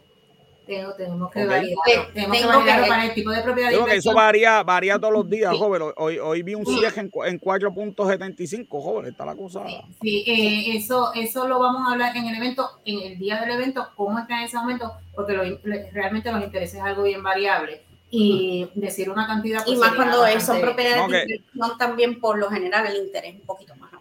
tenemos 0.65 1.31
que 1.31 1.45
okay. 1.45 1.75
Tenemos 2.13 2.63
que 2.63 2.87
para 2.87 3.05
el 3.05 3.13
tipo 3.13 3.31
de 3.31 3.41
propiedad. 3.41 3.69
Creo 3.69 3.85
que 3.85 3.97
eso 3.97 4.13
varía, 4.13 4.63
varía 4.63 4.97
todos 4.97 5.13
los 5.13 5.29
días, 5.29 5.53
joven. 5.57 5.81
Hoy, 5.97 6.17
hoy 6.17 6.43
vi 6.43 6.55
un 6.55 6.65
cierre 6.65 7.01
en, 7.01 7.11
en 7.25 7.39
4.75, 7.39 8.67
joven. 8.69 9.07
Está 9.07 9.25
la 9.25 9.35
cosa. 9.35 9.63
Sí, 10.01 10.23
eh, 10.25 10.77
eso, 10.77 11.11
eso 11.13 11.47
lo 11.47 11.59
vamos 11.59 11.87
a 11.87 11.91
hablar 11.91 12.15
en 12.15 12.27
el 12.27 12.35
evento, 12.35 12.69
en 12.85 13.11
el 13.11 13.19
día 13.19 13.41
del 13.41 13.51
evento, 13.51 13.89
cómo 13.95 14.19
está 14.19 14.39
en 14.39 14.45
ese 14.45 14.55
momento, 14.55 14.93
porque 15.13 15.33
lo, 15.33 15.43
realmente 15.91 16.31
los 16.31 16.41
intereses 16.41 16.75
es 16.75 16.81
algo 16.81 17.03
bien 17.03 17.21
variable 17.21 17.81
y 18.15 18.69
decir 18.75 19.09
una 19.09 19.25
cantidad. 19.25 19.63
Pues, 19.65 19.75
y 19.75 19.79
más 19.79 19.95
cuando 19.95 20.23
son 20.39 20.61
propiedades 20.61 21.07
de 21.09 21.21
inversión, 21.21 21.77
también 21.79 22.19
por 22.19 22.37
lo 22.37 22.47
general 22.49 22.85
el 22.85 23.05
interés 23.05 23.33
un 23.33 23.41
poquito 23.41 23.75
más. 23.75 23.92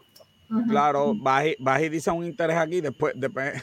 Claro, 0.69 1.15
vas 1.15 1.45
y, 1.47 1.89
dice 1.89 2.11
un 2.11 2.25
interés 2.25 2.57
aquí, 2.57 2.81
después, 2.81 3.15
después, 3.17 3.63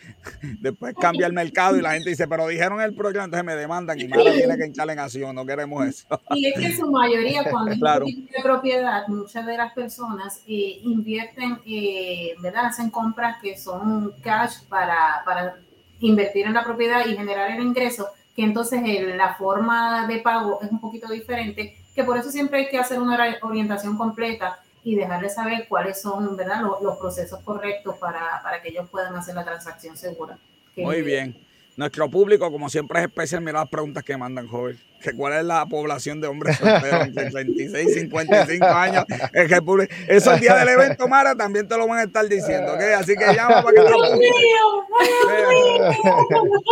después 0.60 0.94
cambia 1.00 1.26
el 1.26 1.32
mercado 1.32 1.76
y 1.76 1.82
la 1.82 1.92
gente 1.92 2.10
dice, 2.10 2.28
pero 2.28 2.46
dijeron 2.46 2.80
el 2.80 2.94
programa, 2.94 3.24
entonces 3.24 3.44
me 3.44 3.56
demandan 3.56 3.98
y 4.00 4.06
Mara 4.06 4.32
tiene 4.32 4.56
que 4.56 4.64
entrar 4.64 4.88
en 4.90 4.98
acción, 4.98 5.34
no 5.34 5.44
queremos 5.44 5.84
eso. 5.86 6.20
Y 6.30 6.46
es 6.46 6.54
que 6.54 6.66
en 6.66 6.76
su 6.76 6.90
mayoría, 6.90 7.44
cuando 7.50 7.74
claro. 7.76 8.06
de 8.06 8.42
propiedad, 8.42 9.06
muchas 9.08 9.46
de 9.46 9.56
las 9.56 9.72
personas 9.72 10.42
eh, 10.46 10.80
invierten, 10.82 11.58
eh, 11.66 12.34
¿verdad? 12.40 12.66
Hacen 12.66 12.90
compras 12.90 13.38
que 13.42 13.56
son 13.56 14.12
cash 14.22 14.62
para, 14.68 15.22
para 15.24 15.56
invertir 16.00 16.46
en 16.46 16.54
la 16.54 16.64
propiedad 16.64 17.04
y 17.06 17.16
generar 17.16 17.50
el 17.50 17.62
ingreso 17.62 18.08
que 18.38 18.44
entonces 18.44 18.80
la 19.16 19.34
forma 19.34 20.06
de 20.06 20.18
pago 20.18 20.60
es 20.62 20.70
un 20.70 20.80
poquito 20.80 21.08
diferente, 21.08 21.76
que 21.92 22.04
por 22.04 22.16
eso 22.16 22.30
siempre 22.30 22.60
hay 22.60 22.68
que 22.68 22.78
hacer 22.78 23.00
una 23.00 23.18
orientación 23.42 23.98
completa 23.98 24.60
y 24.84 24.96
dejarles 24.96 25.34
saber 25.34 25.66
cuáles 25.68 26.00
son 26.00 26.36
¿verdad? 26.36 26.62
Los, 26.82 26.98
procesos 26.98 27.40
correctos 27.40 27.96
para, 27.98 28.40
para, 28.42 28.62
que 28.62 28.70
ellos 28.70 28.88
puedan 28.90 29.14
hacer 29.16 29.34
la 29.34 29.44
transacción 29.44 29.96
segura. 29.96 30.38
Muy 30.76 31.02
bien. 31.02 31.36
Nuestro 31.76 32.10
público, 32.10 32.50
como 32.50 32.68
siempre, 32.68 33.00
es 33.00 33.06
especial. 33.06 33.40
Mira 33.40 33.60
las 33.60 33.68
preguntas 33.68 34.02
que 34.02 34.16
mandan, 34.16 34.48
joven 34.48 34.78
que 35.00 35.12
cuál 35.12 35.34
es 35.34 35.44
la 35.44 35.66
población 35.66 36.20
de 36.20 36.28
hombres 36.28 36.56
solteros 36.56 37.06
entre 37.06 37.30
36 37.30 37.88
y 37.88 38.00
55 38.00 38.66
años. 38.66 39.04
Es 39.32 39.48
que 39.48 39.60
eso 40.08 40.32
el 40.32 40.40
día 40.40 40.56
del 40.56 40.68
evento, 40.68 41.08
Mara, 41.08 41.34
también 41.34 41.68
te 41.68 41.76
lo 41.76 41.86
van 41.86 41.98
a 41.98 42.02
estar 42.04 42.26
diciendo, 42.26 42.74
¿ok? 42.74 42.80
Así 42.98 43.14
que 43.14 43.34
llama 43.34 43.62
para 43.62 43.74
que 43.74 43.82
te 43.82 43.94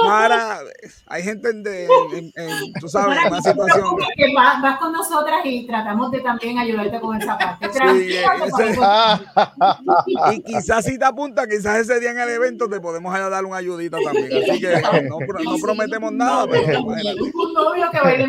Mara, 0.05 0.59
hay 1.07 1.23
gente 1.23 1.51
en, 1.51 1.67
en, 1.67 2.33
en, 2.35 2.73
tú 2.81 2.89
sabes, 2.89 3.19
en 3.19 3.29
una 3.29 3.43
situación. 3.43 3.97
Que 4.17 4.35
vas, 4.35 4.61
vas, 4.63 4.79
con 4.79 4.93
nosotras 4.93 5.41
y 5.45 5.67
tratamos 5.67 6.11
de 6.11 6.21
también 6.21 6.59
ayudarte 6.59 7.01
con 7.01 7.21
esa 7.21 7.39
parte. 7.39 7.69
Sí, 7.73 8.17
y 10.33 10.43
quizás 10.43 10.85
si 10.85 10.99
te 10.99 11.05
apunta, 11.05 11.47
quizás 11.47 11.79
ese 11.79 12.01
día 12.01 12.11
en 12.11 12.19
el 12.19 12.31
evento 12.31 12.69
te 12.69 12.81
podemos 12.81 13.13
dar 13.13 13.45
una 13.45 13.57
ayudita 13.57 13.99
también. 14.03 14.31
Así 14.43 14.61
que 14.61 14.83
no, 15.09 15.19
no 15.21 15.57
prometemos 15.61 16.13
nada, 16.13 16.47
pero 16.49 16.83
un 16.83 17.53
novio 17.55 17.91
que 17.91 18.01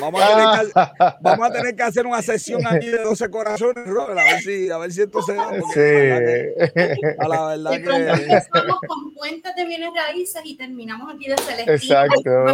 Vamos 0.00 0.22
a, 0.22 0.28
tener 0.28 0.72
que, 0.72 0.80
vamos 1.20 1.48
a 1.48 1.52
tener 1.52 1.76
que 1.76 1.82
hacer 1.82 2.06
una 2.06 2.22
sesión 2.22 2.64
aquí 2.66 2.86
de 2.86 2.98
12 3.02 3.30
corazones, 3.30 3.84
Robert, 3.86 4.18
a 4.18 4.24
ver 4.24 4.40
si, 4.42 4.70
a 4.70 4.78
ver 4.78 4.92
si 4.92 5.02
esto 5.02 5.20
se 5.22 5.34
da. 5.34 5.50
Sí. 5.74 7.14
A 7.18 7.28
la 7.28 7.46
verdad 7.48 7.70
que. 7.72 8.22
Empezamos 8.22 8.78
con 8.86 9.12
cuentas 9.12 9.56
de 9.56 9.64
bienes 9.64 9.90
raíces 9.94 10.40
y 10.44 10.56
terminamos 10.56 11.12
aquí 11.12 11.28
de 11.28 11.36
Celestina. 11.38 12.04
Exacto. 12.04 12.46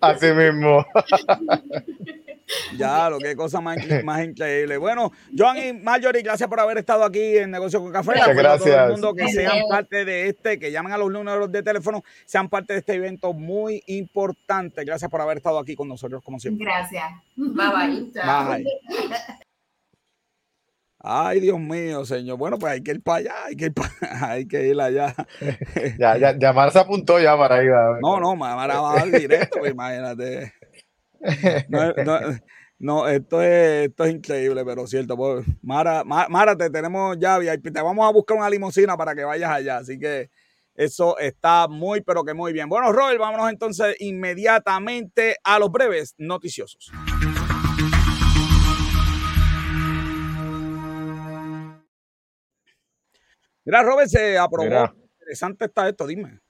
Así 0.00 0.32
mismo. 0.32 0.86
Ya, 2.76 3.10
lo 3.10 3.18
que 3.18 3.36
cosa 3.36 3.60
más, 3.60 3.78
más 4.04 4.24
increíble. 4.24 4.76
Bueno, 4.76 5.12
Joan 5.36 5.58
y 5.58 5.72
Marjorie, 5.72 6.22
gracias 6.22 6.48
por 6.48 6.60
haber 6.60 6.78
estado 6.78 7.04
aquí 7.04 7.38
en 7.38 7.50
Negocio 7.50 7.80
con 7.80 7.92
Café. 7.92 8.12
Muchas 8.12 8.36
gracias. 8.36 8.74
todo 8.74 8.84
el 8.84 8.90
mundo 8.92 9.14
que 9.14 9.28
sean 9.28 9.58
parte 9.68 10.04
de 10.04 10.28
este, 10.28 10.58
que 10.58 10.70
llamen 10.70 10.92
a 10.92 10.98
los 10.98 11.10
números 11.10 11.50
de 11.50 11.62
teléfono, 11.62 12.02
sean 12.24 12.48
parte 12.48 12.74
de 12.74 12.78
este 12.80 12.94
evento 12.94 13.32
muy 13.32 13.82
importante. 13.86 14.84
Gracias 14.84 15.10
por 15.10 15.20
haber 15.20 15.38
estado 15.38 15.58
aquí 15.58 15.74
con 15.74 15.88
nosotros, 15.88 16.22
como 16.24 16.38
siempre. 16.38 16.64
Gracias. 16.64 17.04
Bye 17.36 17.52
bye. 17.54 18.12
Bye. 18.14 18.64
Ay, 21.02 21.40
Dios 21.40 21.58
mío, 21.58 22.04
señor. 22.04 22.36
Bueno, 22.36 22.58
pues 22.58 22.74
hay 22.74 22.82
que 22.82 22.90
ir 22.90 23.02
para 23.02 23.18
allá, 23.18 23.34
hay 23.46 23.56
que 23.56 23.64
ir, 23.66 23.74
para, 23.74 23.90
hay 24.30 24.46
que 24.46 24.66
ir 24.66 24.78
allá. 24.78 25.14
ya, 25.98 26.18
ya, 26.18 26.38
ya 26.38 26.70
se 26.70 26.78
apuntó 26.78 27.18
ya 27.18 27.38
para 27.38 27.56
ahí. 27.56 27.66
No, 28.02 28.20
no, 28.20 28.36
Mara 28.36 28.80
va 28.80 29.00
a 29.00 29.06
directo, 29.06 29.60
pues, 29.60 29.72
imagínate. 29.72 30.52
No, 31.68 31.92
no, 32.78 33.08
esto, 33.08 33.42
es, 33.42 33.88
esto 33.88 34.04
es 34.04 34.14
increíble, 34.14 34.64
pero 34.64 34.86
cierto. 34.86 35.16
Pues, 35.16 35.46
Mara, 35.62 36.02
Mara, 36.02 36.56
te 36.56 36.70
tenemos 36.70 37.18
ya, 37.18 37.38
te 37.38 37.70
vamos 37.70 38.08
a 38.08 38.12
buscar 38.12 38.38
una 38.38 38.48
limusina 38.48 38.96
para 38.96 39.14
que 39.14 39.22
vayas 39.22 39.50
allá. 39.50 39.76
Así 39.76 39.98
que 39.98 40.30
eso 40.74 41.18
está 41.18 41.68
muy, 41.68 42.00
pero 42.00 42.24
que 42.24 42.32
muy 42.32 42.54
bien. 42.54 42.68
Bueno, 42.70 42.90
Robert, 42.90 43.18
vámonos 43.18 43.50
entonces 43.50 43.96
inmediatamente 43.98 45.36
a 45.44 45.58
los 45.58 45.70
breves 45.70 46.14
noticiosos. 46.16 46.90
Mira, 53.62 53.82
Robert, 53.82 54.08
se 54.08 54.38
aprobó. 54.38 54.94
Interesante 55.20 55.66
está 55.66 55.88
esto, 55.88 56.06
dime. 56.06 56.40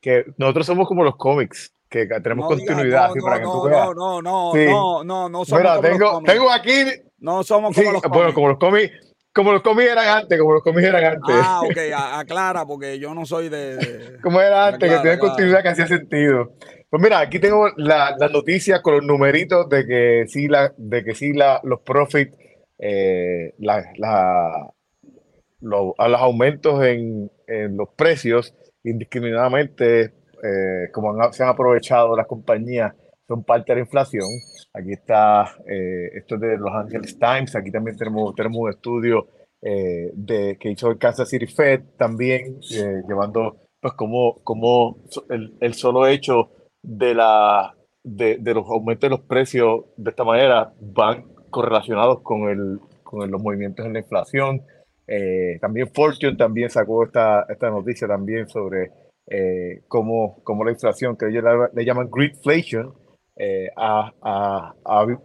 Que 0.00 0.24
nosotros 0.36 0.66
somos 0.66 0.88
como 0.88 1.04
los 1.04 1.16
cómics 1.16 1.73
que 1.94 2.20
tenemos 2.20 2.46
continuidad. 2.46 3.10
no, 3.14 3.22
para 3.22 3.38
que 3.38 3.44
tú 3.44 3.68
no, 3.68 3.94
no, 3.94 4.22
no, 4.22 4.52
no, 4.54 5.04
no, 5.04 5.28
no, 5.28 5.44
somos 5.44 5.62
Mira, 5.62 5.80
tengo, 5.80 6.22
tengo 6.24 6.50
aquí. 6.50 6.74
No 7.18 7.42
somos 7.42 7.74
como 7.74 7.92
los 7.92 8.02
cómics. 8.02 8.14
Bueno, 8.14 8.34
como 8.34 8.48
los 8.48 8.58
cómics. 8.58 8.92
Como 9.32 9.52
los 9.52 9.62
cómics 9.62 9.90
eran 9.90 10.18
antes, 10.18 10.38
como 10.38 10.52
los 10.52 10.62
cómics 10.62 10.86
eran 10.86 11.04
antes. 11.04 11.34
Ah, 11.42 11.62
ok, 11.62 11.76
aclara, 12.20 12.66
porque 12.66 12.98
yo 12.98 13.14
no 13.14 13.26
soy 13.26 13.48
de. 13.48 14.18
como 14.22 14.40
era 14.40 14.68
antes, 14.68 14.90
que 14.90 14.98
tiene 14.98 15.18
continuidad 15.18 15.62
que 15.62 15.68
hacía 15.68 15.86
sentido. 15.86 16.52
Pues 16.90 17.02
mira, 17.02 17.18
aquí 17.18 17.40
tengo 17.40 17.68
las 17.76 18.16
la 18.18 18.28
noticias 18.28 18.80
con 18.80 18.94
los 18.94 19.04
numeritos 19.04 19.68
de 19.68 19.86
que 19.86 20.24
sí, 20.28 20.46
la, 20.46 20.72
de 20.76 21.02
que 21.02 21.14
sí 21.16 21.32
la, 21.32 21.60
los 21.64 21.80
profits, 21.80 22.36
eh, 22.78 23.54
la, 23.58 23.84
la, 23.96 24.70
los, 25.60 25.94
a 25.98 26.08
los 26.08 26.20
aumentos 26.20 26.84
en, 26.84 27.32
en 27.48 27.76
los 27.76 27.88
precios 27.96 28.54
indiscriminadamente 28.84 30.12
eh, 30.44 30.90
como 30.92 31.14
se 31.32 31.42
han 31.42 31.48
aprovechado 31.48 32.14
las 32.14 32.26
compañías, 32.26 32.94
son 33.26 33.44
parte 33.44 33.72
de 33.72 33.76
la 33.76 33.84
inflación. 33.86 34.28
Aquí 34.74 34.92
está, 34.92 35.56
eh, 35.66 36.10
esto 36.14 36.34
es 36.34 36.40
de 36.42 36.58
Los 36.58 36.70
Angeles 36.70 37.18
Times, 37.18 37.56
aquí 37.56 37.70
también 37.70 37.96
tenemos, 37.96 38.34
tenemos 38.34 38.58
un 38.58 38.68
estudio 38.68 39.26
eh, 39.62 40.10
de, 40.12 40.58
que 40.60 40.70
hizo 40.70 40.90
el 40.90 40.98
Kansas 40.98 41.30
City 41.30 41.46
Fed 41.46 41.84
también, 41.96 42.60
llevando 42.60 43.56
pues 43.80 43.94
como, 43.94 44.42
como 44.44 44.98
el, 45.30 45.56
el, 45.60 45.72
solo 45.72 46.06
hecho 46.06 46.50
de, 46.82 47.14
la, 47.14 47.74
de, 48.02 48.36
de, 48.38 48.54
los 48.54 48.68
aumentos 48.68 49.08
de 49.08 49.16
los 49.16 49.26
precios 49.26 49.86
de 49.96 50.10
esta 50.10 50.24
manera 50.24 50.74
van 50.78 51.24
correlacionados 51.48 52.20
con, 52.20 52.50
el, 52.50 52.78
con 53.02 53.30
los 53.30 53.40
movimientos 53.40 53.86
en 53.86 53.94
la 53.94 54.00
inflación. 54.00 54.62
también 55.60 55.88
Fortune 55.94 56.36
también 56.36 56.68
sacó 56.68 57.04
esta, 57.04 57.46
esta 57.48 57.70
noticia 57.70 58.06
también 58.06 58.46
sobre 58.46 58.90
eh, 59.26 59.82
como, 59.88 60.42
como 60.44 60.64
la 60.64 60.72
inflación, 60.72 61.16
que 61.16 61.28
ellos 61.28 61.44
le, 61.72 61.84
llaman 61.84 62.10
greedflation, 62.10 62.94
eh, 63.36 63.68
ha, 63.76 64.12
ha, 64.22 64.74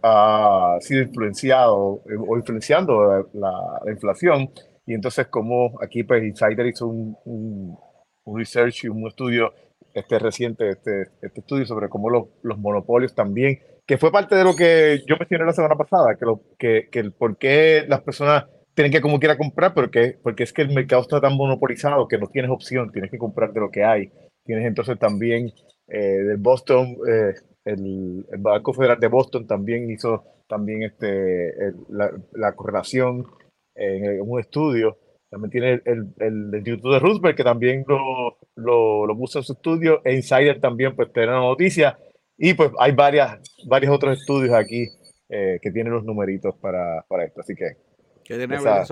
ha, 0.02 0.80
sido 0.80 1.02
influenciado 1.02 2.02
eh, 2.06 2.16
o 2.18 2.36
influenciando 2.36 3.26
la, 3.34 3.80
la, 3.84 3.92
inflación. 3.92 4.50
Y 4.86 4.94
entonces, 4.94 5.26
como 5.28 5.78
aquí 5.82 6.02
pues 6.02 6.24
Insider 6.24 6.66
hizo 6.66 6.88
un, 6.88 7.16
un, 7.24 7.78
un 8.24 8.38
research 8.38 8.84
y 8.84 8.88
un 8.88 9.06
estudio 9.06 9.52
este 9.94 10.18
reciente, 10.18 10.70
este, 10.70 11.02
este 11.20 11.40
estudio 11.40 11.66
sobre 11.66 11.88
cómo 11.88 12.10
los, 12.10 12.24
los, 12.42 12.58
monopolios 12.58 13.14
también, 13.14 13.58
que 13.86 13.98
fue 13.98 14.12
parte 14.12 14.34
de 14.36 14.44
lo 14.44 14.54
que 14.54 15.02
yo 15.06 15.16
mencioné 15.18 15.44
la 15.44 15.52
semana 15.52 15.76
pasada, 15.76 16.14
que, 16.16 16.24
lo, 16.24 16.40
que, 16.58 16.88
que 16.90 17.00
el 17.00 17.12
por 17.12 17.36
qué 17.38 17.84
las 17.88 18.00
personas 18.02 18.46
tienen 18.80 18.92
que 18.92 19.02
como 19.02 19.18
quiera 19.18 19.36
comprar 19.36 19.74
porque, 19.74 20.16
porque 20.22 20.42
es 20.42 20.54
que 20.54 20.62
el 20.62 20.72
mercado 20.72 21.02
está 21.02 21.20
tan 21.20 21.36
monopolizado 21.36 22.08
que 22.08 22.16
no 22.16 22.28
tienes 22.28 22.50
opción, 22.50 22.90
tienes 22.90 23.10
que 23.10 23.18
comprar 23.18 23.52
de 23.52 23.60
lo 23.60 23.70
que 23.70 23.84
hay. 23.84 24.10
Tienes 24.42 24.64
entonces 24.64 24.98
también 24.98 25.52
eh, 25.86 25.98
del 25.98 26.38
Boston, 26.38 26.96
eh, 27.06 27.34
el, 27.66 28.24
el, 28.32 28.38
Banco 28.38 28.72
Federal 28.72 28.98
de 28.98 29.08
Boston 29.08 29.46
también 29.46 29.90
hizo 29.90 30.24
también 30.48 30.82
este, 30.82 31.52
la, 31.90 32.10
la, 32.32 32.52
correlación 32.54 33.26
en, 33.74 34.22
un 34.22 34.40
estudio. 34.40 34.96
También 35.28 35.50
tiene 35.50 35.82
el, 35.84 36.14
el, 36.18 36.50
Instituto 36.54 36.94
de 36.94 37.00
Roosevelt 37.00 37.36
que 37.36 37.44
también 37.44 37.84
lo, 37.86 38.38
lo, 38.56 39.06
lo, 39.06 39.14
puso 39.18 39.40
en 39.40 39.44
su 39.44 39.52
estudio. 39.52 40.00
E 40.06 40.14
Insider 40.14 40.58
también 40.58 40.96
pues 40.96 41.12
tiene 41.12 41.28
una 41.28 41.40
noticia. 41.40 41.98
Y 42.38 42.54
pues 42.54 42.70
hay 42.78 42.92
varias, 42.92 43.42
varios 43.68 43.94
otros 43.94 44.18
estudios 44.18 44.54
aquí 44.54 44.88
eh, 45.28 45.58
que 45.60 45.70
tienen 45.70 45.92
los 45.92 46.02
numeritos 46.02 46.54
para, 46.62 47.04
para 47.08 47.26
esto. 47.26 47.42
Así 47.42 47.54
que 47.54 47.89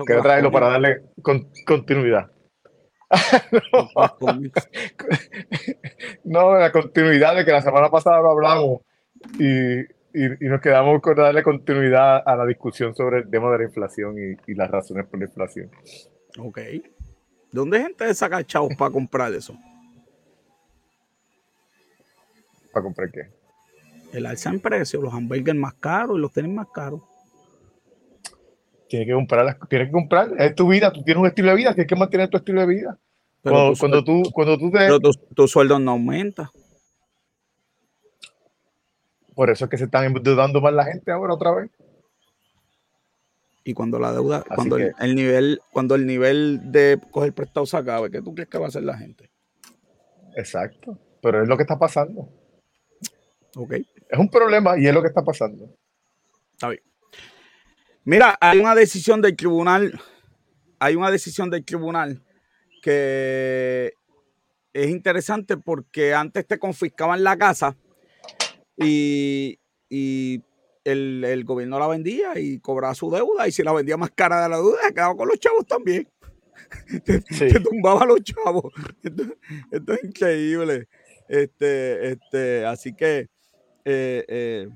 Quiero 0.05 0.21
traerlo 0.21 0.51
para 0.51 0.69
darle 0.69 1.03
continuidad. 1.65 2.31
no, 6.25 6.57
la 6.57 6.71
continuidad 6.71 7.35
de 7.35 7.45
que 7.45 7.51
la 7.51 7.61
semana 7.61 7.89
pasada 7.89 8.21
lo 8.21 8.31
hablamos 8.31 8.81
y, 9.39 9.79
y, 10.13 10.29
nos 10.41 10.61
quedamos 10.61 11.01
con 11.01 11.15
darle 11.15 11.41
continuidad 11.41 12.21
a 12.23 12.35
la 12.35 12.45
discusión 12.45 12.93
sobre 12.93 13.19
el 13.19 13.29
tema 13.29 13.49
de 13.51 13.59
la 13.59 13.63
inflación 13.63 14.15
y, 14.17 14.51
y 14.51 14.55
las 14.55 14.69
razones 14.69 15.07
por 15.07 15.19
la 15.19 15.25
inflación. 15.25 15.71
Ok. 16.37 16.59
dónde 17.51 17.81
gente 17.81 18.13
saca 18.13 18.43
chavos 18.43 18.75
para 18.77 18.91
comprar 18.91 19.33
eso? 19.33 19.57
¿Para 22.71 22.83
comprar 22.83 23.11
qué? 23.11 23.31
El 24.13 24.25
alza 24.25 24.49
en 24.49 24.59
precio, 24.59 25.01
los 25.01 25.13
hamburgues 25.13 25.55
más 25.55 25.73
caros 25.75 26.17
y 26.17 26.21
los 26.21 26.31
tenis 26.31 26.53
más 26.53 26.67
caros. 26.73 27.01
Tienes 28.89 29.07
que 29.07 29.13
comprar, 29.13 29.57
tienes 29.69 29.87
que 29.87 29.91
comprar, 29.91 30.29
es 30.37 30.55
tu 30.55 30.67
vida, 30.67 30.91
tú 30.91 31.03
tienes 31.03 31.21
un 31.21 31.27
estilo 31.27 31.51
de 31.51 31.55
vida, 31.55 31.73
tienes 31.73 31.87
que 31.87 31.95
mantener 31.95 32.27
tu 32.27 32.37
estilo 32.37 32.61
de 32.61 32.67
vida. 32.67 32.97
Cuando, 33.43 33.71
tu, 33.71 33.79
cuando 33.79 34.03
tú, 34.03 34.23
cuando 34.33 34.57
tú 34.57 34.71
te... 34.71 34.79
pero 34.79 34.99
tu, 34.99 35.11
tu 35.35 35.47
sueldo 35.47 35.79
no 35.79 35.91
aumenta. 35.91 36.51
Por 39.35 39.49
eso 39.49 39.65
es 39.65 39.71
que 39.71 39.77
se 39.77 39.85
están 39.85 40.05
endeudando 40.05 40.59
más 40.59 40.73
la 40.73 40.83
gente 40.83 41.11
ahora 41.11 41.35
otra 41.35 41.51
vez. 41.55 41.69
Y 43.63 43.73
cuando 43.73 43.99
la 43.99 44.11
deuda, 44.11 44.37
Así 44.37 44.55
cuando 44.55 44.77
el 44.77 45.15
nivel, 45.15 45.61
cuando 45.71 45.95
el 45.95 46.07
nivel 46.07 46.71
de 46.71 46.99
coger 47.11 47.33
prestado 47.33 47.65
se 47.65 47.77
acabe, 47.77 48.09
¿qué 48.09 48.21
tú 48.21 48.33
crees 48.33 48.49
que 48.49 48.57
va 48.57 48.65
a 48.65 48.67
hacer 48.69 48.83
la 48.83 48.97
gente? 48.97 49.29
Exacto. 50.35 50.97
Pero 51.21 51.43
es 51.43 51.47
lo 51.47 51.55
que 51.55 51.63
está 51.63 51.77
pasando. 51.77 52.27
Ok, 53.55 53.73
Es 53.73 54.19
un 54.19 54.29
problema 54.29 54.77
y 54.77 54.87
es 54.87 54.93
lo 54.93 55.01
que 55.01 55.07
está 55.07 55.23
pasando. 55.23 55.69
está 56.53 56.69
bien. 56.69 56.81
Mira, 58.05 58.37
hay 58.41 58.59
una 58.59 58.75
decisión 58.75 59.21
del 59.21 59.35
tribunal, 59.35 59.99
hay 60.79 60.95
una 60.95 61.11
decisión 61.11 61.49
del 61.49 61.65
tribunal 61.65 62.23
que 62.81 63.93
es 64.73 64.89
interesante 64.89 65.57
porque 65.57 66.13
antes 66.13 66.47
te 66.47 66.59
confiscaban 66.59 67.23
la 67.23 67.37
casa 67.37 67.75
y, 68.77 69.59
y 69.89 70.41
el, 70.83 71.23
el 71.25 71.43
gobierno 71.43 71.79
la 71.79 71.87
vendía 71.87 72.39
y 72.39 72.59
cobraba 72.59 72.95
su 72.95 73.11
deuda 73.11 73.47
y 73.47 73.51
si 73.51 73.63
la 73.63 73.73
vendía 73.73 73.97
más 73.97 74.11
cara 74.11 74.41
de 74.43 74.49
la 74.49 74.57
deuda, 74.57 74.91
quedaba 74.93 75.15
con 75.15 75.27
los 75.27 75.39
chavos 75.39 75.65
también. 75.67 76.07
Sí. 77.31 77.47
te 77.47 77.59
tumbaba 77.61 78.03
a 78.03 78.05
los 78.05 78.21
chavos. 78.21 78.71
Esto, 79.01 79.23
esto 79.71 79.93
es 79.93 80.03
increíble. 80.03 80.87
Este, 81.27 82.11
este, 82.11 82.65
así 82.65 82.93
que 82.93 83.27
eh, 83.85 84.25
eh, 84.27 84.67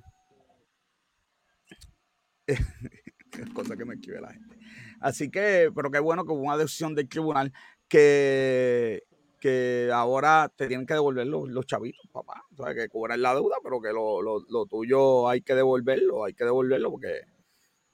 cosa 3.54 3.76
que 3.76 3.86
me 3.86 3.96
escribe 3.96 4.22
la 4.22 4.32
gente. 4.32 4.56
Así 5.00 5.30
que, 5.30 5.72
pero 5.76 5.92
qué 5.92 6.00
bueno 6.00 6.26
que 6.26 6.32
hubo 6.32 6.44
una 6.44 6.58
decisión 6.58 6.96
del 6.96 7.10
tribunal 7.10 7.52
que, 7.88 9.04
que 9.40 9.90
ahora 9.94 10.52
te 10.56 10.68
tienen 10.68 10.86
que 10.86 10.94
devolver 10.94 11.28
los, 11.28 11.50
los 11.50 11.66
chavitos, 11.66 12.10
papá. 12.12 12.44
O 12.58 12.64
sea, 12.64 12.74
que 12.74 12.88
cobrar 12.88 13.20
la 13.20 13.34
deuda, 13.34 13.58
pero 13.62 13.82
que 13.82 13.90
lo, 13.90 14.22
lo, 14.22 14.40
lo 14.50 14.66
tuyo 14.66 15.28
hay 15.28 15.42
que 15.42 15.56
devolverlo, 15.56 16.26
hay 16.26 16.34
que 16.34 16.46
devolverlo 16.46 16.92
porque 16.92 17.22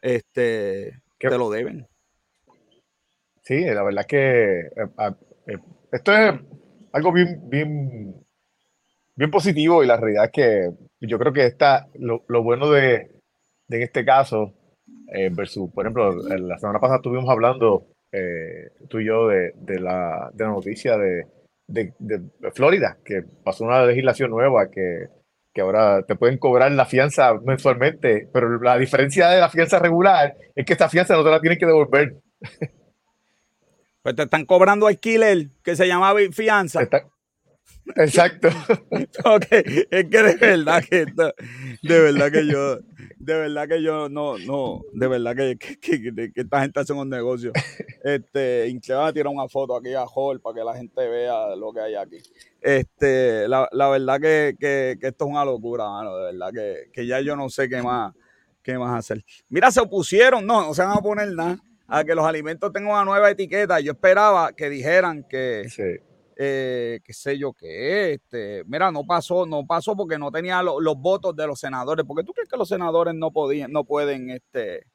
este 0.01 1.01
¿Qué? 1.17 1.29
te 1.29 1.37
lo 1.37 1.49
deben. 1.49 1.87
Sí, 3.41 3.65
la 3.65 3.83
verdad 3.83 4.05
que 4.05 4.59
eh, 4.59 5.15
eh, 5.47 5.57
esto 5.91 6.13
es 6.13 6.39
algo 6.93 7.11
bien, 7.11 7.49
bien, 7.49 8.25
bien 9.15 9.31
positivo 9.31 9.83
y 9.83 9.87
la 9.87 9.97
realidad 9.97 10.25
es 10.25 10.31
que 10.31 10.69
yo 11.01 11.17
creo 11.17 11.33
que 11.33 11.47
está 11.47 11.87
lo, 11.95 12.23
lo 12.27 12.43
bueno 12.43 12.69
de, 12.69 13.09
de 13.67 13.77
en 13.77 13.83
este 13.83 14.05
caso 14.05 14.53
eh, 15.13 15.29
versus, 15.31 15.71
por 15.71 15.85
ejemplo, 15.85 16.11
en 16.31 16.47
la 16.47 16.57
semana 16.57 16.79
pasada 16.79 16.97
estuvimos 16.97 17.29
hablando 17.29 17.87
eh, 18.11 18.69
tú 18.89 18.99
y 18.99 19.05
yo 19.05 19.27
de, 19.27 19.53
de 19.55 19.79
la, 19.79 20.29
de 20.33 20.43
la 20.43 20.49
noticia 20.51 20.97
de, 20.97 21.25
de, 21.67 21.93
de 21.99 22.51
Florida, 22.51 22.97
que 23.05 23.23
pasó 23.43 23.63
una 23.65 23.85
legislación 23.85 24.31
nueva 24.31 24.69
que, 24.71 25.07
que 25.53 25.61
ahora 25.61 26.03
te 26.03 26.15
pueden 26.15 26.37
cobrar 26.37 26.71
la 26.71 26.85
fianza 26.85 27.33
mensualmente, 27.45 28.27
pero 28.33 28.59
la 28.59 28.77
diferencia 28.77 29.29
de 29.29 29.39
la 29.39 29.49
fianza 29.49 29.79
regular 29.79 30.35
es 30.55 30.65
que 30.65 30.73
esta 30.73 30.89
fianza 30.89 31.15
no 31.15 31.23
te 31.23 31.29
la 31.31 31.39
tienen 31.41 31.59
que 31.59 31.65
devolver. 31.65 32.15
Pues 34.01 34.15
te 34.15 34.23
están 34.23 34.45
cobrando 34.45 34.87
alquiler 34.87 35.49
que 35.63 35.75
se 35.75 35.87
llama 35.87 36.13
fianza. 36.31 36.81
Está- 36.81 37.05
Exacto. 37.95 38.49
Ok, 39.25 39.45
es 39.51 40.05
que 40.09 40.23
de 40.23 40.35
verdad 40.35 40.83
que 40.87 41.01
esto- 41.03 41.33
de 41.81 41.99
verdad 41.99 42.31
que 42.31 42.45
yo, 42.47 42.77
de 43.17 43.33
verdad 43.37 43.67
que 43.67 43.81
yo 43.81 44.09
no, 44.09 44.37
no, 44.37 44.81
de 44.93 45.07
verdad 45.07 45.35
que, 45.35 45.57
que, 45.57 46.01
que- 46.01 46.31
esta 46.35 46.61
gente 46.61 46.79
hace 46.79 46.93
un 46.93 47.09
negocio. 47.09 47.51
Este, 48.03 48.67
Inche 48.69 48.93
va 48.93 49.07
a 49.07 49.13
tirar 49.13 49.33
una 49.33 49.47
foto 49.47 49.75
aquí 49.75 49.93
a 49.93 50.05
Hall 50.05 50.39
para 50.39 50.55
que 50.55 50.63
la 50.63 50.75
gente 50.75 51.07
vea 51.07 51.55
lo 51.55 51.71
que 51.73 51.81
hay 51.81 51.95
aquí. 51.95 52.17
Este, 52.61 53.47
la, 53.47 53.67
la 53.71 53.89
verdad 53.89 54.19
que, 54.19 54.55
que- 54.59 54.97
que 54.99 55.07
esto 55.07 55.25
es 55.25 55.31
una 55.31 55.43
locura, 55.45 55.85
mano, 55.89 56.15
de 56.17 56.31
verdad 56.31 56.49
que, 56.53 56.91
que 56.93 57.05
ya 57.07 57.19
yo 57.21 57.35
no 57.35 57.49
sé 57.49 57.67
qué 57.69 57.81
más, 57.81 58.13
qué 58.63 58.77
más 58.77 58.97
hacer. 58.99 59.23
Mira, 59.49 59.71
se 59.71 59.81
opusieron, 59.81 60.45
no, 60.45 60.61
no 60.67 60.73
se 60.73 60.81
van 60.83 60.97
a 60.97 61.01
poner 61.01 61.31
nada 61.33 61.57
a 61.87 62.03
que 62.03 62.13
los 62.15 62.25
alimentos 62.25 62.71
tengan 62.71 62.91
una 62.91 63.03
nueva 63.05 63.31
etiqueta. 63.31 63.79
Yo 63.79 63.93
esperaba 63.93 64.53
que 64.53 64.69
dijeran 64.69 65.25
que, 65.29 65.65
Sí. 65.69 65.83
Eh, 66.41 67.01
qué 67.03 67.11
sé 67.11 67.37
yo 67.37 67.51
qué, 67.51 68.13
este, 68.13 68.63
mira, 68.65 68.89
no 68.93 69.05
pasó, 69.05 69.45
no 69.45 69.67
pasó 69.67 69.93
porque 69.93 70.17
no 70.17 70.31
tenía 70.31 70.63
lo- 70.63 70.79
los 70.79 70.95
votos 70.97 71.35
de 71.35 71.45
los 71.45 71.59
senadores, 71.59 72.05
porque 72.05 72.23
tú 72.23 72.31
crees 72.31 72.47
que 72.47 72.55
los 72.55 72.69
senadores 72.69 73.13
no 73.13 73.29
podían, 73.31 73.73
no 73.73 73.83
pueden, 73.83 74.29
este, 74.29 74.85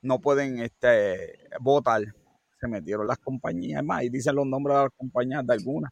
no 0.00 0.20
pueden, 0.20 0.60
este, 0.60 1.40
votar, 1.60 2.02
se 2.60 2.68
metieron 2.68 3.08
las 3.08 3.18
compañías, 3.18 3.82
más, 3.82 4.04
y 4.04 4.10
dicen 4.10 4.36
los 4.36 4.46
nombres 4.46 4.76
de 4.76 4.82
las 4.84 4.92
compañías 4.96 5.44
de 5.44 5.54
algunas, 5.54 5.90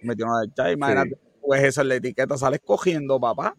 se 0.00 0.06
metieron 0.06 0.34
a 0.34 0.44
echar, 0.46 0.72
imagínate, 0.72 1.18
pues 1.42 1.62
esa 1.62 1.82
es 1.82 1.86
la 1.86 1.94
etiqueta, 1.96 2.38
sale 2.38 2.56
escogiendo, 2.56 3.20
papá, 3.20 3.54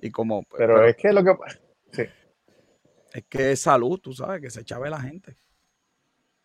y 0.00 0.10
como, 0.10 0.42
Pero 0.50 0.74
pero 0.74 0.84
es 0.86 0.96
que 0.96 1.12
lo 1.12 1.22
que 1.22 1.32
sí, 1.92 2.02
es 3.12 3.24
que 3.28 3.52
es 3.52 3.60
salud, 3.60 4.00
tú 4.00 4.12
sabes, 4.12 4.40
que 4.40 4.50
se 4.50 4.64
chave 4.64 4.90
la 4.90 5.00
gente. 5.00 5.36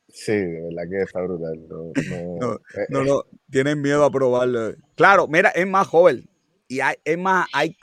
Sí, 0.09 0.31
de 0.33 0.61
verdad 0.63 0.89
que 0.89 1.01
está 1.03 1.21
brutal. 1.21 1.67
No, 1.67 1.91
no, 1.93 1.93
No, 2.39 2.53
eh, 2.53 2.85
No, 2.89 3.03
no, 3.03 3.23
tienen 3.49 3.81
miedo 3.81 4.03
a 4.03 4.11
probarlo. 4.11 4.75
Claro, 4.95 5.27
mira, 5.27 5.49
es 5.49 5.67
más 5.67 5.87
joven. 5.87 6.29
Y 6.67 6.79
hay, 6.79 6.95
es 7.03 7.17
más, 7.17 7.47
hay, 7.53 7.77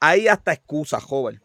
hay 0.00 0.28
hasta 0.28 0.52
excusas, 0.52 1.02
joven. 1.02 1.40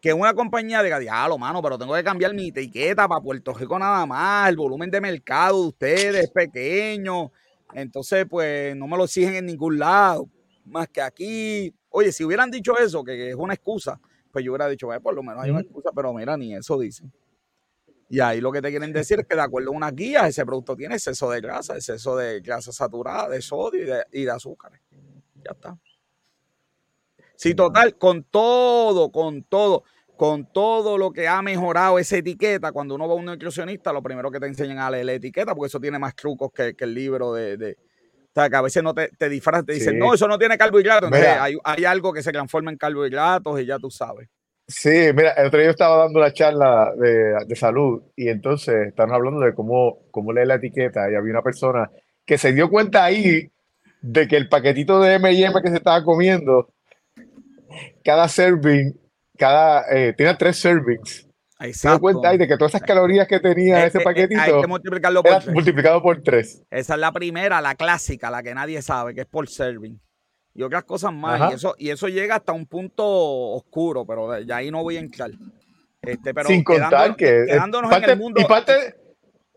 Que 0.00 0.12
una 0.12 0.32
compañía 0.34 0.82
diga, 0.82 0.98
diablo, 0.98 1.38
mano, 1.38 1.60
pero 1.60 1.76
tengo 1.76 1.94
que 1.94 2.04
cambiar 2.04 2.32
mi 2.32 2.48
etiqueta 2.48 3.08
para 3.08 3.20
Puerto 3.20 3.52
Rico 3.52 3.78
nada 3.78 4.06
más. 4.06 4.48
El 4.48 4.56
volumen 4.56 4.90
de 4.90 5.00
mercado 5.00 5.62
de 5.62 5.68
ustedes 5.68 6.24
es 6.24 6.30
pequeño. 6.30 7.32
Entonces, 7.74 8.26
pues, 8.28 8.76
no 8.76 8.86
me 8.86 8.96
lo 8.96 9.04
exigen 9.04 9.34
en 9.34 9.46
ningún 9.46 9.78
lado. 9.78 10.28
Más 10.64 10.88
que 10.88 11.00
aquí. 11.00 11.74
Oye, 11.90 12.12
si 12.12 12.24
hubieran 12.24 12.50
dicho 12.50 12.78
eso, 12.78 13.02
que, 13.02 13.16
que 13.16 13.30
es 13.30 13.34
una 13.34 13.54
excusa, 13.54 14.00
pues 14.30 14.44
yo 14.44 14.52
hubiera 14.52 14.68
dicho, 14.68 14.86
"Bueno, 14.86 15.00
por 15.02 15.14
lo 15.14 15.22
menos 15.22 15.42
hay 15.42 15.50
una 15.50 15.60
excusa, 15.60 15.90
pero 15.94 16.12
mira, 16.12 16.36
ni 16.36 16.54
eso 16.54 16.78
dicen. 16.78 17.12
Y 18.10 18.20
ahí 18.20 18.40
lo 18.40 18.50
que 18.50 18.62
te 18.62 18.70
quieren 18.70 18.92
decir 18.92 19.20
es 19.20 19.26
que 19.26 19.34
de 19.36 19.42
acuerdo 19.42 19.70
a 19.70 19.76
unas 19.76 19.94
guías, 19.94 20.28
ese 20.28 20.46
producto 20.46 20.74
tiene 20.74 20.94
exceso 20.94 21.30
de 21.30 21.40
grasa, 21.42 21.74
exceso 21.74 22.16
de 22.16 22.40
grasa 22.40 22.72
saturada, 22.72 23.28
de 23.28 23.42
sodio 23.42 23.82
y 23.82 23.86
de, 23.86 24.04
y 24.12 24.24
de 24.24 24.30
azúcares. 24.30 24.80
Ya 25.44 25.52
está. 25.52 25.76
Sí, 27.36 27.54
total, 27.54 27.96
con 27.96 28.24
todo, 28.24 29.12
con 29.12 29.44
todo, 29.44 29.84
con 30.16 30.50
todo 30.52 30.98
lo 30.98 31.12
que 31.12 31.28
ha 31.28 31.40
mejorado 31.42 31.98
esa 31.98 32.16
etiqueta, 32.16 32.72
cuando 32.72 32.94
uno 32.96 33.06
va 33.06 33.14
a 33.14 33.16
un 33.16 33.26
nutricionista, 33.26 33.92
lo 33.92 34.02
primero 34.02 34.30
que 34.30 34.40
te 34.40 34.46
enseñan 34.46 34.78
a 34.78 34.90
leer 34.90 35.06
la 35.06 35.12
etiqueta, 35.14 35.54
porque 35.54 35.68
eso 35.68 35.78
tiene 35.78 35.98
más 35.98 36.16
trucos 36.16 36.50
que, 36.52 36.74
que 36.74 36.84
el 36.84 36.94
libro 36.94 37.32
de, 37.34 37.56
de- 37.56 37.76
O 38.24 38.30
sea, 38.34 38.50
que 38.50 38.56
a 38.56 38.62
veces 38.62 38.82
no 38.82 38.94
te, 38.94 39.08
te 39.10 39.28
disfrazan, 39.28 39.66
te 39.66 39.74
dicen, 39.74 39.94
Sí. 39.94 39.98
no, 40.00 40.14
eso 40.14 40.26
no 40.26 40.38
tiene 40.38 40.58
carbohidratos. 40.58 41.08
Entonces, 41.08 41.30
hay, 41.38 41.56
hay 41.62 41.84
algo 41.84 42.12
que 42.12 42.22
se 42.22 42.32
transforma 42.32 42.70
en 42.72 42.76
carbohidratos 42.78 43.60
y 43.60 43.66
ya 43.66 43.78
tú 43.78 43.90
sabes. 43.90 44.28
Sí, 44.70 44.90
mira, 45.14 45.32
el 45.32 45.46
otro 45.46 45.58
día 45.60 45.68
yo 45.68 45.70
estaba 45.70 45.96
dando 45.96 46.20
una 46.20 46.30
charla 46.30 46.92
de, 46.94 47.34
de 47.46 47.56
salud 47.56 48.02
y 48.14 48.28
entonces 48.28 48.88
estaban 48.88 49.14
hablando 49.14 49.40
de 49.40 49.54
cómo, 49.54 50.00
cómo 50.10 50.30
leer 50.30 50.48
la 50.48 50.56
etiqueta 50.56 51.10
y 51.10 51.14
había 51.14 51.32
una 51.32 51.42
persona 51.42 51.90
que 52.26 52.36
se 52.36 52.52
dio 52.52 52.68
cuenta 52.68 53.02
ahí 53.02 53.50
de 54.02 54.28
que 54.28 54.36
el 54.36 54.48
paquetito 54.50 55.00
de 55.00 55.14
M&M 55.14 55.62
que 55.62 55.70
se 55.70 55.76
estaba 55.76 56.04
comiendo, 56.04 56.68
cada 58.04 58.28
serving, 58.28 58.94
cada, 59.38 59.84
eh, 59.90 60.12
tenía 60.12 60.36
tres 60.36 60.58
servings. 60.58 61.26
Se 61.58 61.64
dio 61.64 61.70
Exacto. 61.70 62.00
cuenta 62.00 62.28
ahí 62.28 62.38
de 62.38 62.46
que 62.46 62.56
todas 62.56 62.74
esas 62.74 62.86
calorías 62.86 63.26
que 63.26 63.40
tenía 63.40 63.82
Eh, 63.82 63.86
ese 63.88 63.98
eh, 63.98 64.00
eh, 64.02 64.04
paquetito 64.04 64.40
hay 64.40 64.60
que 64.60 64.66
multiplicarlo 64.66 65.22
por 65.22 65.38
tres. 65.40 65.54
multiplicado 65.54 66.02
por 66.02 66.22
tres. 66.22 66.62
Esa 66.70 66.94
es 66.94 67.00
la 67.00 67.10
primera, 67.10 67.60
la 67.60 67.74
clásica, 67.74 68.30
la 68.30 68.42
que 68.42 68.54
nadie 68.54 68.80
sabe, 68.82 69.14
que 69.14 69.22
es 69.22 69.26
por 69.26 69.48
serving. 69.48 70.00
Y 70.54 70.62
otras 70.62 70.84
cosas 70.84 71.12
más. 71.12 71.40
Ajá. 71.40 71.50
Y 71.52 71.54
eso, 71.54 71.74
y 71.78 71.90
eso 71.90 72.08
llega 72.08 72.36
hasta 72.36 72.52
un 72.52 72.66
punto 72.66 73.04
oscuro, 73.06 74.04
pero 74.04 74.40
ya 74.40 74.56
ahí 74.56 74.70
no 74.70 74.82
voy 74.82 74.96
a 74.96 75.00
entrar. 75.00 75.30
Este, 76.02 76.32
pero 76.34 76.48
Sin 76.48 76.64
contar 76.64 76.88
quedándonos- 76.90 77.16
que 77.16 77.44
quedándonos 77.46 77.90
parte, 77.90 78.04
en 78.06 78.10
el 78.12 78.18
mundo. 78.18 78.40
y 78.40 78.44
parte, 78.44 78.72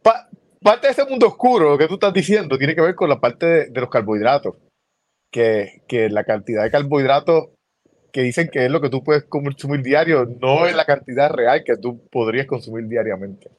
pa- 0.03 0.27
parte 0.61 0.87
de 0.87 0.93
ese 0.93 1.05
mundo 1.05 1.27
oscuro, 1.27 1.71
lo 1.71 1.77
que 1.77 1.87
tú 1.87 1.95
estás 1.95 2.13
diciendo, 2.13 2.57
tiene 2.57 2.75
que 2.75 2.81
ver 2.81 2.95
con 2.95 3.09
la 3.09 3.19
parte 3.19 3.45
de, 3.45 3.65
de 3.69 3.81
los 3.81 3.89
carbohidratos. 3.89 4.55
Que, 5.31 5.81
que 5.87 6.09
la 6.09 6.25
cantidad 6.25 6.61
de 6.63 6.71
carbohidratos 6.71 7.51
que 8.11 8.21
dicen 8.21 8.49
que 8.51 8.65
es 8.65 8.71
lo 8.71 8.81
que 8.81 8.89
tú 8.89 9.01
puedes 9.01 9.23
consumir 9.23 9.81
diario, 9.81 10.25
no 10.25 10.65
es 10.67 10.75
la 10.75 10.83
cantidad 10.83 11.31
real 11.31 11.63
que 11.63 11.77
tú 11.77 12.05
podrías 12.11 12.45
consumir 12.47 12.85
diariamente. 12.89 13.49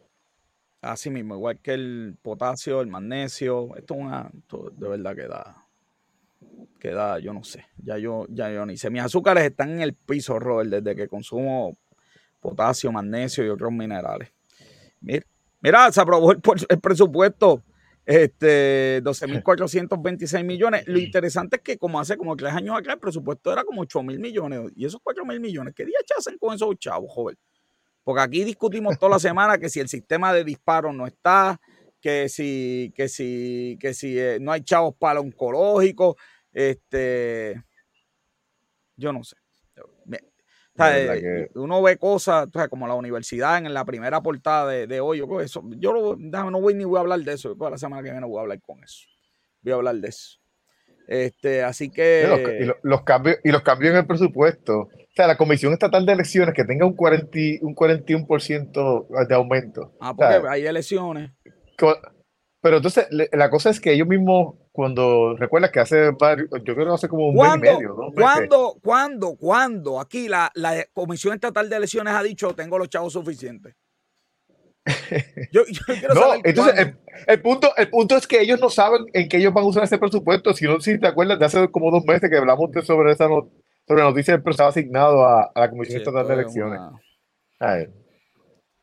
Así 0.83 1.09
mismo, 1.09 1.35
igual 1.37 1.61
que 1.61 1.72
el 1.72 2.18
potasio, 2.20 2.83
el 2.83 2.89
magnesio. 2.89 3.74
Esto 3.76 3.95
es 3.95 4.01
una. 4.01 4.30
esto 4.37 4.68
de 4.76 4.89
verdad 4.89 5.16
que 5.16 5.28
da. 5.28 5.62
Que 6.83 6.91
da, 6.91 7.20
yo 7.20 7.33
no 7.33 7.45
sé. 7.45 7.64
Ya 7.76 7.97
yo, 7.97 8.26
ya 8.28 8.51
yo 8.51 8.66
ni 8.66 8.76
sé. 8.76 8.91
Mis 8.91 9.03
azúcares 9.03 9.45
están 9.45 9.70
en 9.70 9.83
el 9.83 9.95
piso, 9.95 10.41
Robert, 10.41 10.68
desde 10.68 10.97
que 10.97 11.07
consumo 11.07 11.78
potasio, 12.41 12.91
magnesio 12.91 13.47
y 13.47 13.51
otros 13.51 13.70
minerales. 13.70 14.33
Mira, 15.61 15.93
se 15.93 16.01
aprobó 16.01 16.33
el, 16.33 16.41
presupuesto 16.80 17.62
este, 18.05 19.01
12.426 19.05 20.43
millones. 20.43 20.83
Lo 20.89 20.99
interesante 20.99 21.59
es 21.59 21.62
que 21.62 21.78
como 21.78 22.01
hace 22.01 22.16
como 22.16 22.35
tres 22.35 22.53
años 22.53 22.76
acá 22.76 22.95
el 22.95 22.99
presupuesto 22.99 23.53
era 23.53 23.62
como 23.62 23.83
8 23.83 24.03
mil 24.03 24.18
millones. 24.18 24.72
Y 24.74 24.85
esos 24.85 25.01
4 25.05 25.24
mil 25.24 25.39
millones, 25.39 25.74
¿qué 25.76 25.85
días 25.85 26.03
hacen 26.18 26.37
con 26.37 26.53
esos 26.53 26.76
chavos, 26.80 27.12
joven? 27.14 27.39
Porque 28.03 28.22
aquí 28.22 28.43
discutimos 28.43 28.99
toda 28.99 29.11
la 29.11 29.18
semana 29.20 29.57
que 29.57 29.68
si 29.68 29.78
el 29.78 29.89
sistema 29.89 30.33
de 30.33 30.43
disparos 30.43 30.93
no 30.93 31.07
está, 31.07 31.61
que 32.01 32.28
si, 32.28 32.93
que 32.97 33.09
si, 33.09 33.78
que 33.80 33.95
si 33.95 34.18
eh, 34.18 34.39
no 34.41 34.51
hay 34.51 34.62
chavos 34.62 34.97
para 34.99 35.20
oncológico, 35.20 36.16
este, 36.53 37.63
yo 38.97 39.13
no 39.13 39.25
sé. 39.25 39.37
Eh, 40.79 41.51
uno 41.55 41.83
ve 41.83 41.99
cosas, 41.99 42.49
como 42.71 42.87
la 42.87 42.95
universidad 42.95 43.59
en 43.59 43.75
la 43.75 43.85
primera 43.85 44.23
portada 44.23 44.69
de, 44.69 45.01
hoy, 45.01 45.19
yo, 45.19 45.41
eso, 45.41 45.63
yo 45.79 46.17
no, 46.19 46.61
voy 46.61 46.75
ni 46.75 46.85
voy 46.85 46.97
a 46.97 47.01
hablar 47.01 47.21
de 47.21 47.35
eso, 47.35 47.55
la 47.59 47.77
semana 47.77 48.03
que 48.03 48.11
viene 48.11 48.27
voy 48.27 48.39
a 48.39 48.43
hablar 48.43 48.61
con 48.63 48.83
eso. 48.83 49.07
Voy 49.61 49.73
a 49.73 49.77
hablar 49.77 49.97
de 49.97 50.09
eso. 50.09 50.39
Este, 51.07 51.63
así 51.63 51.91
que. 51.91 52.59
Y 52.61 52.89
los, 52.89 53.03
cambios, 53.03 53.37
y 53.45 53.51
los 53.51 53.63
cambios 53.63 53.93
en 53.93 53.99
el 53.99 54.07
presupuesto. 54.07 54.81
O 54.81 55.15
sea, 55.15 55.27
la 55.27 55.37
Comisión 55.37 55.73
Estatal 55.73 56.07
de 56.07 56.13
Elecciones 56.13 56.55
que 56.55 56.65
tenga 56.65 56.87
un, 56.87 56.95
40, 56.95 57.29
un 57.61 57.75
41% 57.75 59.27
de 59.29 59.35
aumento. 59.35 59.93
Ah, 60.01 60.15
porque 60.17 60.49
hay 60.49 60.65
elecciones. 60.65 61.33
Pero 62.63 62.77
entonces, 62.77 63.09
la 63.11 63.51
cosa 63.51 63.71
es 63.71 63.81
que 63.81 63.93
ellos 63.93 64.09
mismos, 64.09 64.55
cuando 64.73 65.37
recuerdas 65.37 65.70
que 65.70 65.81
hace 65.81 66.11
varios, 66.12 66.49
yo 66.64 66.75
creo 66.75 66.87
que 66.87 66.95
hace 66.95 67.09
como 67.09 67.29
un 67.29 67.37
mes 67.37 67.55
y 67.57 67.59
medio, 67.59 67.89
¿no? 67.91 68.12
¿Cuándo, 68.12 68.77
cuándo, 68.83 69.37
cuándo? 69.37 70.01
Aquí 70.01 70.29
la, 70.29 70.51
la, 70.55 70.85
Comisión 70.93 71.35
Estatal 71.35 71.68
de 71.68 71.77
Elecciones 71.77 72.14
ha 72.14 72.23
dicho, 72.23 72.55
tengo 72.55 72.79
los 72.79 72.89
chavos 72.89 73.12
suficientes. 73.12 73.75
Yo, 75.53 75.62
no, 76.12 76.35
entonces 76.43 76.95
el, 77.29 77.41
punto, 77.41 77.70
el 77.77 77.89
punto 77.89 78.16
es 78.16 78.27
que 78.27 78.41
ellos 78.41 78.59
no 78.61 78.68
saben 78.68 79.05
en 79.12 79.29
qué 79.29 79.37
ellos 79.37 79.55
van 79.55 79.62
a 79.62 79.68
usar 79.68 79.85
ese 79.85 79.99
presupuesto. 79.99 80.53
Si 80.55 80.64
no, 80.64 80.81
si 80.81 80.99
te 80.99 81.07
acuerdas 81.07 81.39
de 81.39 81.45
hace 81.45 81.70
como 81.70 81.93
dos 81.93 82.05
meses 82.05 82.29
que 82.29 82.37
hablamos 82.37 82.70
sobre 82.85 83.12
esa 83.12 83.29
sobre 83.29 84.01
la 84.03 84.11
noticia 84.11 84.35
del 84.35 84.43
presupuesto 84.43 84.81
asignado 84.81 85.25
a, 85.25 85.53
a 85.55 85.61
la 85.61 85.70
Comisión 85.70 85.99
Estatal 85.99 86.27
de 86.27 86.35
Elecciones. 86.35 86.81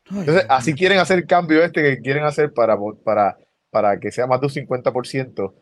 Entonces, 0.08 0.46
así 0.48 0.74
quieren 0.74 0.98
hacer 0.98 1.18
el 1.18 1.26
cambio 1.26 1.62
este 1.62 1.82
que 1.82 2.00
quieren 2.00 2.24
hacer 2.24 2.52
para, 2.54 2.78
para 3.04 3.36
para 3.70 3.98
que 3.98 4.10
sea 4.10 4.26
más 4.26 4.40
de 4.40 4.46
un 4.46 4.52
50% 4.52 5.54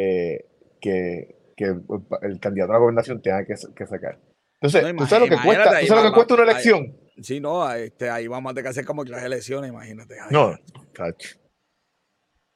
eh, 0.00 0.46
que, 0.80 1.52
que, 1.56 1.74
el 2.22 2.40
candidato 2.40 2.72
a 2.72 2.74
la 2.74 2.80
gobernación 2.80 3.20
tenga 3.20 3.44
que, 3.44 3.54
que 3.74 3.86
sacar. 3.86 4.18
Entonces, 4.60 4.94
¿tú 4.96 5.06
sabes 5.06 5.28
lo 5.28 5.36
que 5.36 5.42
cuesta, 5.42 5.80
¿tú 5.80 5.86
sabes 5.86 6.04
lo 6.04 6.10
que 6.10 6.14
cuesta 6.14 6.34
una 6.34 6.42
elección? 6.44 6.96
sí, 7.22 7.40
no, 7.40 7.70
este, 7.72 8.08
ahí 8.08 8.26
vamos 8.26 8.50
a 8.50 8.54
tener 8.54 8.64
que 8.64 8.70
hacer 8.70 8.84
como 8.84 9.04
que 9.04 9.10
las 9.10 9.24
elecciones, 9.24 9.70
imagínate. 9.70 10.16
no, 10.30 10.54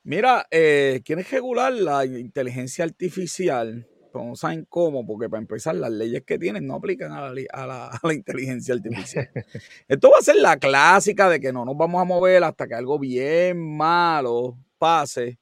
Mira, 0.06 0.46
eh, 0.50 1.00
¿quieres 1.02 1.30
regular 1.30 1.72
la 1.72 2.04
inteligencia 2.04 2.84
artificial? 2.84 3.88
Pues 4.12 4.24
no 4.24 4.36
saben 4.36 4.66
cómo, 4.68 5.06
porque 5.06 5.30
para 5.30 5.40
empezar, 5.40 5.74
las 5.76 5.90
leyes 5.90 6.22
que 6.26 6.38
tienen 6.38 6.66
no 6.66 6.74
aplican 6.74 7.10
a 7.12 7.30
la, 7.30 7.42
a 7.52 7.66
la, 7.66 7.86
a 7.86 8.00
la 8.02 8.14
inteligencia 8.14 8.74
artificial. 8.74 9.30
Esto 9.88 10.10
va 10.10 10.18
a 10.18 10.22
ser 10.22 10.36
la 10.36 10.58
clásica 10.58 11.30
de 11.30 11.40
que 11.40 11.52
no 11.54 11.64
nos 11.64 11.76
vamos 11.76 12.02
a 12.02 12.04
mover 12.04 12.44
hasta 12.44 12.66
que 12.66 12.74
algo 12.74 12.98
bien 12.98 13.76
malo 13.76 14.58
pase, 14.78 15.38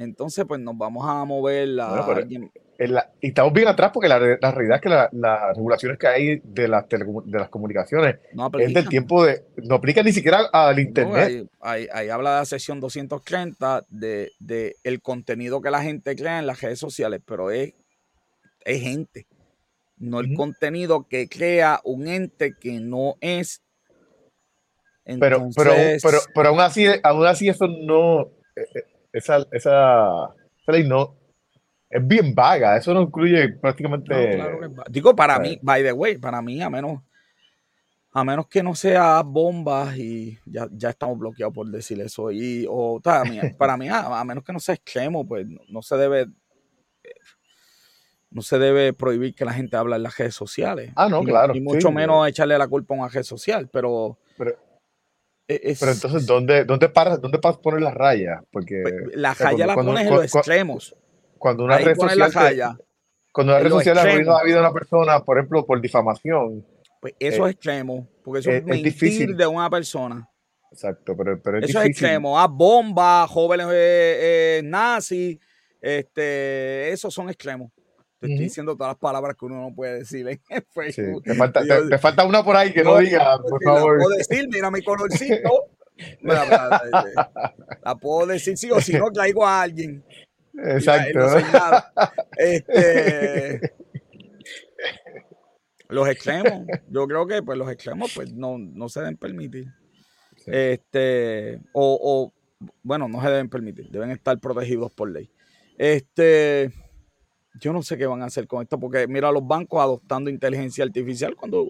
entonces 0.00 0.44
pues 0.46 0.60
nos 0.60 0.76
vamos 0.78 1.04
a 1.06 1.24
mover 1.24 1.68
la, 1.68 2.24
y 3.20 3.28
estamos 3.28 3.52
bien 3.52 3.68
atrás 3.68 3.90
porque 3.92 4.08
la, 4.08 4.18
realidad 4.18 4.76
es 4.76 4.80
que 4.80 4.88
las 4.88 5.54
regulaciones 5.54 5.98
que 5.98 6.06
hay 6.06 6.40
de 6.42 6.66
las, 6.66 6.88
de 6.88 7.38
las 7.38 7.50
comunicaciones 7.50 8.16
es 8.58 8.74
del 8.74 8.88
tiempo 8.88 9.24
de... 9.24 9.44
No 9.56 9.74
aplica 9.74 10.02
ni 10.02 10.12
siquiera 10.12 10.48
al 10.50 10.78
Internet. 10.78 11.46
ahí, 11.60 11.86
habla 12.08 12.30
de 12.30 12.36
la 12.38 12.44
sesión 12.46 12.80
230 12.80 13.84
de, 13.90 14.32
de, 14.38 14.76
el 14.82 15.02
contenido 15.02 15.60
que 15.60 15.70
la 15.70 15.82
gente 15.82 16.16
crea 16.16 16.38
en 16.38 16.46
las 16.46 16.62
redes 16.62 16.78
sociales, 16.78 17.20
pero 17.26 17.50
es, 17.50 17.74
es 18.64 18.80
gente, 18.80 19.26
no 19.98 20.20
el 20.20 20.34
contenido 20.34 21.06
que 21.06 21.28
crea 21.28 21.80
un 21.84 22.08
ente 22.08 22.54
que 22.58 22.80
no 22.80 23.16
es. 23.20 23.60
pero, 25.04 25.50
pero, 25.54 25.72
pero, 26.02 26.18
pero 26.34 26.48
aún 26.48 26.60
así, 26.60 26.86
aún 27.02 27.26
así 27.26 27.50
eso 27.50 27.66
no 27.66 28.30
esa, 29.12 29.46
esa, 29.52 30.34
ley 30.66 30.86
no 30.86 31.16
es 31.88 32.06
bien 32.06 32.34
vaga, 32.34 32.76
eso 32.76 32.94
no 32.94 33.02
incluye 33.02 33.48
prácticamente. 33.54 34.40
Digo, 34.88 35.14
para 35.16 35.38
mí, 35.40 35.58
by 35.60 35.82
the 35.82 35.92
way, 35.92 36.18
para 36.18 36.40
mí, 36.40 36.62
a 36.62 36.70
menos, 36.70 37.02
a 38.12 38.22
menos 38.22 38.46
que 38.46 38.62
no 38.62 38.76
sea 38.76 39.22
bombas 39.22 39.96
y 39.96 40.38
ya, 40.46 40.68
ya 40.70 40.90
estamos 40.90 41.18
bloqueados 41.18 41.52
por 41.52 41.66
decir 41.66 42.00
eso. 42.00 42.30
Y, 42.30 42.64
o, 42.68 43.00
para 43.58 43.76
mí, 43.76 43.88
a, 43.88 44.24
menos 44.24 44.44
que 44.44 44.52
no 44.52 44.60
sea 44.60 44.76
extremo, 44.76 45.26
pues 45.26 45.46
no, 45.68 45.82
se 45.82 45.96
debe 45.96 46.28
no 48.30 48.42
se 48.42 48.60
debe 48.60 48.92
prohibir 48.92 49.34
que 49.34 49.44
la 49.44 49.52
gente 49.52 49.76
hable 49.76 49.96
en 49.96 50.04
las 50.04 50.16
redes 50.16 50.36
sociales. 50.36 50.92
Ah, 50.94 51.08
no, 51.08 51.24
claro. 51.24 51.56
Y 51.56 51.60
mucho 51.60 51.90
menos 51.90 52.28
echarle 52.28 52.56
la 52.56 52.68
culpa 52.68 52.94
a 52.94 52.98
una 52.98 53.08
red 53.08 53.24
social, 53.24 53.68
pero, 53.72 54.18
pero 54.38 54.56
e, 55.54 55.76
pero 55.78 55.92
entonces, 55.92 56.26
¿dónde, 56.26 56.64
dónde, 56.64 56.88
paras, 56.88 57.20
dónde 57.20 57.38
poner 57.38 57.82
las 57.82 57.94
rayas? 57.94 58.42
Porque, 58.52 58.82
pues, 58.82 59.16
la 59.16 59.34
raya 59.34 59.66
la 59.66 59.74
pones 59.74 60.06
en 60.06 60.14
los 60.14 60.24
extremos. 60.24 60.96
Cuando 61.38 61.64
una 61.64 61.78
red 61.78 61.96
social. 61.96 62.78
cuando 63.32 63.54
una 63.54 63.62
red 63.62 63.70
social 63.70 63.98
arruina 63.98 64.34
la 64.34 64.44
vida 64.44 64.54
de 64.56 64.60
una 64.60 64.72
persona, 64.72 65.24
por 65.24 65.38
ejemplo, 65.38 65.66
por 65.66 65.80
difamación. 65.80 66.64
Pues 67.00 67.14
eso 67.18 67.46
es 67.46 67.54
extremo, 67.54 68.06
porque 68.22 68.40
eso 68.40 68.50
es, 68.50 68.62
es 68.66 68.82
difícil 68.82 69.36
de 69.36 69.46
una 69.46 69.68
persona. 69.70 70.28
Exacto, 70.70 71.16
pero, 71.16 71.40
pero 71.42 71.58
es 71.58 71.70
Eso 71.70 71.80
es 71.80 71.88
extremo. 71.88 72.38
A 72.38 72.44
ah, 72.44 72.46
bombas, 72.46 73.28
jóvenes 73.28 73.66
eh, 73.70 74.58
eh, 74.58 74.62
nazis, 74.62 75.38
este, 75.80 76.92
esos 76.92 77.12
son 77.12 77.28
extremos. 77.28 77.72
Te 78.20 78.26
estoy 78.26 78.44
diciendo 78.44 78.76
todas 78.76 78.90
las 78.90 78.98
palabras 78.98 79.34
que 79.34 79.46
uno 79.46 79.62
no 79.62 79.74
puede 79.74 80.00
decir 80.00 80.28
en 80.28 80.38
Facebook. 80.74 81.22
te, 81.24 81.34
falta, 81.34 81.62
te, 81.62 81.98
falta, 81.98 82.26
una 82.26 82.44
por 82.44 82.54
ahí 82.54 82.70
que 82.70 82.84
no, 82.84 82.98
diga, 82.98 83.38
por 83.38 83.62
favor. 83.62 83.96
La 83.96 84.04
puedo 84.04 84.18
decir, 84.18 84.46
mira 84.52 84.70
mi 84.70 84.82
colorcito. 84.82 85.50
la, 86.22 87.96
puedo 87.98 88.26
decir 88.26 88.58
sí 88.58 88.70
o 88.70 88.78
si 88.78 88.92
no 88.92 89.10
traigo 89.10 89.46
a 89.46 89.62
alguien. 89.62 90.04
Exacto. 90.54 91.18
este, 92.36 93.72
los 95.88 96.06
extremos, 96.06 96.66
yo 96.90 97.06
creo 97.06 97.26
que 97.26 97.42
pues 97.42 97.56
los 97.56 97.70
extremos 97.70 98.12
pues 98.14 98.34
no, 98.34 98.58
no 98.58 98.90
se 98.90 99.00
deben 99.00 99.16
permitir. 99.16 99.68
Este, 100.46 101.58
o, 101.72 101.98
o, 102.02 102.34
bueno, 102.82 103.08
no 103.08 103.22
se 103.22 103.30
deben 103.30 103.48
permitir, 103.48 103.88
deben 103.88 104.10
estar 104.10 104.38
protegidos 104.38 104.92
por 104.92 105.10
ley. 105.10 105.30
Este, 105.78 106.70
yo 107.58 107.72
no 107.72 107.82
sé 107.82 107.96
qué 107.96 108.06
van 108.06 108.22
a 108.22 108.26
hacer 108.26 108.46
con 108.46 108.62
esto, 108.62 108.78
porque 108.78 109.06
mira 109.06 109.32
los 109.32 109.46
bancos 109.46 109.80
adoptando 109.80 110.30
inteligencia 110.30 110.84
artificial 110.84 111.34
cuando, 111.34 111.66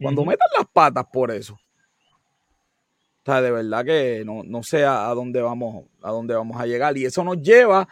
cuando 0.00 0.24
metan 0.24 0.48
las 0.56 0.66
patas 0.68 1.06
por 1.12 1.30
eso. 1.30 1.54
O 1.54 3.24
sea, 3.24 3.40
de 3.42 3.50
verdad 3.50 3.84
que 3.84 4.22
no, 4.24 4.42
no 4.44 4.62
sé 4.62 4.84
a, 4.84 5.08
dónde 5.08 5.42
vamos, 5.42 5.86
a 6.00 6.12
dónde 6.12 6.34
vamos 6.34 6.60
a 6.60 6.66
llegar. 6.66 6.96
Y 6.96 7.06
eso 7.06 7.24
nos 7.24 7.42
lleva 7.42 7.88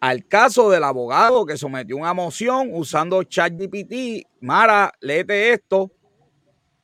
al 0.00 0.26
caso 0.28 0.70
del 0.70 0.84
abogado 0.84 1.44
que 1.44 1.56
sometió 1.56 1.96
una 1.96 2.14
moción 2.14 2.70
usando 2.72 3.24
ChatGPT. 3.24 4.26
Mara, 4.40 4.92
léete 5.00 5.52
esto. 5.52 5.90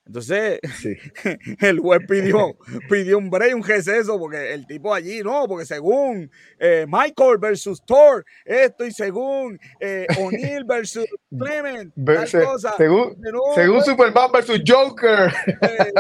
Entonces, 0.05 0.59
el 1.61 1.79
juez 1.79 2.01
pidió, 2.09 2.57
pidió 2.91 3.19
un 3.19 3.31
break, 3.31 3.55
un 3.55 3.63
receso, 3.63 4.19
porque 4.19 4.53
el 4.53 4.67
tipo 4.67 4.93
allí, 4.93 5.23
no, 5.23 5.47
porque 5.47 5.65
según 5.65 6.31
eh, 6.59 6.87
Michael 6.89 7.39
versus 7.39 7.83
Thor, 7.87 8.25
esto 8.45 8.85
y 8.85 8.91
según 8.91 9.59
eh, 9.79 10.07
O'Neill 10.19 10.65
versus 10.65 11.07
Clement, 11.31 11.95
tal 12.05 12.45
cosa. 12.45 12.75
Según, 12.77 13.17
según 13.55 13.83
Superman 13.85 14.33
versus 14.33 14.61
Joker. 14.67 15.33
Eh, 15.47 15.93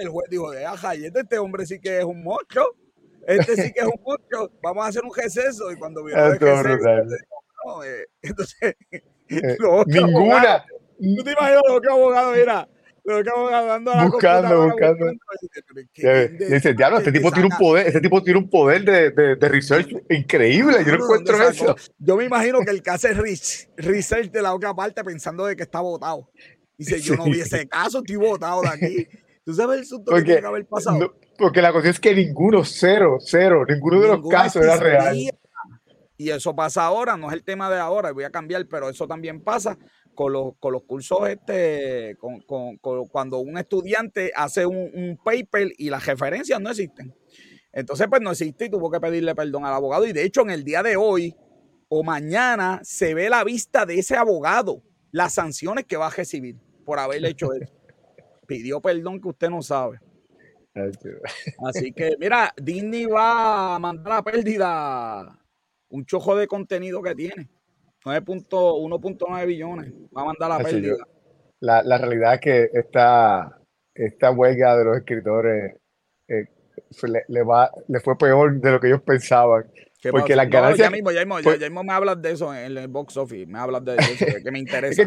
el 0.00 0.08
juez 0.08 0.26
dijo, 0.28 0.50
ajá, 0.66 0.96
y 0.96 1.06
este, 1.06 1.20
este, 1.20 1.38
hombre 1.38 1.66
sí 1.66 1.80
que 1.80 1.98
es 1.98 2.04
un 2.04 2.22
monstruo, 2.24 2.74
este 3.28 3.54
sí 3.54 3.72
que 3.72 3.80
es 3.80 3.86
un 3.86 4.02
monstruo, 4.04 4.50
vamos 4.60 4.84
a 4.84 4.88
hacer 4.88 5.04
un 5.04 5.14
receso. 5.14 5.70
Y 5.70 5.76
cuando 5.76 6.02
vio 6.02 6.16
el 6.16 6.38
receso, 6.38 7.16
no, 7.64 7.80
entonces, 8.22 8.74
ninguna. 9.86 10.64
¿Tú 10.98 11.22
te 11.22 11.30
imaginas 11.30 11.62
lo 11.68 11.80
que 11.80 11.88
abogado 11.88 12.34
era? 12.34 12.68
Buscando, 14.10 14.68
buscando. 14.68 15.12
Dice, 15.94 16.74
diablo, 16.74 16.98
este 16.98 17.12
tipo 17.12 17.30
tiene 17.30 17.48
un 17.50 17.58
poder, 17.58 17.86
este 17.86 18.00
tipo 18.00 18.22
tiene 18.22 18.38
un 18.38 18.50
poder 18.50 18.84
de, 18.84 19.10
de, 19.10 19.36
de 19.36 19.48
research 19.48 19.88
increíble. 20.10 20.84
Yo 20.84 20.96
no 20.96 21.04
encuentro 21.04 21.48
eso. 21.48 21.76
Yo 21.98 22.16
me 22.16 22.24
imagino 22.24 22.60
que 22.60 22.70
el 22.70 22.82
que 22.82 22.90
hace 22.90 23.14
research 23.76 24.30
de 24.30 24.42
la 24.42 24.54
otra 24.54 24.74
parte 24.74 25.02
pensando 25.04 25.46
de 25.46 25.56
que 25.56 25.62
está 25.62 25.80
votado. 25.80 26.30
Dice, 26.76 27.00
yo 27.00 27.16
no 27.16 27.24
vi 27.24 27.40
ese 27.40 27.66
caso, 27.68 27.98
estoy 27.98 28.16
votado 28.16 28.62
de 28.62 28.68
aquí. 28.68 29.08
¿Tú 29.44 29.54
sabes 29.54 29.78
el 29.78 29.86
susto 29.86 30.14
que 30.14 30.22
tiene 30.22 30.40
que 30.40 30.46
haber 30.46 30.66
pasado? 30.66 31.14
porque 31.38 31.62
la 31.62 31.72
cosa 31.72 31.88
es 31.88 32.00
que 32.00 32.14
ninguno, 32.14 32.64
cero, 32.64 33.18
cero, 33.20 33.64
ninguno 33.66 34.00
de 34.00 34.08
los 34.08 34.28
casos 34.28 34.62
era 34.62 34.76
real. 34.76 35.16
Y 36.16 36.30
eso 36.30 36.54
pasa 36.54 36.84
ahora, 36.84 37.16
no 37.16 37.28
es 37.28 37.34
el 37.34 37.44
tema 37.44 37.70
de 37.70 37.78
ahora, 37.78 38.10
voy 38.10 38.24
a 38.24 38.30
cambiar, 38.30 38.66
pero 38.66 38.90
eso 38.90 39.06
también 39.06 39.40
pasa 39.40 39.78
con 40.18 40.32
los, 40.32 40.56
con 40.58 40.72
los 40.72 40.82
cursos, 40.82 41.28
este, 41.28 42.16
con, 42.18 42.40
cuando 43.06 43.38
un 43.38 43.56
estudiante 43.56 44.32
hace 44.34 44.66
un, 44.66 45.16
paper 45.22 45.68
y 45.78 45.90
las 45.90 46.04
referencias 46.06 46.60
no 46.60 46.70
existen. 46.70 47.14
Entonces, 47.72 48.08
pues 48.10 48.20
no 48.20 48.32
existe 48.32 48.64
y 48.64 48.68
tuvo 48.68 48.90
que 48.90 48.98
pedirle 48.98 49.36
perdón 49.36 49.64
al 49.64 49.74
abogado. 49.74 50.04
Y 50.06 50.12
de 50.12 50.24
hecho, 50.24 50.40
en 50.40 50.50
el 50.50 50.64
día 50.64 50.82
de 50.82 50.96
hoy 50.96 51.36
o 51.88 52.02
mañana 52.02 52.80
se 52.82 53.14
ve 53.14 53.30
la 53.30 53.44
vista 53.44 53.86
de 53.86 54.00
ese 54.00 54.16
abogado, 54.16 54.82
las 55.12 55.34
sanciones 55.34 55.84
que 55.84 55.96
va 55.96 56.08
a 56.08 56.10
recibir 56.10 56.56
por 56.84 56.98
haberle 56.98 57.28
hecho 57.28 57.52
eso. 57.52 57.72
Pidió 58.44 58.80
perdón 58.80 59.20
que 59.20 59.28
usted 59.28 59.50
no 59.50 59.62
sabe. 59.62 60.00
Así 61.64 61.92
que, 61.92 62.16
mira, 62.18 62.52
Disney 62.60 63.06
va 63.06 63.76
a 63.76 63.78
mandar 63.78 64.14
a 64.14 64.22
pérdida 64.24 65.38
un 65.90 66.04
chojo 66.04 66.34
de 66.34 66.48
contenido 66.48 67.00
que 67.02 67.14
tiene. 67.14 67.48
1.9 68.08 69.46
billones. 69.46 69.92
Va 70.16 70.22
a 70.22 70.24
mandar 70.24 70.52
a 70.52 70.58
pérdida. 70.58 70.96
La, 71.60 71.82
la, 71.82 71.98
realidad 71.98 72.34
es 72.34 72.40
que 72.40 72.70
esta, 72.72 73.60
esta 73.94 74.30
huelga 74.30 74.76
de 74.76 74.84
los 74.84 74.96
escritores 74.98 75.74
eh, 76.28 76.44
le, 77.28 77.42
va, 77.42 77.70
le 77.88 78.00
fue 78.00 78.16
peor 78.16 78.60
de 78.60 78.70
lo 78.70 78.80
que 78.80 78.88
ellos 78.88 79.02
pensaban. 79.02 79.64
Porque 80.10 80.36
las 80.36 80.48
ganancias. 80.48 80.86
ya, 80.86 80.90
mismo, 80.90 81.10
ya, 81.10 81.24
mismo, 81.24 81.40
ya, 81.40 81.58
mismo, 81.58 81.82
me 81.82 81.92
hablas 81.92 82.22
de 82.22 82.30
eso 82.30 82.54
en 82.54 82.78
el 82.78 82.88
box 82.88 83.16
office. 83.16 83.46
Me 83.46 83.58
hablas 83.58 83.84
de 83.84 83.96
eso, 83.96 84.24
que 84.42 84.50
me 84.52 84.58
interesa. 84.60 85.04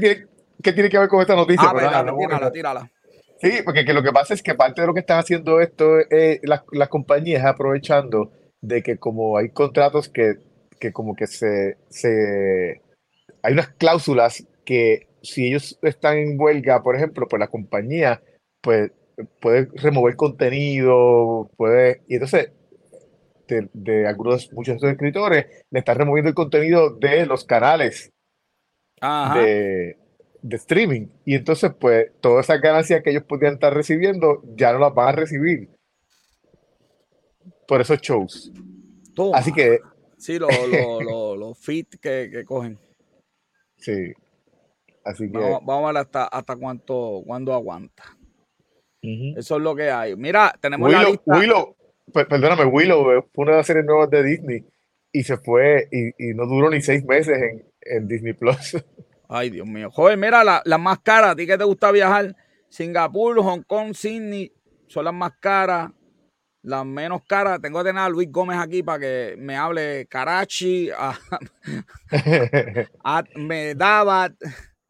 ¿Qué 0.63 0.73
tiene, 0.73 0.89
que 0.89 0.99
ver 0.99 1.07
con 1.07 1.21
esta 1.21 1.35
noticia? 1.35 1.69
Ah, 1.69 1.73
verdad, 1.73 2.05
tírala, 2.17 2.51
tírala. 2.51 2.91
Sí, 3.39 3.61
porque 3.65 3.83
que 3.85 3.93
lo 3.93 4.03
que 4.03 4.11
pasa 4.11 4.35
es 4.35 4.43
que 4.43 4.53
parte 4.53 4.81
de 4.81 4.87
lo 4.87 4.93
que 4.93 4.99
están 4.99 5.17
haciendo 5.17 5.59
esto, 5.59 5.97
es 6.09 6.39
las, 6.43 6.61
las 6.71 6.89
compañías 6.89 7.43
aprovechando 7.45 8.31
de 8.61 8.83
que 8.83 8.97
como 8.97 9.37
hay 9.37 9.49
contratos 9.49 10.09
que, 10.09 10.35
que 10.79 10.91
como 10.91 11.15
que 11.15 11.27
se, 11.27 11.77
se... 11.89 12.81
Hay 13.43 13.53
unas 13.53 13.69
cláusulas 13.69 14.45
que 14.65 15.07
si 15.21 15.47
ellos 15.47 15.77
están 15.81 16.17
en 16.17 16.39
huelga, 16.39 16.81
por 16.83 16.95
ejemplo, 16.95 17.27
pues 17.27 17.39
la 17.39 17.47
compañía 17.47 18.21
pues 18.61 18.91
puede 19.39 19.67
remover 19.75 20.15
contenido, 20.15 21.49
puede... 21.57 22.01
Y 22.07 22.15
entonces, 22.15 22.51
de, 23.47 23.69
de 23.73 24.07
algunos, 24.07 24.51
muchos 24.53 24.73
de 24.73 24.75
estos 24.75 24.91
escritores, 24.91 25.45
le 25.69 25.79
están 25.79 25.97
removiendo 25.97 26.29
el 26.29 26.35
contenido 26.35 26.95
de 26.95 27.25
los 27.25 27.43
canales 27.43 28.11
de, 29.01 29.97
de 30.41 30.55
streaming. 30.55 31.07
Y 31.25 31.35
entonces, 31.35 31.71
pues, 31.79 32.11
todas 32.21 32.45
esas 32.45 32.61
ganancias 32.61 33.01
que 33.03 33.11
ellos 33.11 33.23
podían 33.23 33.53
estar 33.53 33.73
recibiendo, 33.73 34.41
ya 34.55 34.73
no 34.73 34.79
las 34.79 34.93
van 34.93 35.09
a 35.09 35.11
recibir 35.13 35.69
por 37.67 37.81
esos 37.81 37.99
shows. 38.01 38.51
Así 39.33 39.51
que. 39.51 39.79
Sí, 40.17 40.37
los 40.37 40.51
lo, 41.37 41.53
fit 41.55 41.95
que, 41.99 42.43
cogen. 42.45 42.77
Sí. 43.81 44.13
Así 45.03 45.29
que. 45.29 45.37
Vamos, 45.37 45.83
a 45.83 45.87
ver 45.87 45.97
hasta, 45.97 46.25
hasta 46.25 46.55
cuánto, 46.55 47.21
cuándo 47.25 47.53
aguanta. 47.53 48.03
Eso 49.01 49.57
es 49.57 49.61
lo 49.61 49.75
que 49.75 49.89
hay. 49.89 50.15
Mira, 50.15 50.53
tenemos 50.61 50.91
la 50.91 51.03
lista. 51.03 51.37
Willow, 51.37 51.75
perdóname, 52.13 52.65
Willow 52.65 53.03
fue 53.33 53.43
una 53.43 53.51
de 53.51 53.57
las 53.57 53.67
series 53.67 53.85
nuevas 53.85 54.09
de 54.11 54.23
Disney 54.23 54.63
y 55.11 55.23
se 55.23 55.37
fue 55.37 55.87
y, 55.91 56.33
no 56.35 56.45
duró 56.45 56.69
ni 56.69 56.81
seis 56.81 57.03
meses 57.03 57.35
en, 57.35 57.65
en 57.81 58.07
Disney 58.07 58.33
Plus. 58.33 58.77
Ay, 59.27 59.49
Dios 59.49 59.65
mío. 59.65 59.89
Joder, 59.91 60.17
mira, 60.17 60.43
las 60.43 60.61
la 60.65 60.77
más 60.77 60.99
caras, 60.99 61.31
¿a 61.31 61.35
ti 61.35 61.47
que 61.47 61.57
te 61.57 61.63
gusta 61.63 61.91
viajar? 61.91 62.35
Singapur, 62.69 63.41
Hong 63.41 63.63
Kong, 63.63 63.93
Sydney, 63.93 64.51
son 64.87 65.05
las 65.05 65.13
más 65.13 65.31
caras. 65.39 65.91
Las 66.63 66.85
menos 66.85 67.23
caras, 67.27 67.59
tengo 67.59 67.79
que 67.79 67.85
tener 67.85 68.03
a 68.03 68.09
Luis 68.09 68.31
Gómez 68.31 68.57
aquí 68.59 68.83
para 68.83 68.99
que 68.99 69.35
me 69.37 69.57
hable 69.57 70.05
Karachi, 70.07 70.91
a, 70.91 71.17
Medabat, 73.35 74.33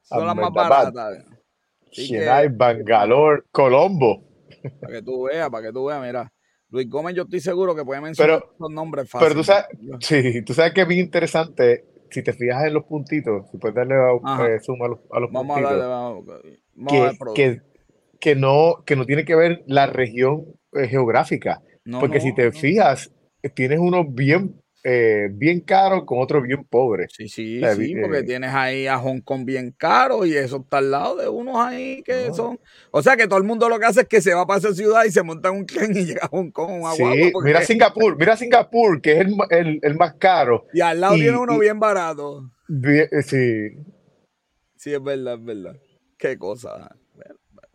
son 0.02 0.26
las 0.26 0.36
más 0.36 0.52
baratas. 0.52 1.24
Chennai, 1.92 2.50
Bangalore, 2.50 3.44
Colombo. 3.52 4.28
Para 4.82 4.94
que 4.94 5.02
tú 5.02 5.24
veas, 5.24 5.50
para 5.50 5.68
que 5.68 5.74
tú 5.74 5.86
veas, 5.86 6.02
mira. 6.02 6.32
Luis 6.70 6.90
Gómez, 6.90 7.16
yo 7.16 7.24
estoy 7.24 7.40
seguro 7.42 7.76
que 7.76 7.84
puede 7.84 8.02
mencionar 8.02 8.44
los 8.58 8.72
nombres 8.72 9.10
fáciles. 9.10 9.34
Pero 9.34 9.42
tú 9.42 9.46
sabes, 9.46 9.66
sí, 10.00 10.42
tú 10.44 10.54
sabes 10.54 10.74
que 10.74 10.82
es 10.82 10.88
bien 10.88 11.02
interesante 11.02 11.86
si 12.10 12.24
te 12.24 12.34
fijas 12.34 12.66
en 12.66 12.74
los 12.74 12.86
puntitos, 12.86 13.50
si 13.52 13.58
puedes 13.58 13.76
darle 13.76 13.96
a, 13.96 14.46
eh, 14.46 14.60
suma 14.62 14.86
a 14.86 14.90
los, 14.90 15.00
a 15.12 15.20
los 15.20 15.32
vamos 15.32 15.58
puntitos, 15.58 15.72
a 15.72 15.78
darle, 15.78 16.60
vamos, 16.76 17.34
que, 17.34 17.34
que, 17.36 17.62
no, 18.36 18.84
que 18.86 18.96
no 18.96 19.06
tiene 19.06 19.26
que 19.26 19.36
ver 19.36 19.64
la 19.68 19.88
región 19.88 20.46
eh, 20.74 20.88
geográfica. 20.88 21.62
porque 22.00 22.20
si 22.20 22.34
te 22.34 22.52
fijas, 22.52 23.12
tienes 23.56 23.80
uno 23.80 24.06
bien 24.06 24.62
eh, 24.84 25.30
bien 25.32 25.62
caro 25.62 26.06
con 26.08 26.20
otro 26.22 26.42
bien 26.42 26.64
pobre. 26.64 27.06
Sí, 27.10 27.28
sí, 27.28 27.62
sí, 27.76 27.96
porque 28.02 28.24
tienes 28.24 28.52
ahí 28.52 28.88
a 28.88 28.98
Hong 28.98 29.22
Kong 29.22 29.46
bien 29.46 29.76
caro 29.78 30.26
y 30.26 30.36
eso 30.36 30.58
está 30.58 30.80
al 30.80 30.90
lado 30.90 31.18
de 31.18 31.30
unos 31.30 31.58
ahí 31.58 32.02
que 32.02 32.34
son. 32.34 32.60
O 32.90 33.04
sea 33.04 33.16
que 33.16 33.28
todo 33.28 33.38
el 33.38 33.44
mundo 33.44 33.70
lo 33.70 33.80
que 33.80 33.86
hace 33.86 34.02
es 34.02 34.08
que 34.08 34.22
se 34.22 34.34
va 34.34 34.48
para 34.48 34.58
esa 34.58 34.74
ciudad 34.74 35.04
y 35.06 35.12
se 35.12 35.22
monta 35.22 35.50
en 35.50 35.58
un 35.58 35.66
tren 35.68 35.96
y 35.96 36.06
llega 36.06 36.26
a 36.26 36.30
Hong 36.30 36.50
Kong. 36.50 36.84
sí, 36.96 37.32
mira 37.44 37.62
Singapur, 37.62 38.18
mira 38.18 38.36
Singapur, 38.36 39.02
que 39.02 39.20
es 39.20 39.28
el, 39.50 39.96
más 39.96 40.16
caro. 40.16 40.66
Y 40.74 40.82
al 40.82 41.00
lado 41.00 41.16
tiene 41.16 41.38
uno 41.38 41.60
bien 41.60 41.80
barato. 41.80 42.50
Eh, 42.84 43.22
sí. 43.22 43.78
Sí, 44.78 44.94
es 44.94 45.04
verdad, 45.04 45.36
es 45.36 45.46
verdad. 45.46 45.76
Qué 46.18 46.40
cosa. 46.40 46.96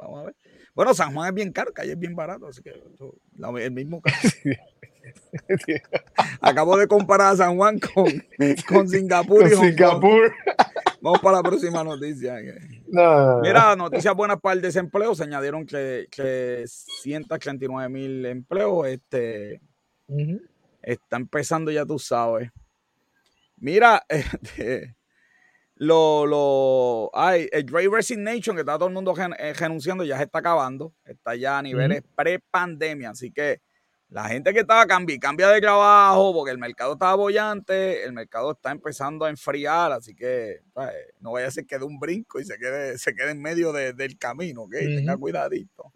Vamos 0.07 0.21
a 0.21 0.25
ver. 0.27 0.37
Bueno, 0.75 0.95
San 0.95 1.15
Juan 1.15 1.29
es 1.29 1.35
bien 1.35 1.53
caro, 1.53 1.73
calle 1.73 1.93
es 1.93 1.99
bien 1.99 2.15
barato, 2.15 2.47
así 2.47 2.63
que 2.63 2.71
el 2.71 3.71
mismo. 3.73 4.03
Acabo 6.41 6.77
de 6.77 6.87
comparar 6.87 7.35
a 7.35 7.37
San 7.37 7.57
Juan 7.57 7.79
con, 7.79 8.07
con 8.69 8.89
Singapur. 8.89 9.47
y 9.47 9.57
Singapur. 9.57 10.33
Vamos 11.01 11.21
para 11.21 11.37
la 11.37 11.43
próxima 11.43 11.85
noticia. 11.85 12.37
Mira, 12.89 13.77
noticias 13.77 14.15
buenas 14.15 14.41
para 14.41 14.55
el 14.55 14.63
desempleo. 14.63 15.15
Se 15.15 15.25
añadieron 15.25 15.67
que, 15.67 16.09
que 16.11 16.65
139 16.67 17.89
mil 17.89 18.27
empleos. 18.27 18.87
Este, 18.89 19.61
Está 20.83 21.17
empezando, 21.17 21.71
ya 21.71 21.85
tú 21.85 21.99
sabes. 21.99 22.51
Mira, 23.57 24.05
este, 24.09 24.97
lo, 25.79 26.25
lo, 26.25 27.11
hay, 27.13 27.49
el 27.53 27.65
Great 27.65 27.93
Resignation 27.93 28.57
que 28.57 28.61
está 28.61 28.79
todo 28.79 28.89
el 28.89 28.95
mundo 28.95 29.15
eh, 29.39 29.53
renunciando 29.53 30.05
ya 30.05 30.17
se 30.17 30.25
está 30.25 30.39
acabando. 30.39 30.95
Está 31.05 31.35
ya 31.37 31.59
a 31.59 31.63
niveles 31.63 32.03
pre-pandemia. 32.15 33.11
Así 33.11 33.31
que 33.31 33.61
la 34.09 34.29
gente 34.29 34.55
que 34.55 34.61
estaba 34.61 34.87
cambia, 34.87 35.19
cambia 35.19 35.49
de 35.51 35.61
trabajo 35.61 36.33
porque 36.33 36.53
el 36.53 36.59
mercado 36.59 36.95
estaba 36.95 37.15
bollante, 37.17 38.05
el 38.05 38.15
mercado 38.15 38.53
está 38.53 38.71
empezando 38.71 39.27
a 39.27 39.31
enfriar, 39.31 39.93
así 39.93 40.15
que 40.15 40.61
no 41.21 41.33
vaya 41.33 41.49
a 41.49 41.51
ser 41.51 41.67
que 41.67 41.79
dé 41.79 41.85
un 41.85 41.99
brinco 41.99 42.41
y 42.41 42.45
se 42.45 42.57
quede, 42.57 42.97
se 42.99 43.15
quede 43.15 43.33
en 43.33 43.43
medio 43.43 43.73
del 43.73 44.17
camino, 44.17 44.63
¿ok? 44.63 44.75
Tenga 44.79 45.17
cuidadito. 45.17 45.93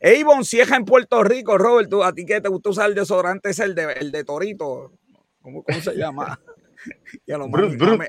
Avon 0.00 0.44
Cieja 0.44 0.76
en 0.76 0.84
Puerto 0.84 1.22
Rico, 1.24 1.58
Robert, 1.58 1.90
¿tú, 1.90 2.04
a 2.04 2.12
ti 2.12 2.24
que 2.24 2.40
te 2.40 2.48
gusta 2.48 2.70
usar 2.70 2.88
el 2.88 2.94
desodorante 2.94 3.50
es 3.50 3.58
el 3.58 3.74
de, 3.74 3.92
el 3.94 4.12
de 4.12 4.22
Torito, 4.22 4.92
¿cómo, 5.42 5.64
cómo 5.64 5.80
se 5.80 5.96
llama? 5.96 6.40
Brut, 7.50 7.76
Brut. 7.76 8.00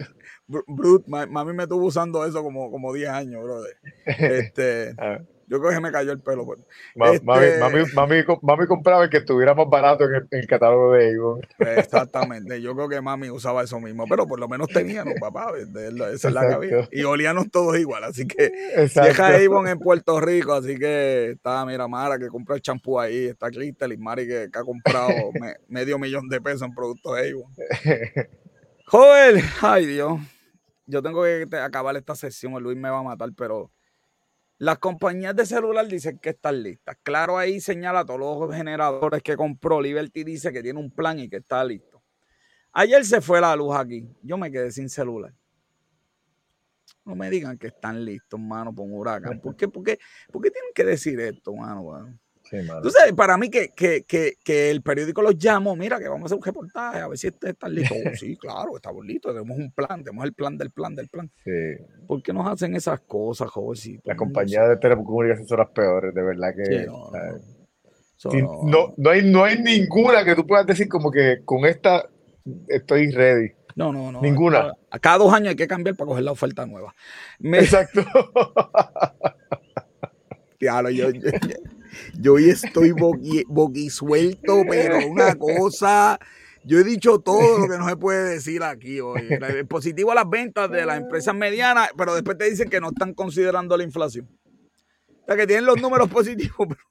Brut, 0.50 1.06
mami, 1.08 1.54
me 1.54 1.64
estuvo 1.64 1.86
usando 1.86 2.26
eso 2.26 2.42
como, 2.42 2.72
como 2.72 2.92
10 2.92 3.10
años, 3.10 3.44
brother. 3.44 3.78
Este, 4.06 4.96
Yo 5.48 5.60
creo 5.60 5.72
que 5.72 5.80
me 5.80 5.92
cayó 5.92 6.12
el 6.12 6.22
pelo. 6.22 6.44
Pues. 6.44 6.60
Este 7.14 7.24
mami, 7.24 7.46
mami, 7.94 8.24
mami, 8.42 8.66
compraba 8.66 9.04
el 9.04 9.12
que 9.12 9.18
estuviera 9.18 9.54
más 9.54 9.70
barato 9.70 10.06
en 10.06 10.28
el, 10.32 10.48
catálogo 10.48 10.94
de 10.94 11.16
Avon. 11.16 11.42
Exactamente. 11.60 12.60
Yo 12.64 12.76
creo 12.76 12.90
que 12.90 13.00
mami 13.00 13.30
usaba 13.30 13.64
eso 13.64 13.80
mismo, 13.80 14.06
pero 14.10 14.26
por 14.26 14.40
lo 14.40 14.48
menos 14.48 14.70
teníamos, 14.70 15.14
papá. 15.20 15.52
Esa 15.56 16.30
es 16.30 16.34
la 16.34 16.50
cabeza. 16.50 16.88
Y 16.92 17.04
olíamos 17.04 17.52
todos 17.52 17.78
igual. 17.78 18.04
Así 18.04 18.28
que 18.28 18.52
deja 18.76 19.36
Avon 19.36 19.68
en 19.68 19.78
Puerto 19.78 20.20
Rico. 20.20 20.54
Así 20.54 20.80
que 20.80 21.32
está, 21.32 21.64
mira, 21.64 21.88
Mara 21.88 22.18
que 22.18 22.30
compró 22.30 22.56
el 22.56 22.62
champú 22.62 23.00
ahí. 23.00 23.26
Está 23.28 23.52
Cristel 23.52 23.94
y 23.94 23.98
Mari 23.98 24.28
que, 24.28 24.50
ha 24.52 24.64
comprado 24.64 25.10
medio 25.68 26.00
millón 26.00 26.28
de 26.28 26.42
pesos 26.42 26.64
en 26.64 26.74
productos 26.74 27.20
Avon. 27.20 27.54
Joder, 28.88 29.44
ay 29.62 29.86
Dios. 29.86 30.20
Yo 30.90 31.04
tengo 31.04 31.22
que 31.22 31.48
acabar 31.58 31.96
esta 31.96 32.16
sesión. 32.16 32.62
Luis 32.64 32.76
me 32.76 32.90
va 32.90 32.98
a 32.98 33.04
matar, 33.04 33.30
pero 33.38 33.72
las 34.58 34.80
compañías 34.80 35.36
de 35.36 35.46
celular 35.46 35.88
dicen 35.88 36.18
que 36.18 36.32
están 36.32 36.64
listas. 36.64 36.98
Claro, 37.04 37.38
ahí 37.38 37.62
señala 37.62 38.00
a 38.00 38.06
todos 38.06 38.20
los 38.20 38.56
generadores 38.56 39.22
que 39.22 39.38
compró. 39.38 39.80
Liberty 39.80 40.24
dice 40.24 40.52
que 40.52 40.64
tiene 40.64 40.80
un 40.80 40.90
plan 40.90 41.20
y 41.20 41.30
que 41.30 41.38
está 41.38 41.64
listo. 41.64 42.02
Ayer 42.72 43.06
se 43.06 43.22
fue 43.22 43.40
la 43.40 43.56
luz 43.56 43.76
aquí. 43.76 44.10
Yo 44.24 44.36
me 44.36 44.52
quedé 44.52 44.72
sin 44.72 44.90
celular. 44.90 45.32
No 47.06 47.16
me 47.16 47.30
digan 47.30 47.56
que 47.60 47.68
están 47.68 48.04
listos, 48.04 48.40
mano, 48.40 48.74
por 48.74 48.86
un 48.86 48.94
huracán. 48.94 49.40
¿Por 49.40 49.56
qué, 49.56 49.68
por 49.68 49.84
qué, 49.84 50.00
por 50.32 50.42
qué 50.42 50.50
tienen 50.50 50.72
que 50.74 50.86
decir 50.86 51.20
esto, 51.20 51.54
mano? 51.54 52.20
Entonces, 52.52 53.14
para 53.16 53.38
mí 53.38 53.50
que, 53.50 53.72
el 54.72 54.82
periódico 54.82 55.22
los 55.22 55.38
llamó, 55.38 55.76
mira, 55.76 56.00
que 56.00 56.08
vamos 56.08 56.24
a 56.24 56.26
hacer 56.28 56.38
un 56.38 56.44
reportaje, 56.44 57.00
a 57.00 57.08
ver 57.08 57.18
si 57.18 57.28
este 57.28 57.52
está 57.52 57.70
listo. 57.94 57.94
Oh, 57.94 58.16
sí, 58.16 58.38
claro, 58.38 58.76
estamos 58.76 59.06
listos, 59.06 59.34
tenemos 59.34 59.58
un 59.58 59.72
plan, 59.72 60.04
tenemos 60.04 60.26
el 60.26 60.34
plan 60.34 60.58
del 60.58 60.72
plan 60.72 60.96
del 60.96 61.08
plan. 61.10 61.30
Sí. 61.44 61.52
¿Por 62.08 62.24
qué 62.24 62.34
nos 62.34 62.48
hacen 62.48 62.76
esas 62.76 63.02
cosas, 63.02 63.50
jovencito? 63.50 64.02
La 64.06 64.16
compañía 64.16 64.68
de 64.68 64.78
telecomunicaciones 64.78 65.48
son 65.48 65.60
las 65.60 65.70
peores, 65.70 66.14
de 66.14 66.24
verdad 66.24 66.50
que... 66.56 66.86
no, 66.86 67.12
no, 68.98 69.10
hay, 69.10 69.32
no 69.32 69.44
hay 69.44 69.62
ninguna 69.62 70.26
que 70.26 70.36
tú 70.36 70.46
puedas 70.46 70.66
decir 70.66 70.90
como 70.90 71.12
que 71.12 71.42
con 71.46 71.66
esta 71.66 72.10
estoy 72.68 73.12
ready. 73.12 73.52
No, 73.76 73.94
no, 73.94 74.12
no. 74.12 74.22
Ninguna. 74.22 74.74
A 74.92 75.00
cada 75.00 75.20
dos 75.20 75.34
años 75.34 75.50
hay 75.50 75.56
que 75.56 75.68
cambiar 75.68 75.96
para 75.96 76.08
coger 76.10 76.24
la 76.24 76.32
oferta 76.32 76.66
nueva. 76.66 76.94
Me- 77.40 77.60
Exacto. 77.60 78.04
Claro, 80.60 80.90
yo, 80.90 81.10
yo, 81.12 81.22
yo 82.14 82.34
hoy 82.34 82.50
estoy 82.50 82.92
boqui, 82.92 83.44
boquisuelto, 83.48 84.64
pero 84.70 85.08
una 85.08 85.36
cosa. 85.36 86.20
Yo 86.64 86.78
he 86.78 86.84
dicho 86.84 87.20
todo 87.20 87.60
lo 87.60 87.68
que 87.68 87.78
no 87.78 87.88
se 87.88 87.96
puede 87.96 88.32
decir 88.32 88.64
aquí 88.64 89.00
hoy. 89.00 89.28
Es 89.30 89.66
positivo 89.66 90.12
a 90.12 90.16
las 90.16 90.30
ventas 90.30 90.70
de 90.70 90.86
las 90.86 91.00
empresas 91.00 91.34
medianas, 91.34 91.90
pero 91.98 92.14
después 92.14 92.38
te 92.38 92.50
dicen 92.50 92.70
que 92.70 92.82
no 92.82 92.90
están 92.90 93.14
considerando 93.14 93.78
la 93.78 93.84
inflación. 93.84 94.28
O 95.08 95.26
sea, 95.26 95.36
que 95.36 95.48
tienen 95.48 95.66
los 95.66 95.82
números 95.82 96.10
positivos, 96.10 96.68
pero 96.68 96.82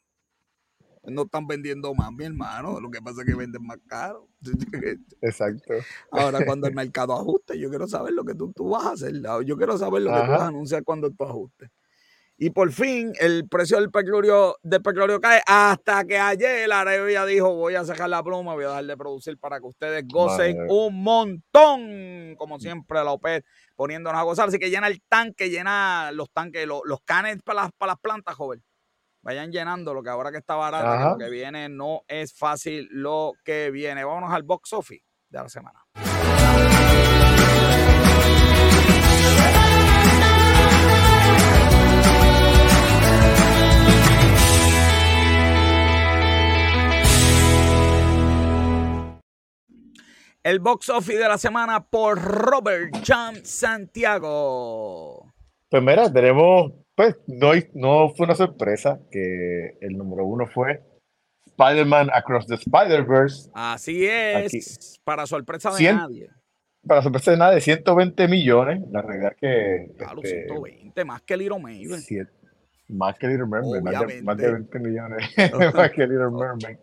no 1.05 1.23
están 1.23 1.47
vendiendo 1.47 1.95
más, 1.95 2.13
mi 2.13 2.25
hermano. 2.25 2.81
Lo 2.81 2.91
que 2.91 3.01
pasa 3.01 3.23
es 3.23 3.27
que 3.27 3.35
venden 3.35 3.65
más 3.65 3.79
caro. 3.87 4.29
Exacto. 5.21 5.75
Ahora, 6.11 6.45
cuando 6.45 6.67
el 6.67 6.75
mercado 6.75 7.15
ajuste, 7.15 7.59
yo 7.59 7.69
quiero 7.69 7.87
saber 7.87 8.13
lo 8.15 8.25
que 8.25 8.35
tú, 8.35 8.53
tú 8.53 8.71
vas 8.71 8.87
a 8.87 8.93
hacer. 8.93 9.15
Yo 9.45 9.57
quiero 9.57 9.77
saber 9.79 10.03
lo 10.03 10.13
que 10.13 10.21
tú 10.21 10.31
vas 10.31 10.43
a 10.43 10.49
anunciar 10.49 10.85
cuando 10.85 11.11
tú 11.11 11.25
ajustes. 11.25 11.71
Y 12.41 12.51
por 12.51 12.71
fin, 12.71 13.13
el 13.19 13.49
precio 13.49 13.81
del 13.81 13.91
petróleo, 13.91 14.57
del 14.63 14.81
petróleo 14.81 15.21
cae 15.21 15.43
hasta 15.45 16.05
que 16.05 16.17
ayer 16.17 16.73
Arabia 16.73 17.27
dijo, 17.27 17.53
voy 17.57 17.75
a 17.75 17.85
sacar 17.85 18.09
la 18.09 18.23
pluma, 18.23 18.55
voy 18.55 18.65
a 18.65 18.69
dejar 18.69 18.85
de 18.85 18.97
producir 18.97 19.37
para 19.39 19.59
que 19.59 19.67
ustedes 19.67 20.05
gocen 20.07 20.57
un 20.69 21.03
montón. 21.03 22.37
Como 22.37 22.61
siempre, 22.61 23.03
la 23.03 23.11
OPEP 23.11 23.45
poniéndonos 23.75 24.21
a 24.21 24.23
gozar. 24.23 24.49
Así 24.49 24.59
que 24.61 24.71
llena 24.71 24.87
el 24.87 25.03
tanque, 25.09 25.51
llena 25.51 26.13
los 26.13 26.31
tanques, 26.31 26.65
los, 26.65 26.83
los 26.85 27.01
canes 27.05 27.39
para 27.43 27.63
las, 27.63 27.73
para 27.77 27.93
las 27.95 28.01
plantas, 28.01 28.37
joven. 28.37 28.63
Vayan 29.23 29.51
llenando 29.51 29.93
lo 29.93 30.05
que 30.05 30.11
ahora 30.11 30.31
que 30.31 30.39
está 30.39 30.55
barato, 30.55 30.97
que 30.97 31.11
lo 31.11 31.19
que 31.19 31.31
viene 31.31 31.69
no 31.69 32.03
es 32.07 32.33
fácil 32.33 32.89
lo 32.93 33.33
que 33.45 33.73
viene. 33.73 34.05
Vámonos 34.05 34.33
al 34.33 34.45
box 34.45 34.75
office 34.75 35.05
de 35.29 35.39
la 35.39 35.49
semana. 35.49 35.85
El 50.49 50.61
box 50.61 50.89
office 50.89 51.19
de 51.19 51.29
la 51.29 51.37
semana 51.37 51.85
por 51.85 52.19
Robert 52.19 52.95
Jam 53.05 53.35
Santiago. 53.43 55.31
Pues 55.69 55.83
mira, 55.83 56.11
tenemos, 56.11 56.73
pues 56.95 57.17
no, 57.27 57.51
no 57.75 58.15
fue 58.17 58.25
una 58.25 58.35
sorpresa 58.35 58.99
que 59.11 59.77
el 59.83 59.99
número 59.99 60.25
uno 60.25 60.47
fue 60.47 60.83
Spider-Man 61.49 62.09
Across 62.15 62.47
the 62.47 62.55
Spider-Verse, 62.55 63.51
Así 63.53 64.07
es, 64.07 64.47
Aquí. 64.47 64.61
para 65.05 65.27
sorpresa 65.27 65.71
de 65.71 65.93
nadie. 65.93 66.31
para 66.87 67.03
sorpresa 67.03 67.33
de 67.33 67.37
nada 67.37 67.51
de 67.51 67.61
120 67.61 68.27
millones. 68.29 68.81
La 68.91 69.03
realidad 69.03 69.33
que 69.39 69.91
Claro, 69.99 70.23
este, 70.23 70.45
120, 70.47 71.05
más 71.05 71.21
que 71.21 71.37
Little 71.37 71.59
Maven. 71.59 72.01
siete- 72.01 72.33
más 72.89 73.19
que 73.19 73.27
Little 73.29 73.45
Mermaid, 73.49 73.83
más 73.83 74.07
de, 74.07 74.23
más 74.23 74.37
de 74.39 74.51
20 74.51 74.79
millones, 74.79 75.19
más 75.75 75.91
que 75.91 76.07
Little 76.07 76.31
Mermaid. 76.31 76.79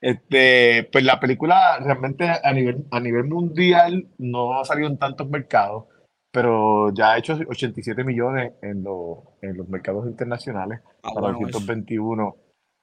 Este, 0.00 0.88
pues 0.90 1.04
la 1.04 1.20
película 1.20 1.78
realmente 1.80 2.24
a 2.42 2.52
nivel, 2.52 2.86
a 2.90 3.00
nivel 3.00 3.24
mundial 3.24 4.08
no 4.18 4.58
ha 4.58 4.64
salido 4.64 4.88
en 4.88 4.98
tantos 4.98 5.28
mercados, 5.28 5.84
pero 6.32 6.92
ya 6.94 7.12
ha 7.12 7.18
hecho 7.18 7.34
87 7.34 8.02
millones 8.04 8.52
en, 8.62 8.82
los 8.82 9.18
en 9.42 9.58
los 9.58 9.68
mercados 9.68 10.06
internacionales, 10.06 10.80
Ah, 11.02 11.10
para 11.14 11.32
bueno, 11.32 11.48
eso. 11.48 11.58
221 11.58 12.36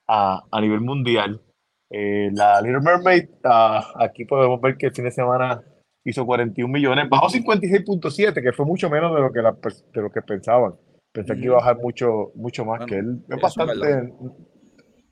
a, 0.08 0.44
a 0.52 0.62
nivel 0.62 0.82
mundial. 0.82 1.42
Eh, 1.90 2.30
la 2.34 2.62
Little 2.62 2.82
Mermaid, 2.82 3.30
ah, 3.46 3.94
aquí 3.96 4.26
podemos 4.26 4.60
ver 4.62 4.78
que 4.78 4.88
el 4.88 4.94
fin 4.94 5.06
de 5.06 5.12
semana 5.12 5.64
hizo 6.04 6.26
41 6.26 6.72
millones, 6.72 7.10
bajó 7.10 7.28
56.7, 7.30 8.42
que 8.42 8.54
fue 8.54 8.66
mucho 8.66 8.90
menos 8.90 9.14
de 9.16 9.22
lo 9.22 9.32
que, 9.32 9.42
la 9.42 9.54
de 9.54 10.02
lo 10.02 10.10
que 10.12 10.22
pensaban. 10.22 10.74
Pensé 11.12 11.36
que 11.36 11.46
iba 11.46 11.56
a 11.56 11.60
bajar 11.60 11.78
mucho, 11.78 12.32
mucho 12.36 12.64
más, 12.64 12.80
Bueno, 12.80 12.86
que 12.86 13.00
él 13.00 13.24
es 13.30 13.42
bastante, 13.42 14.14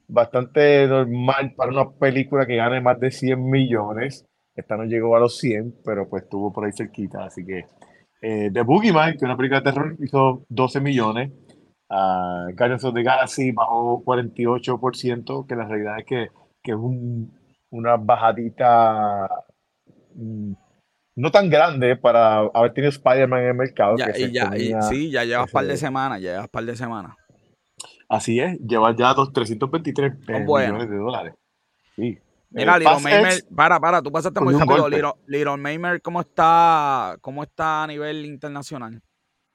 bastante 0.08 0.88
normal 0.88 1.54
para 1.56 1.72
una 1.72 1.90
película 1.92 2.46
que 2.46 2.56
gane 2.58 2.82
más 2.82 3.00
de 3.00 3.12
100 3.12 3.44
millones. 3.50 4.26
Esta 4.56 4.78
no 4.78 4.84
llegó 4.86 5.16
a 5.16 5.20
los 5.20 5.38
100, 5.38 5.76
pero 5.84 6.08
pues 6.10 6.24
estuvo 6.24 6.52
por 6.54 6.66
ahí 6.66 6.72
cerquita, 6.72 7.26
así 7.26 7.46
que 7.46 7.66
eh, 8.22 8.50
The 8.52 8.62
Boogeyman, 8.62 9.12
que 9.12 9.18
es 9.18 9.24
una 9.24 9.36
película 9.38 9.60
de 9.60 9.72
terror, 9.72 9.96
hizo 10.00 10.46
12 10.50 10.80
millones. 10.80 11.32
Ah, 11.90 12.48
Guardians 12.58 12.84
of 12.86 12.94
the 12.96 13.04
Galaxy 13.04 13.52
bajó 13.52 14.02
48%, 14.04 15.46
que 15.48 15.56
la 15.56 15.66
realidad 15.68 16.00
es 16.00 16.06
que, 16.06 16.28
que 16.64 16.72
es 16.72 16.78
un- 16.78 17.32
una 17.72 17.98
bajadita 17.98 19.30
mm, 20.16 20.54
no 21.18 21.32
tan 21.32 21.50
grande 21.50 21.96
para 21.98 22.38
haber 22.54 22.74
tenido 22.74 22.90
Spider-Man 22.90 23.42
en 23.42 23.48
el 23.50 23.54
mercado. 23.56 23.98
Ya, 23.98 24.06
que 24.14 24.20
y 24.22 24.32
ya, 24.32 24.50
y 24.58 24.72
sí, 24.82 25.12
ya 25.12 25.24
llevas 25.24 25.52
par 25.52 25.66
de 25.66 25.78
semanas, 25.78 26.22
ya 26.22 26.32
llevas 26.34 26.50
par 26.50 26.64
de 26.66 26.76
semanas. 26.76 27.16
Así 28.16 28.40
es, 28.40 28.58
lleva 28.60 28.96
ya 28.96 29.14
dos, 29.14 29.34
323 29.34 30.14
eh, 30.28 30.40
millones 30.40 30.90
de 30.90 30.96
dólares. 30.96 31.34
Sí. 31.96 32.18
Mira, 32.50 32.76
Eh, 32.76 32.80
Little 32.80 33.00
Maymer, 33.02 33.34
para, 33.54 33.80
para, 33.80 34.02
tú 34.02 34.10
pasaste 34.12 34.40
muy 34.40 34.54
rápido. 34.54 34.88
Little, 34.88 35.12
Little 35.28 35.58
Maymer, 35.58 36.02
¿cómo 36.02 36.22
está, 36.22 37.18
¿cómo 37.20 37.44
está 37.44 37.84
a 37.84 37.88
nivel 37.88 38.26
internacional? 38.26 39.02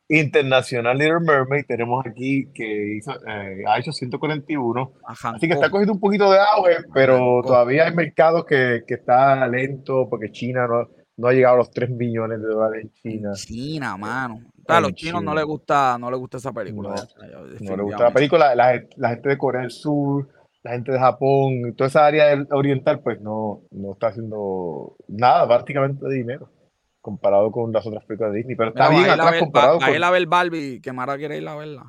Internacional 0.09 0.99
Little 0.99 1.21
Mermaid, 1.21 1.65
tenemos 1.67 2.05
aquí 2.05 2.51
que 2.53 2.97
hizo, 2.97 3.13
eh, 3.27 3.63
ha 3.67 3.79
hecho 3.79 3.93
141. 3.93 4.93
Ajá. 5.07 5.31
Así 5.31 5.49
que 5.49 5.55
está 5.55 5.71
cogiendo 5.71 5.95
un 5.95 6.01
poquito 6.01 6.31
de 6.31 6.39
auge, 6.39 6.85
pero 6.93 7.41
todavía 7.43 7.87
hay 7.87 7.95
mercados 7.95 8.45
que, 8.45 8.83
que 8.87 8.95
está 8.95 9.47
lento 9.47 10.07
porque 10.11 10.31
China 10.33 10.67
no, 10.67 10.89
no 11.17 11.29
ha 11.29 11.33
llegado 11.33 11.55
a 11.55 11.59
los 11.59 11.71
3 11.71 11.91
millones 11.91 12.41
de 12.43 12.49
dólares 12.49 12.85
en 12.85 12.93
China. 12.93 13.33
China, 13.35 13.97
mano. 13.97 14.41
A 14.77 14.81
los 14.81 14.93
chinos 14.95 15.23
no 15.23 15.35
les 15.35 15.45
gusta, 15.45 15.97
no 15.99 16.11
les 16.11 16.19
gusta 16.21 16.37
esa 16.39 16.53
película. 16.53 16.91
No, 16.95 17.47
No 17.61 17.77
le 17.77 17.83
gusta 17.83 18.05
la 18.05 18.13
película, 18.13 18.55
la, 18.55 18.73
gen- 18.73 18.89
la 18.97 19.09
gente 19.11 19.29
de 19.29 19.39
Corea 19.39 19.63
del 19.63 19.71
Sur, 19.71 20.29
la 20.63 20.73
gente 20.73 20.93
de 20.93 20.99
Japón, 20.99 21.75
toda 21.77 21.89
esa 21.89 22.07
área 22.07 22.47
oriental, 22.51 23.01
pues 23.01 23.21
no, 23.21 23.63
no 23.71 23.93
está 23.93 24.09
haciendo 24.09 24.97
nada 25.09 25.47
prácticamente 25.49 26.07
de 26.07 26.15
dinero 26.17 26.51
comparado 27.01 27.51
con 27.51 27.73
las 27.73 27.87
otras 27.87 28.05
películas 28.05 28.33
de 28.33 28.39
Disney. 28.39 28.57
Pero 28.57 28.69
está 28.71 28.91
Mira, 28.91 29.03
bien 29.03 29.11
atrás 29.15 29.31
ver- 29.33 29.41
comparado 29.41 29.79
va- 29.81 29.87
con... 29.87 30.03
a 30.05 30.11
ver 30.11 30.27
Barbie, 30.27 30.81
que 30.83 30.93
Mara 30.93 31.17
quiere 31.17 31.39
ir 31.39 31.49
a 31.49 31.57
verla. 31.57 31.85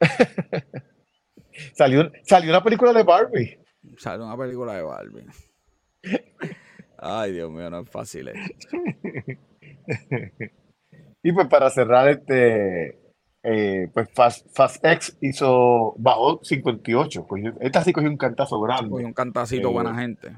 Salió, 1.74 2.10
salió 2.24 2.50
una 2.50 2.62
película 2.62 2.92
de 2.92 3.02
Barbie. 3.02 3.58
Sale 3.96 4.22
una 4.24 4.36
película 4.36 4.74
de 4.74 4.82
Barbie. 4.82 5.26
Ay, 6.98 7.32
Dios 7.32 7.50
mío, 7.50 7.68
no 7.70 7.80
es 7.80 7.88
fácil. 7.90 8.28
esto. 8.28 8.66
Y 11.28 11.32
pues 11.32 11.46
para 11.48 11.68
cerrar 11.68 12.08
este, 12.08 12.98
eh, 13.42 13.90
pues 13.92 14.08
Fast, 14.14 14.46
Fast 14.54 14.82
X 14.82 15.18
hizo, 15.20 15.94
bajó 15.98 16.40
58. 16.42 17.26
cogió- 17.26 17.54
esta 17.60 17.82
sí 17.84 17.92
cogió 17.92 18.08
un 18.08 18.16
cantazo 18.16 18.58
grande. 18.60 18.94
Oye, 18.94 19.04
un 19.04 19.12
cantacito, 19.12 19.68
Eh, 19.68 19.72
buena 19.72 19.94
gente. 19.94 20.28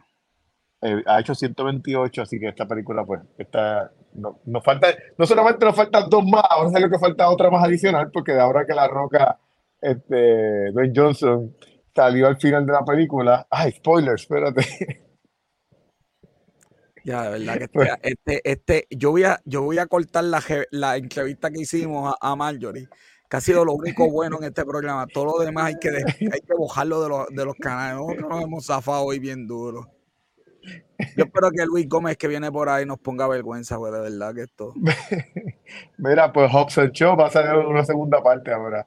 Eh, 0.83 1.01
ha 1.07 1.21
hecho 1.21 1.35
128, 1.35 2.23
así 2.23 2.41
que 2.41 2.49
esta 2.49 2.67
película, 2.67 3.05
pues, 3.05 3.21
esta, 3.39 3.93
no, 4.15 4.41
nos 4.47 4.65
falta, 4.65 4.89
no 5.17 5.27
solamente 5.27 5.65
nos 5.65 5.77
faltan 5.77 6.09
dos 6.11 6.25
más, 6.25 6.43
ahora 6.51 6.71
salió 6.71 6.91
que 6.91 6.99
falta 6.99 7.31
otra 7.31 7.51
más 7.51 7.63
adicional, 7.63 8.11
porque 8.11 8.33
de 8.33 8.41
ahora 8.41 8.65
que 8.67 8.75
La 8.75 8.89
Roca, 8.89 9.39
este, 9.81 10.73
Dwayne 10.73 10.93
Johnson, 10.97 11.55
salió 11.95 12.27
al 12.27 12.37
final 12.39 12.67
de 12.67 12.73
la 12.73 12.85
película, 12.85 13.47
ay, 13.51 13.71
spoilers, 13.73 14.23
espérate, 14.23 14.63
Ya, 17.05 17.23
de 17.25 17.39
verdad 17.39 17.59
que 17.59 17.69
Pues- 17.69 17.89
este, 18.03 18.11
este, 18.43 18.51
este, 18.51 18.87
yo 18.91 19.11
voy 19.11 19.25
a, 19.25 19.41
yo 19.45 19.63
voy 19.63 19.79
a 19.79 19.87
cortar 19.87 20.25
la, 20.25 20.43
la 20.71 20.97
entrevista 20.97 21.51
que 21.51 21.61
hicimos 21.63 22.15
a, 22.21 22.31
a 22.33 22.37
Marjorie, 22.37 22.89
que 23.29 23.37
ha 23.37 23.41
sido 23.63 23.65
lo 23.65 23.73
único 23.75 24.11
bueno 24.11 24.39
en 24.39 24.45
este 24.45 24.65
programa. 24.65 25.07
Todo 25.07 25.39
lo 25.39 25.45
demás 25.45 25.67
hay 25.67 25.75
que, 25.79 25.91
de- 25.91 26.05
hay 26.33 26.41
que 26.41 26.55
bojarlo 26.57 27.03
de 27.03 27.09
los, 27.09 27.27
de 27.29 27.45
los 27.45 27.55
canales. 27.57 27.97
Nosotros 28.01 28.29
nos 28.29 28.43
hemos 28.43 28.67
zafado 28.67 29.05
hoy 29.05 29.19
bien 29.19 29.47
duro. 29.47 29.89
Yo 31.17 31.25
espero 31.25 31.51
que 31.51 31.65
Luis 31.65 31.89
Gómez, 31.89 32.19
que 32.19 32.29
viene 32.29 32.53
por 32.53 32.69
ahí, 32.69 32.85
nos 32.85 32.99
ponga 32.99 33.27
vergüenza, 33.27 33.77
güey, 33.77 33.91
de 33.93 34.01
verdad 34.01 34.35
que 34.35 34.43
esto. 34.43 34.75
mira, 35.97 36.33
pues 36.33 36.51
Hobson 36.53 36.91
Show 36.93 37.17
va 37.17 37.27
a 37.27 37.31
salir 37.31 37.65
una 37.67 37.85
segunda 37.85 38.23
parte 38.23 38.53
ahora, 38.53 38.87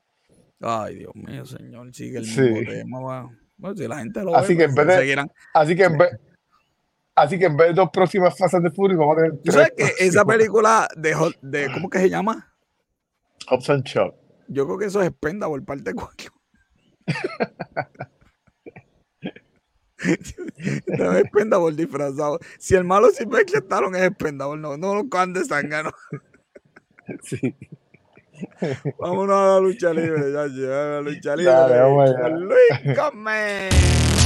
Ay, 0.65 0.95
Dios 0.99 1.13
mío, 1.15 1.45
señor, 1.45 1.93
sigue 1.93 2.19
el 2.19 2.25
Sí. 2.25 2.39
mismo 2.41 2.71
tema. 2.71 2.99
va. 3.01 3.29
Bueno, 3.57 3.75
si 3.75 3.87
la 3.87 3.97
gente 3.97 4.23
lo 4.23 4.35
Así 4.35 4.53
ve, 4.53 4.59
que 4.59 4.63
en 4.65 4.75
pues, 4.75 4.87
vez 4.87 4.95
de- 4.95 5.01
seguirán. 5.01 5.31
así 5.53 5.75
que 5.75 5.83
en 5.83 5.97
vez, 5.97 6.09
así 7.15 7.37
que 7.39 7.45
en 7.45 7.57
vez 7.57 7.69
de 7.69 7.73
dos 7.73 7.89
próximas 7.91 8.37
fases 8.37 8.61
de 8.61 8.71
Fury, 8.71 8.95
vamos 8.95 9.17
a 9.17 9.21
tener 9.21 9.41
¿Tú 9.43 9.51
sabes 9.51 9.73
tres 9.75 9.95
que 9.97 10.05
esa 10.05 10.25
película 10.25 10.87
de, 10.95 11.15
de 11.41 11.71
¿cómo 11.73 11.89
que 11.89 11.99
se 11.99 12.09
llama? 12.09 12.53
Hobson 13.49 13.83
Show, 13.83 14.13
Yo 14.47 14.65
creo 14.65 14.77
que 14.77 14.85
eso 14.85 15.01
es 15.01 15.09
Spenda 15.09 15.47
por 15.47 15.63
parte 15.65 15.83
de 15.83 15.93
cualquier. 15.93 16.31
No 20.87 21.13
es 21.13 21.23
Spendable 21.27 21.77
disfrazado. 21.77 22.37
Si 22.59 22.75
el 22.75 22.83
malo 22.83 23.09
siempre 23.11 23.45
que 23.45 23.59
estaron 23.59 23.95
es 23.95 24.11
Spendable, 24.11 24.61
no, 24.61 24.75
no 24.75 24.95
lo 24.95 25.07
can 25.07 25.31
de 25.31 25.45
sangano. 25.45 25.91
sí, 27.23 27.55
Vámonos 28.99 29.35
a 29.35 29.45
la 29.45 29.59
lucha 29.59 29.93
libre, 29.93 30.31
ya, 30.31 30.47
ya, 30.47 30.67
la 30.67 31.01
lucha 31.01 31.35
libre. 31.35 31.53
Dale, 31.53 32.39
Luis 32.39 32.97
Gómez. 32.97 34.22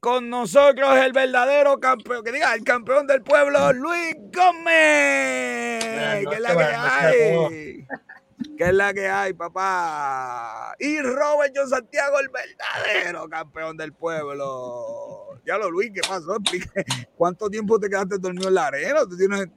Con 0.00 0.30
nosotros 0.30 0.96
el 0.98 1.12
verdadero 1.12 1.80
campeón, 1.80 2.22
que 2.22 2.30
diga, 2.30 2.54
el 2.54 2.62
campeón 2.62 3.06
del 3.06 3.22
pueblo, 3.22 3.72
Luis 3.72 4.14
Gómez. 4.32 5.84
¿Qué 5.84 6.34
es 6.34 6.40
la 6.40 6.56
que 6.56 6.62
hay? 6.62 7.86
¿Qué 8.56 8.64
es 8.64 8.74
la 8.74 8.94
que 8.94 9.08
hay, 9.08 9.32
papá? 9.32 10.76
Y 10.78 11.00
Robert 11.00 11.52
John 11.56 11.68
Santiago, 11.68 12.20
el 12.20 12.28
verdadero 12.28 13.28
campeón 13.28 13.76
del 13.76 13.92
pueblo. 13.92 15.40
Ya 15.44 15.58
lo, 15.58 15.70
Luis, 15.70 15.90
¿qué 15.92 16.02
pasó? 16.06 16.36
¿Cuánto 17.16 17.50
tiempo 17.50 17.78
te 17.80 17.88
quedaste 17.88 18.18
dormido 18.18 18.48
en 18.48 18.54
la 18.54 18.68
arena? 18.68 19.00
¿Tú 19.08 19.16
tienes, 19.16 19.48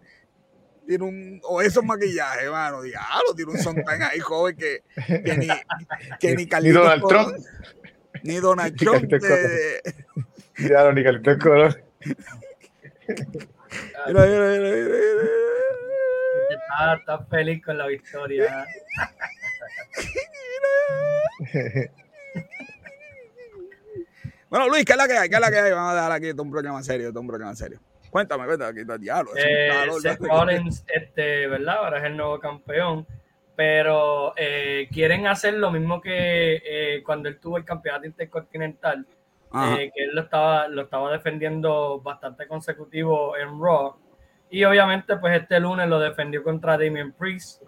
un, 0.99 1.39
o 1.43 1.61
esos 1.61 1.83
maquillajes, 1.83 2.43
hermano? 2.43 2.81
Diablo, 2.81 3.35
tiene 3.35 3.51
un 3.51 3.59
sontán 3.59 4.01
ahí, 4.01 4.19
joven, 4.19 4.55
que, 4.55 4.83
que 5.05 5.37
ni, 5.37 5.47
que 6.19 6.35
ni 6.35 6.45
Ni 6.45 6.69
Donald 6.71 7.03
Trump. 7.07 7.35
Ni 8.23 8.35
Donald 8.37 8.75
Trump. 8.79 9.11
Claro, 10.57 10.91
ni 10.93 11.03
Carlitos 11.03 11.37
Colón. 11.37 11.75
Mira, 14.07 14.25
mira, 14.25 14.25
mira, 14.25 14.59
mira. 14.59 14.95
Está, 16.49 16.95
está 16.95 17.25
feliz 17.25 17.63
con 17.63 17.77
la 17.77 17.87
victoria. 17.87 18.65
Bueno, 24.49 24.69
Luis, 24.69 24.85
¿qué 24.85 24.93
es 24.93 24.97
la 24.97 25.07
que 25.07 25.17
hay? 25.17 25.29
¿Qué 25.29 25.35
es 25.35 25.41
la 25.41 25.51
que 25.51 25.59
hay? 25.59 25.71
Vamos 25.73 25.91
a 25.91 25.95
dejar 25.95 26.11
aquí 26.13 26.31
todo 26.31 26.43
un 26.43 26.51
programa 26.51 26.81
serio, 26.81 27.09
todo 27.09 27.19
un 27.19 27.27
programa 27.27 27.53
serio. 27.53 27.79
Cuéntame, 28.09 28.45
cuéntame, 28.45 28.71
aquí 28.71 28.79
está 28.79 28.93
el 28.93 29.01
diablo. 29.01 29.31
un 29.31 29.37
Eh, 29.37 30.61
este, 30.87 31.47
¿verdad? 31.47 31.75
Ahora 31.75 31.97
es 31.99 32.05
el 32.05 32.15
nuevo 32.15 32.39
campeón. 32.39 33.05
Pero 33.57 34.33
eh, 34.37 34.87
quieren 34.91 35.27
hacer 35.27 35.55
lo 35.55 35.71
mismo 35.71 35.99
que 35.99 36.61
eh, 36.63 37.03
cuando 37.03 37.27
él 37.27 37.39
tuvo 37.39 37.57
el 37.57 37.65
campeonato 37.65 38.05
intercontinental. 38.05 39.05
Eh, 39.53 39.91
que 39.95 40.03
él 40.03 40.11
lo 40.13 40.21
estaba, 40.21 40.67
lo 40.67 40.83
estaba 40.83 41.11
defendiendo 41.11 41.99
bastante 42.01 42.47
consecutivo 42.47 43.35
en 43.37 43.59
Raw. 43.61 43.95
Y 44.49 44.63
obviamente, 44.63 45.17
pues 45.17 45.41
este 45.41 45.59
lunes 45.59 45.87
lo 45.87 45.99
defendió 45.99 46.43
contra 46.43 46.77
Damien 46.77 47.11
Priest. 47.13 47.63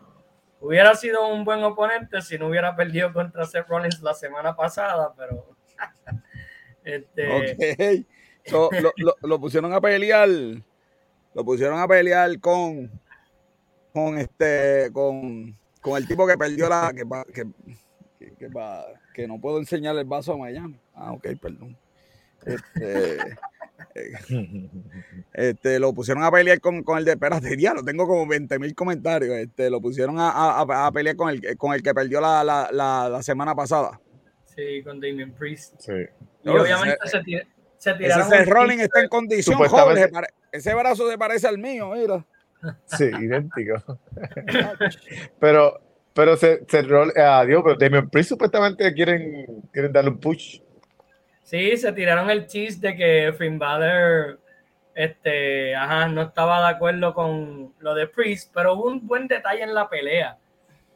Hubiera 0.62 0.94
sido 0.96 1.28
un 1.28 1.46
buen 1.46 1.64
oponente 1.64 2.22
si 2.22 2.38
no 2.38 2.48
hubiera 2.48 2.76
perdido 2.76 3.14
contra 3.14 3.46
Seth 3.46 3.68
Rollins 3.68 4.02
la 4.02 4.14
semana 4.14 4.56
pasada, 4.56 5.14
pero. 5.18 5.56
este. 6.84 8.06
So, 8.46 8.70
lo, 8.82 8.92
lo- 8.98 9.16
lo 9.22 9.40
pusieron 9.40 9.74
a 9.74 9.82
pelear. 9.82 10.28
Lo 11.34 11.46
pusieron 11.46 11.80
a 11.80 11.88
pelear 11.88 12.40
con. 12.40 12.90
Con 13.94 14.18
este. 14.18 14.90
Con, 14.94 15.58
con 15.82 15.98
el 15.98 16.08
tipo 16.08 16.26
que 16.28 16.38
perdió 16.38 16.68
la. 16.70 16.92
Que, 16.96 17.04
que, 17.34 17.44
que, 18.20 18.36
que 18.36 18.50
que 19.22 19.28
no 19.28 19.40
puedo 19.40 19.60
enseñar 19.60 19.96
el 19.98 20.06
vaso 20.06 20.34
a 20.34 20.38
Miami. 20.38 20.80
Ah, 20.96 21.12
ok, 21.12 21.28
perdón. 21.42 21.76
Este, 22.46 23.18
eh, 23.96 24.20
este, 25.34 25.80
lo 25.80 25.94
pusieron 25.94 26.24
a 26.24 26.32
pelear 26.32 26.60
con, 26.62 26.84
con 26.84 26.98
el 26.98 27.06
de. 27.06 27.12
Espérate, 27.12 27.56
diablo, 27.56 27.84
tengo 27.84 28.08
como 28.08 28.26
20 28.28 28.58
mil 28.60 28.74
comentarios. 28.76 29.36
Este, 29.36 29.70
lo 29.70 29.82
pusieron 29.82 30.20
a, 30.20 30.30
a- 30.30 30.88
a- 30.88 30.92
pelear 30.92 31.16
con 31.16 31.30
el, 31.30 31.58
con 31.58 31.74
el 31.74 31.84
que 31.84 31.94
perdió 31.94 32.22
la, 32.22 32.44
la, 32.44 32.70
la, 32.72 33.10
la 33.10 33.22
semana 33.24 33.54
pasada. 33.56 34.00
sí, 34.46 34.82
con 34.84 35.00
Damien 35.00 35.34
Priest. 35.34 35.76
Sí. 35.80 35.92
Y 35.92 36.48
No, 36.48 36.54
obviamente 36.62 36.98
ese- 37.04 37.18
se, 37.18 37.24
tira- 37.24 37.48
se 37.78 37.90
Ese 37.92 37.98
tiraron. 38.00 38.28
Un 38.40 38.46
Rollins 38.48 38.72
chiste- 38.82 38.86
está 38.86 39.02
en 39.02 39.10
condición, 39.10 39.58
joven. 39.58 40.10
pare- 40.12 40.28
Ese 40.52 40.74
brazo 40.74 41.10
se 41.10 41.18
parece 41.18 41.48
al 41.48 41.58
mío, 41.58 41.92
mira. 41.94 42.26
Sí, 42.86 43.06
idéntico. 43.06 44.00
pero, 45.40 45.80
pero 46.14 46.36
se, 46.36 46.66
se 46.68 46.86
ah, 47.18 47.44
Dios, 47.46 47.62
pero 47.64 47.76
Damien 47.76 48.10
Priest 48.10 48.30
supuestamente 48.30 48.94
quieren, 48.94 49.46
quieren 49.72 49.92
darle 49.92 50.12
un 50.12 50.20
push. 50.20 50.60
Sí, 51.44 51.78
se 51.78 51.92
tiraron 51.94 52.30
el 52.30 52.46
chiste 52.46 52.90
de 52.90 52.96
que 52.96 53.34
Finn 53.38 53.58
Balor 53.58 54.40
este, 55.00 55.74
ajá, 55.76 56.08
no 56.10 56.24
estaba 56.24 56.62
de 56.62 56.76
acuerdo 56.76 57.14
con 57.14 57.74
lo 57.80 57.96
de 57.96 58.08
Priest, 58.08 58.52
pero 58.54 58.74
hubo 58.74 58.88
un 58.88 59.08
buen 59.08 59.28
detalle 59.28 59.64
en 59.64 59.74
la 59.74 59.88
pelea. 59.88 60.38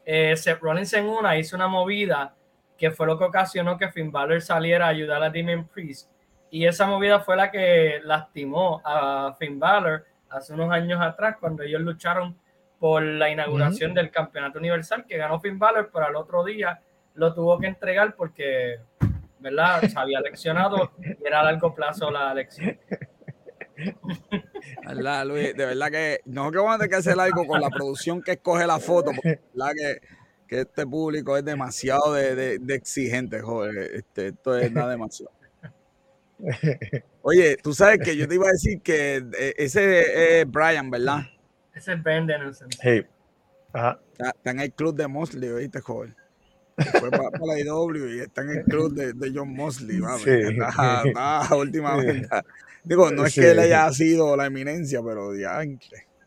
Eh, 0.04 0.36
Seth 0.36 0.60
Rollins 0.60 0.92
en 0.92 1.06
una 1.06 1.38
hizo 1.38 1.56
una 1.56 1.68
movida 1.68 2.34
que 2.76 2.90
fue 2.90 3.06
lo 3.06 3.18
que 3.18 3.24
ocasionó 3.24 3.78
que 3.78 3.90
Finn 3.90 4.12
Balor 4.12 4.42
saliera 4.42 4.86
a 4.86 4.90
ayudar 4.90 5.22
a 5.22 5.30
Damien 5.30 5.66
Priest. 5.66 6.10
Y 6.50 6.66
esa 6.66 6.86
movida 6.86 7.20
fue 7.20 7.36
la 7.36 7.50
que 7.50 8.00
lastimó 8.04 8.82
a 8.84 9.34
Finn 9.38 9.58
Balor 9.58 10.04
hace 10.28 10.52
unos 10.52 10.70
años 10.70 11.00
atrás 11.00 11.36
cuando 11.40 11.62
ellos 11.62 11.80
lucharon 11.80 12.36
por 12.84 13.02
la 13.02 13.30
inauguración 13.30 13.94
del 13.94 14.10
Campeonato 14.10 14.58
Universal 14.58 15.06
que 15.08 15.16
ganó 15.16 15.40
Finn 15.40 15.58
Balor, 15.58 15.88
pero 15.90 16.04
al 16.04 16.16
otro 16.16 16.44
día 16.44 16.82
lo 17.14 17.32
tuvo 17.32 17.58
que 17.58 17.66
entregar 17.66 18.14
porque, 18.14 18.76
¿verdad? 19.38 19.80
Se 19.88 19.98
había 19.98 20.20
leccionado 20.20 20.92
y 20.98 21.26
era 21.26 21.40
a 21.40 21.44
largo 21.44 21.74
plazo 21.74 22.10
la 22.10 22.30
elección. 22.32 22.78
¿Verdad, 24.86 25.24
Luis? 25.26 25.56
De 25.56 25.64
verdad 25.64 25.90
que 25.90 26.20
no 26.26 26.50
que 26.50 26.58
vamos 26.58 26.74
a 26.74 26.76
tener 26.76 26.90
que 26.90 26.96
hacer 26.96 27.18
algo 27.18 27.46
con 27.46 27.58
la 27.58 27.70
producción 27.70 28.20
que 28.20 28.32
escoge 28.32 28.66
la 28.66 28.78
foto, 28.78 29.12
porque 29.14 29.40
verdad 29.54 29.72
que, 29.74 30.00
que 30.46 30.60
este 30.60 30.86
público 30.86 31.38
es 31.38 31.44
demasiado 31.46 32.12
de, 32.12 32.34
de- 32.34 32.58
de 32.58 32.74
exigente, 32.74 33.40
joder. 33.40 33.94
Este, 33.94 34.26
esto 34.26 34.58
es 34.58 34.70
nada 34.70 34.90
demasiado. 34.90 35.32
Oye, 37.22 37.56
tú 37.62 37.72
sabes 37.72 38.00
que 38.04 38.14
yo 38.14 38.28
te 38.28 38.34
iba 38.34 38.46
a 38.46 38.52
decir 38.52 38.82
que 38.82 39.24
eh, 39.38 39.54
ese 39.56 40.40
es 40.42 40.50
Brian, 40.50 40.90
¿verdad? 40.90 41.22
Ese 41.74 41.92
es 41.94 42.02
Ben 42.02 42.26
Dennison. 42.26 42.68
Hey. 42.80 43.06
Ajá. 43.72 43.98
Está, 44.12 44.30
está 44.30 44.50
en 44.50 44.60
el 44.60 44.72
club 44.72 44.94
de 44.94 45.08
Mosley, 45.08 45.48
¿oíste, 45.50 45.80
joven? 45.80 46.14
Fue 46.76 47.10
para, 47.10 47.30
la 47.46 47.58
IW 47.60 48.08
y 48.16 48.20
está 48.20 48.42
en 48.42 48.50
el 48.50 48.64
club 48.64 48.92
de, 48.94 49.12
de 49.12 49.32
John 49.34 49.54
Mosley, 49.54 49.98
mami. 49.98 50.22
Sí. 50.22 50.30
Está, 50.30 51.02
está 51.04 51.56
últimamente. 51.56 52.28
Digo, 52.82 53.10
no 53.10 53.24
es 53.26 53.32
Sí. 53.32 53.40
que 53.40 53.50
él 53.52 53.58
haya 53.60 53.90
sido 53.92 54.36
la 54.36 54.46
eminencia, 54.46 55.00
pero 55.02 55.34
ya, 55.36 55.60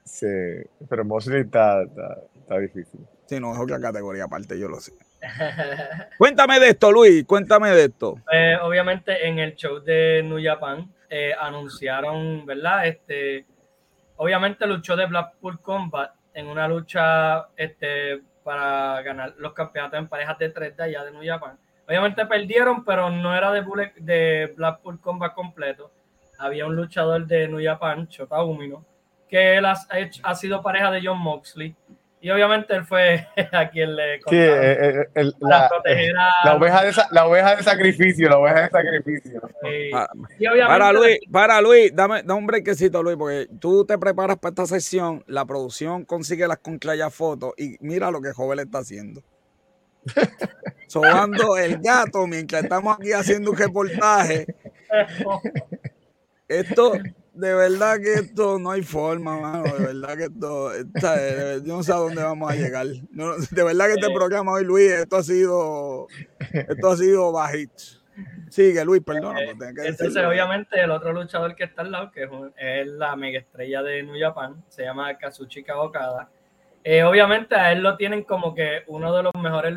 Sí. 0.03 0.27
Pero 0.89 1.03
Mosley 1.05 1.41
está, 1.41 1.83
está, 1.83 2.17
está 2.39 2.59
difícil. 2.59 3.01
si 3.25 3.39
no 3.39 3.53
es 3.53 3.59
otra 3.59 3.79
categoría 3.79 4.23
aparte, 4.25 4.57
yo 4.57 4.67
lo 4.69 4.79
sé. 4.79 4.93
Cuéntame 6.17 6.59
de 6.59 6.69
esto, 6.69 6.91
Luis, 6.91 7.25
cuéntame 7.25 7.71
de 7.71 7.85
esto. 7.85 8.15
Eh, 8.31 8.55
obviamente 8.61 9.27
en 9.27 9.39
el 9.39 9.55
show 9.55 9.79
de 9.79 10.21
New 10.23 10.39
Japan 10.41 10.89
eh, 11.09 11.31
anunciaron, 11.39 12.45
¿verdad? 12.45 12.87
Este, 12.87 13.45
obviamente 14.17 14.67
luchó 14.67 14.95
de 14.95 15.05
Blackpool 15.05 15.61
Combat 15.61 16.11
en 16.33 16.47
una 16.47 16.67
lucha 16.67 17.47
este, 17.55 18.21
para 18.43 19.01
ganar 19.01 19.33
los 19.37 19.53
campeonatos 19.53 19.97
en 19.99 20.07
parejas 20.07 20.37
de 20.37 20.49
tres 20.49 20.77
de 20.77 20.83
allá 20.83 21.03
de 21.03 21.11
New 21.11 21.23
Japan. 21.25 21.57
Obviamente 21.87 22.25
perdieron, 22.25 22.83
pero 22.83 23.09
no 23.09 23.33
era 23.35 23.51
de, 23.51 23.61
Bullet- 23.61 23.93
de 23.95 24.53
Blackpool 24.55 24.99
Combat 24.99 25.33
completo. 25.33 25.91
Había 26.37 26.65
un 26.65 26.75
luchador 26.75 27.25
de 27.25 27.47
New 27.47 27.63
Japan, 27.63 28.07
Shota 28.07 28.43
Umino, 28.43 28.85
que 29.27 29.55
él 29.57 29.65
ha, 29.65 29.75
ha 30.23 30.35
sido 30.35 30.61
pareja 30.61 30.91
de 30.91 31.01
John 31.03 31.17
Moxley. 31.17 31.75
Y 32.19 32.31
obviamente 32.31 32.73
él 32.75 32.83
fue 32.83 33.27
a 33.51 33.69
quien 33.69 33.95
le 33.95 34.15
Sí, 34.27 34.35
eh, 34.35 34.77
eh, 35.01 35.05
el- 35.13 35.33
para 35.39 35.69
la, 35.69 36.29
la 36.43 36.55
oveja 36.55 36.83
de 36.83 36.93
sa- 36.93 37.07
la 37.11 37.27
oveja 37.27 37.55
de 37.55 37.63
sacrificio, 37.63 38.27
la 38.29 38.39
oveja 38.39 38.61
de 38.63 38.69
sacrificio. 38.69 39.41
eh, 39.63 39.91
Ah, 39.93 40.07
y 40.39 40.47
obviamente 40.47 40.65
Para 40.67 40.91
Luis, 40.93 41.19
para 41.31 41.61
Luis, 41.61 41.95
dame, 41.95 42.23
dame 42.23 42.39
un 42.39 42.47
brequecito, 42.47 43.03
Luis, 43.03 43.17
porque 43.17 43.47
tú 43.59 43.85
te 43.85 43.97
preparas 43.99 44.37
para 44.37 44.49
esta 44.49 44.65
sesión, 44.65 45.23
la 45.27 45.45
producción 45.45 46.05
consigue 46.05 46.47
las 46.47 46.57
conclayas 46.57 47.13
fotos 47.13 47.53
y 47.57 47.75
mira 47.81 48.09
lo 48.09 48.19
que 48.19 48.33
Joven 48.33 48.59
está 48.59 48.79
haciendo. 48.79 49.21
Sobando 50.87 51.57
el 51.57 51.77
gato 51.79 52.25
mientras 52.27 52.63
estamos 52.63 52.97
aquí 52.97 53.11
haciendo 53.13 53.51
un 53.51 53.57
reportaje. 53.57 54.47
Esto, 56.47 56.93
de 57.37 57.53
verdad 57.53 57.97
que 57.97 58.13
esto 58.15 58.59
no 58.59 58.71
hay 58.71 58.81
forma, 58.83 59.39
mano. 59.39 59.63
De 59.63 59.85
verdad 59.85 60.17
que 60.17 60.23
esto, 60.25 60.69
de- 60.69 61.61
yo 61.65 61.77
no 61.77 61.83
sé 61.83 61.91
a 61.91 61.95
dónde 61.95 62.21
vamos 62.23 62.51
a 62.51 62.55
llegar. 62.55 62.85
No, 63.11 63.35
de 63.37 63.63
verdad 63.63 63.85
que 63.87 63.93
este 63.93 64.13
programa 64.13 64.51
hoy, 64.53 64.65
Luis, 64.65 64.91
esto 64.91 65.17
ha 65.17 65.23
sido, 65.23 66.07
esto 66.51 66.89
ha 66.91 66.97
sido 66.97 67.31
bajito. 67.31 67.83
Sigue, 68.49 68.83
Luis, 68.83 69.03
perdona. 69.03 69.39
que 69.39 69.51
Entonces, 69.51 69.97
decirlo. 69.99 70.29
obviamente, 70.29 70.79
el 70.81 70.89
otro 70.89 71.13
luchador 71.13 71.55
que 71.55 71.65
está 71.65 71.83
al 71.83 71.91
lado, 71.91 72.11
que 72.11 72.23
es, 72.23 72.31
un- 72.31 72.53
es 72.57 72.87
la 72.87 73.15
mega 73.15 73.39
estrella 73.39 73.83
de 73.83 74.01
New 74.03 74.15
Japan, 74.19 74.63
se 74.69 74.83
llama 74.83 75.15
Kazuchika 75.17 75.79
Okada. 75.79 76.29
Eh, 76.83 77.03
obviamente, 77.03 77.53
a 77.55 77.71
él 77.71 77.83
lo 77.83 77.95
tienen 77.97 78.23
como 78.23 78.55
que 78.55 78.83
uno 78.87 79.15
de 79.15 79.23
los 79.23 79.33
mejores 79.35 79.75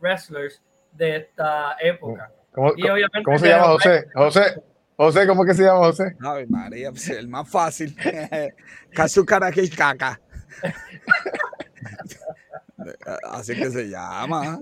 wrestlers 0.00 0.60
de 0.92 1.16
esta 1.16 1.76
época. 1.80 2.32
¿Cómo, 2.52 2.72
Y 2.76 2.82
obviamente 2.88 3.22
cómo 3.22 3.38
se 3.38 3.48
llama 3.48 3.64
José? 3.66 4.06
José, 4.14 4.62
José, 4.96 5.26
¿cómo 5.26 5.44
que 5.44 5.52
se 5.52 5.62
llama 5.62 5.80
José? 5.80 6.16
Ave 6.20 6.46
María, 6.46 6.90
pues, 6.90 7.10
el 7.10 7.28
más 7.28 7.46
fácil. 7.48 7.94
Kazukaraki 8.94 9.68
Kaka. 9.68 10.18
Así 13.30 13.54
que 13.54 13.70
se 13.70 13.90
llama. 13.90 14.58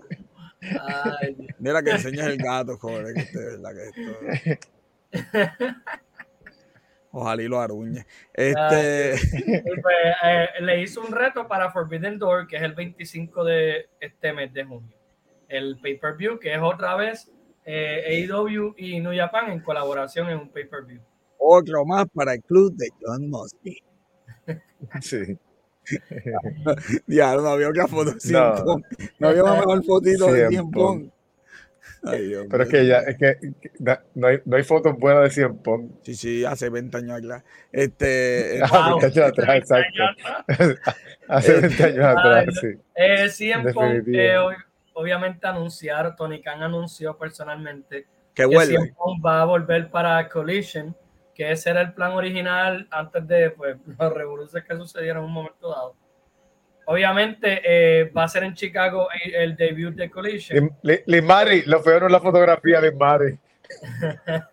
Ay, 0.61 1.37
Mira 1.59 1.82
que 1.82 1.91
enseñas 1.91 2.26
el 2.26 2.39
gato, 2.39 2.76
joder, 2.78 3.14
que 3.14 3.20
este, 3.20 3.39
de 3.39 3.57
verdad 3.57 3.70
que 3.74 4.59
esto. 5.12 5.12
Ojalá 7.12 7.43
y 7.43 7.47
lo 7.47 7.61
aruñe. 7.61 8.05
Este, 8.32 9.14
pues, 9.80 9.97
eh, 10.24 10.49
le 10.61 10.82
hizo 10.82 11.01
un 11.01 11.12
reto 11.12 11.47
para 11.47 11.70
Forbidden 11.70 12.18
Door, 12.18 12.49
que 12.49 12.57
es 12.57 12.62
el 12.62 12.74
25 12.74 13.45
de 13.45 13.89
este 14.01 14.32
mes 14.32 14.53
de 14.53 14.64
junio. 14.64 14.97
El 15.47 15.78
pay-per-view, 15.80 16.41
que 16.41 16.55
es 16.55 16.61
otra 16.61 16.97
vez 16.97 17.30
eh, 17.64 18.26
AEW 18.30 18.74
y 18.76 19.00
New 19.00 19.12
Japan 19.16 19.50
en 19.52 19.60
colaboración 19.60 20.28
en 20.30 20.38
un 20.38 20.48
pay-per-view. 20.50 21.00
Otro 21.38 21.84
más 21.84 22.06
para 22.14 22.34
el 22.34 22.42
club 22.42 22.74
de 22.74 22.88
John 23.00 23.28
Mosby. 23.28 23.82
Sí. 25.00 25.38
Ya, 27.06 27.34
no 27.36 27.48
había 27.48 27.68
otra 27.68 27.86
foto 27.86 28.14
No. 28.30 28.80
No 29.18 29.28
había 29.28 29.42
una 29.44 29.54
mejor 29.56 29.84
fotito 29.84 30.32
de 30.32 30.62
Punk. 30.72 31.12
Ay, 32.06 32.34
Pero 32.50 32.64
es 32.64 32.68
que 32.68 32.86
ya, 32.86 32.98
es 32.98 33.16
que 33.16 33.36
no 34.14 34.26
hay, 34.26 34.38
no 34.44 34.56
hay 34.56 34.62
fotos 34.62 34.94
buenas 34.98 35.22
de 35.24 35.30
CM 35.30 35.54
Punk. 35.62 35.90
Sí, 36.02 36.14
sí, 36.14 36.44
hace 36.44 36.68
20 36.68 36.98
años 36.98 37.18
atrás. 37.18 37.44
Este, 37.72 38.60
Ah, 38.62 38.90
Wow. 38.90 39.00
20 39.00 39.20
años 39.20 39.30
atrás, 39.30 39.56
exacto. 39.56 40.02
Hace 41.28 41.60
20 41.60 41.84
años 41.84 42.04
atrás, 42.04 42.44
sí. 42.60 42.66
Eh, 42.94 43.24
eh, 43.24 44.56
obviamente 44.95 45.47
anunciaron, 45.47 46.16
Tony 46.16 46.40
Khan 46.40 46.62
anunció 46.62 47.16
personalmente 47.18 48.05
que 48.34 48.42
que 48.42 48.47
vuelve. 48.47 48.74
CM 48.74 48.95
Punk 48.97 49.24
va 49.24 49.42
a 49.42 49.45
volver 49.45 49.90
para 49.90 50.28
Collision, 50.28 50.97
que 51.34 51.51
ese 51.53 51.70
era 51.70 51.80
el 51.82 51.92
plan 51.95 52.12
original 52.12 52.88
antes 52.90 53.26
de 53.28 53.51
pues, 53.51 53.76
los 53.99 54.12
revoluciones 54.12 54.66
que 54.68 54.76
sucedieron 54.76 55.22
en 55.24 55.28
un 55.28 55.32
momento 55.34 55.68
dado. 55.70 55.95
Obviamente 56.86 57.61
eh, 57.64 58.11
va 58.11 58.24
a 58.24 58.28
ser 58.28 58.45
en 58.45 58.55
Chicago 58.55 59.09
el, 59.24 59.34
el 59.34 59.57
debut 59.57 59.95
de 59.95 60.11
Collision. 60.11 60.59
Lim- 60.59 60.76
Li- 60.82 61.03
Limari, 61.07 61.62
lo 61.62 61.82
peor 61.82 62.05
es 62.05 62.12
la 62.12 62.20
fotografía 62.20 62.80
de 62.80 62.90
Limari. 62.90 63.38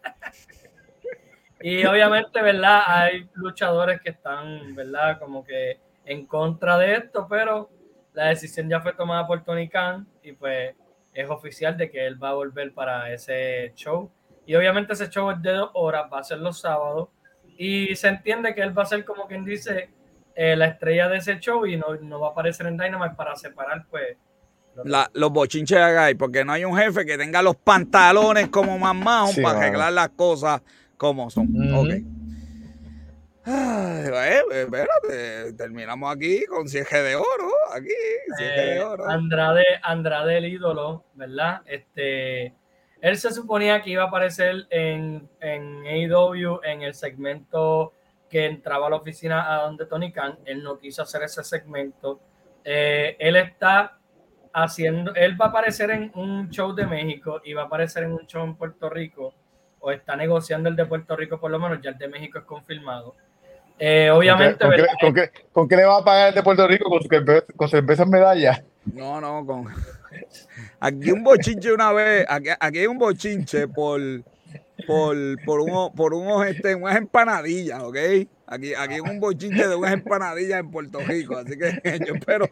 Y 1.63 1.85
obviamente, 1.85 2.41
¿verdad? 2.41 2.81
Hay 2.87 3.29
luchadores 3.35 4.01
que 4.01 4.09
están, 4.09 4.73
¿verdad? 4.73 5.19
Como 5.19 5.43
que 5.43 5.79
en 6.05 6.25
contra 6.25 6.77
de 6.77 6.95
esto, 6.95 7.27
pero 7.29 7.69
la 8.13 8.27
decisión 8.29 8.67
ya 8.67 8.81
fue 8.81 8.93
tomada 8.93 9.27
por 9.27 9.43
Tony 9.43 9.69
Khan 9.69 10.07
y 10.23 10.33
pues 10.33 10.75
es 11.13 11.29
oficial 11.29 11.77
de 11.77 11.89
que 11.91 12.05
él 12.07 12.21
va 12.21 12.29
a 12.29 12.33
volver 12.33 12.73
para 12.73 13.11
ese 13.13 13.73
show. 13.75 14.09
Y 14.45 14.55
obviamente 14.55 14.93
ese 14.93 15.09
show 15.09 15.29
es 15.31 15.41
de 15.41 15.51
dos 15.51 15.71
horas, 15.73 16.05
va 16.11 16.19
a 16.19 16.23
ser 16.23 16.39
los 16.39 16.59
sábados. 16.59 17.09
Y 17.57 17.95
se 17.95 18.07
entiende 18.07 18.55
que 18.55 18.61
él 18.61 18.77
va 18.77 18.83
a 18.83 18.85
ser 18.87 19.05
como 19.05 19.27
quien 19.27 19.45
dice 19.45 19.89
eh, 20.35 20.55
la 20.55 20.65
estrella 20.67 21.09
de 21.09 21.17
ese 21.17 21.39
show 21.39 21.65
y 21.65 21.75
no, 21.77 21.95
no 22.01 22.19
va 22.19 22.29
a 22.29 22.31
aparecer 22.31 22.65
en 22.67 22.77
Dynamite 22.77 23.15
para 23.15 23.35
separar 23.35 23.85
pues 23.89 24.17
los- 24.75 24.85
La- 24.87 25.11
los 25.13 25.31
bochinches 25.31 25.77
de 25.77 26.15
porque 26.15 26.45
no 26.45 26.53
hay 26.53 26.63
un 26.65 26.75
jefe 26.77 27.05
que 27.05 27.17
tenga 27.17 27.41
los 27.41 27.57
pantalones 27.57 28.47
como 28.47 28.77
más 28.77 29.31
Sí, 29.33 29.41
para 29.41 29.59
arreglar 29.59 29.91
las 29.93 30.09
cosas 30.09 30.61
como 30.97 31.29
son. 31.29 31.47
Ujú. 31.53 31.81
Ok. 31.81 31.89
Ay, 31.91 32.05
eh, 33.45 34.41
espérate, 34.51 35.53
terminamos 35.53 36.13
aquí 36.15 36.45
con 36.45 36.67
cierre 36.67 37.01
de 37.01 37.15
oro, 37.15 37.49
aquí, 37.73 37.89
de 38.39 38.75
Eh, 38.75 38.83
oro. 38.83 39.09
Andrade, 39.09 39.65
Andrade 39.81 40.37
el 40.37 40.45
ídolo, 40.45 41.05
¿verdad? 41.13 41.61
Este, 41.65 42.53
él 43.01 43.17
se 43.17 43.31
suponía 43.31 43.81
que 43.81 43.89
iba 43.91 44.03
a 44.03 44.07
aparecer 44.07 44.67
en, 44.69 45.27
en 45.39 45.85
AEW 45.85 46.61
en 46.63 46.83
el 46.83 46.93
segmento 46.93 47.93
que 48.29 48.45
entraba 48.45 48.87
a 48.87 48.89
la 48.91 48.95
oficina 48.97 49.53
a 49.53 49.63
donde 49.63 49.85
Tony 49.85 50.11
Khan. 50.11 50.39
Él 50.45 50.63
no 50.63 50.79
quiso 50.79 51.01
hacer 51.01 51.23
ese 51.23 51.43
segmento. 51.43 52.21
Eh, 52.63 53.17
él 53.19 53.35
está 53.35 53.97
haciendo, 54.53 55.13
él 55.15 55.39
va 55.39 55.45
a 55.45 55.49
aparecer 55.49 55.91
en 55.91 56.11
un 56.15 56.49
show 56.49 56.73
de 56.73 56.85
México 56.85 57.41
y 57.43 57.53
va 57.53 57.63
a 57.63 57.65
aparecer 57.65 58.03
en 58.03 58.13
un 58.13 58.27
show 58.27 58.43
en 58.43 58.55
Puerto 58.55 58.89
Rico, 58.89 59.33
o 59.79 59.91
está 59.91 60.15
negociando 60.15 60.69
el 60.69 60.75
de 60.75 60.85
Puerto 60.85 61.15
Rico 61.15 61.39
por 61.39 61.49
lo 61.49 61.59
menos, 61.59 61.81
ya 61.81 61.89
el 61.91 61.97
de 61.97 62.07
México 62.07 62.37
es 62.39 62.45
confirmado. 62.45 63.15
Eh, 63.79 64.09
obviamente, 64.11 64.63
¿Con 64.63 64.71
qué, 64.75 64.85
con 64.99 65.13
qué- 65.13 65.31
con 65.51 65.67
qué 65.67 65.75
le 65.77 65.85
va 65.85 65.97
a 65.97 66.03
pagar 66.05 66.29
el 66.29 66.35
de 66.35 66.43
Puerto 66.43 66.67
Rico? 66.67 66.89
¿Con, 66.89 67.01
su 67.01 67.09
con 67.55 67.69
cerveza 67.69 68.03
en 68.03 68.09
medalla? 68.09 68.63
No, 68.85 69.19
no, 69.19 69.45
con. 69.45 69.67
Aquí 70.79 71.11
un 71.11 71.23
bochinche 71.23 71.71
una 71.73 71.91
vez, 71.91 72.25
aquí, 72.29 72.49
aquí 72.59 72.79
hay 72.79 72.87
un 72.87 72.97
bochinche 72.97 73.67
por, 73.67 73.99
por, 74.87 75.15
por, 75.45 75.61
uno, 75.61 75.91
por 75.95 76.13
unos, 76.13 76.45
este, 76.47 76.75
unas 76.75 76.95
empanadillas, 76.95 77.81
¿ok? 77.81 77.97
Aquí, 78.47 78.73
aquí 78.73 78.93
hay 78.95 78.99
un 78.99 79.19
bochinche 79.19 79.67
de 79.67 79.75
unas 79.75 79.93
empanadillas 79.93 80.59
en 80.59 80.71
Puerto 80.71 80.99
Rico, 80.99 81.37
así 81.37 81.57
que 81.57 81.79
yo 82.07 82.13
espero, 82.15 82.47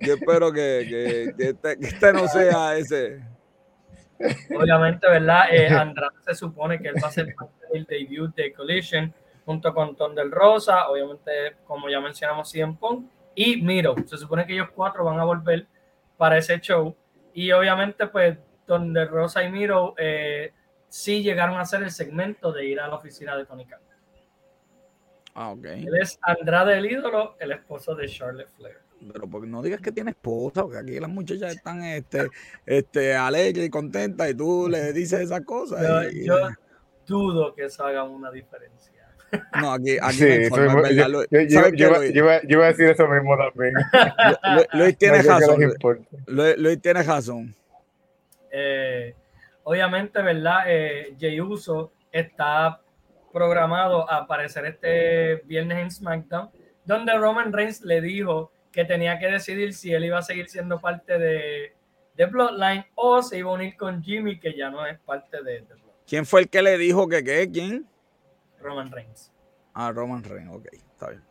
yo 0.00 0.14
espero 0.14 0.52
que, 0.52 0.86
que, 0.88 1.34
que 1.38 1.48
este, 1.50 1.78
que 1.78 1.86
este 1.86 2.12
no 2.12 2.26
sea 2.28 2.76
ese. 2.76 3.20
Obviamente, 4.58 5.06
¿verdad? 5.08 5.44
Eh, 5.52 5.68
Andrade 5.68 6.16
se 6.26 6.34
supone 6.34 6.78
que 6.80 6.88
él 6.88 6.94
va 7.02 7.08
a 7.08 7.12
ser 7.12 7.34
parte 7.34 7.66
del 7.72 7.84
debut 7.84 8.34
de 8.34 8.52
Collision 8.54 9.12
junto 9.46 9.72
con 9.72 9.96
Thunder 9.96 10.28
Rosa, 10.28 10.88
obviamente, 10.90 11.56
como 11.64 11.88
ya 11.88 12.00
mencionamos, 12.00 12.50
CM 12.50 12.76
Punk 12.78 13.08
y 13.34 13.62
Miro. 13.62 13.94
Se 14.04 14.18
supone 14.18 14.44
que 14.46 14.52
ellos 14.52 14.68
cuatro 14.74 15.04
van 15.04 15.18
a 15.18 15.24
volver 15.24 15.66
para 16.18 16.36
ese 16.36 16.60
show 16.60 16.94
y 17.32 17.50
obviamente, 17.52 18.06
pues, 18.08 18.36
Thunder 18.66 19.08
Rosa 19.08 19.42
y 19.44 19.50
Miro 19.52 19.94
eh, 19.96 20.52
sí 20.88 21.22
llegaron 21.22 21.56
a 21.56 21.60
hacer 21.60 21.82
el 21.82 21.90
segmento 21.90 22.52
de 22.52 22.66
ir 22.66 22.80
a 22.80 22.88
la 22.88 22.96
oficina 22.96 23.36
de 23.36 23.46
Tony 23.46 23.64
Khan. 23.64 23.80
Ah, 25.34 25.50
ok. 25.50 25.64
Él 25.66 25.96
es 26.00 26.18
Andrade 26.22 26.78
el 26.78 26.86
ídolo, 26.90 27.36
el 27.38 27.52
esposo 27.52 27.94
de 27.94 28.08
Charlotte 28.08 28.48
Flair. 28.56 28.78
Pero 29.12 29.28
porque 29.28 29.46
no 29.46 29.60
digas 29.60 29.82
que 29.82 29.92
tiene 29.92 30.12
esposa, 30.12 30.62
porque 30.62 30.78
aquí 30.78 30.98
las 30.98 31.10
muchachas 31.10 31.54
están 31.54 31.84
este, 31.84 32.28
este, 32.64 33.14
alegres 33.14 33.66
y 33.66 33.70
contentas 33.70 34.30
y 34.30 34.34
tú 34.34 34.66
le 34.70 34.94
dices 34.94 35.20
esas 35.20 35.42
cosas. 35.42 35.86
Yo, 35.86 36.10
y- 36.10 36.26
yo 36.26 36.36
dudo 37.06 37.54
que 37.54 37.66
eso 37.66 37.84
haga 37.84 38.02
una 38.04 38.30
diferencia. 38.30 38.95
No, 39.60 39.72
aquí, 39.72 39.96
aquí 40.02 40.16
Sí, 40.16 40.24
me 40.24 40.44
informo, 40.44 40.80
soy- 40.82 40.90
es 40.90 40.96
verdad, 40.96 41.08
yo, 41.08 41.22
yo- 41.30 41.40
yo- 41.48 41.50
¿Sabes 41.60 41.72
yo 41.72 41.76
qué, 41.76 41.82
iba- 41.84 41.98
Luis? 41.98 42.12
yo 42.14 42.24
iba- 42.24 42.42
yo 42.42 42.48
iba 42.50 42.64
a 42.64 42.68
decir 42.68 42.88
eso 42.88 43.08
mismo 43.08 43.36
también. 43.36 43.74
Luis, 44.54 44.66
Luis 44.72 44.98
tiene 44.98 45.22
No 45.22 45.28
razón. 45.38 45.60
Luis, 46.58 46.82
tiene 46.82 47.02
razón. 47.02 47.54
Eh, 48.50 49.14
obviamente, 49.64 50.22
¿verdad? 50.22 50.64
Eh, 50.66 51.14
Jey 51.18 51.40
Uso 51.40 51.92
está 52.12 52.80
programado 53.32 54.10
a 54.10 54.18
aparecer 54.18 54.64
este 54.66 55.36
viernes 55.44 55.78
en 55.78 55.90
SmackDown, 55.90 56.48
donde 56.84 57.12
Roman 57.18 57.52
Reigns 57.52 57.82
le 57.82 58.00
dijo 58.00 58.50
que 58.72 58.84
tenía 58.84 59.18
que 59.18 59.26
decidir 59.26 59.74
si 59.74 59.92
él 59.92 60.04
iba 60.04 60.18
a 60.18 60.22
seguir 60.22 60.48
siendo 60.48 60.78
parte 60.80 61.18
de, 61.18 61.72
de 62.14 62.26
Bloodline 62.26 62.86
o 62.94 63.20
se 63.22 63.38
iba 63.38 63.50
a 63.50 63.54
unir 63.54 63.76
con 63.76 64.02
Jimmy, 64.02 64.38
que 64.38 64.56
ya 64.56 64.70
no 64.70 64.86
es 64.86 64.98
parte 65.00 65.42
de, 65.42 65.52
de 65.52 65.60
Bloodline. 65.66 65.86
¿Quién 66.06 66.24
fue 66.24 66.42
el 66.42 66.48
que 66.48 66.62
le 66.62 66.78
dijo 66.78 67.08
que 67.08 67.22
qué? 67.24 67.50
¿Quién? 67.52 67.84
Roman 68.60 68.90
Reigns. 68.90 69.32
Ah, 69.74 69.92
Roman 69.92 70.22
Reigns, 70.24 70.50
ok, 70.54 70.66
está 70.72 71.10
bien. 71.10 71.22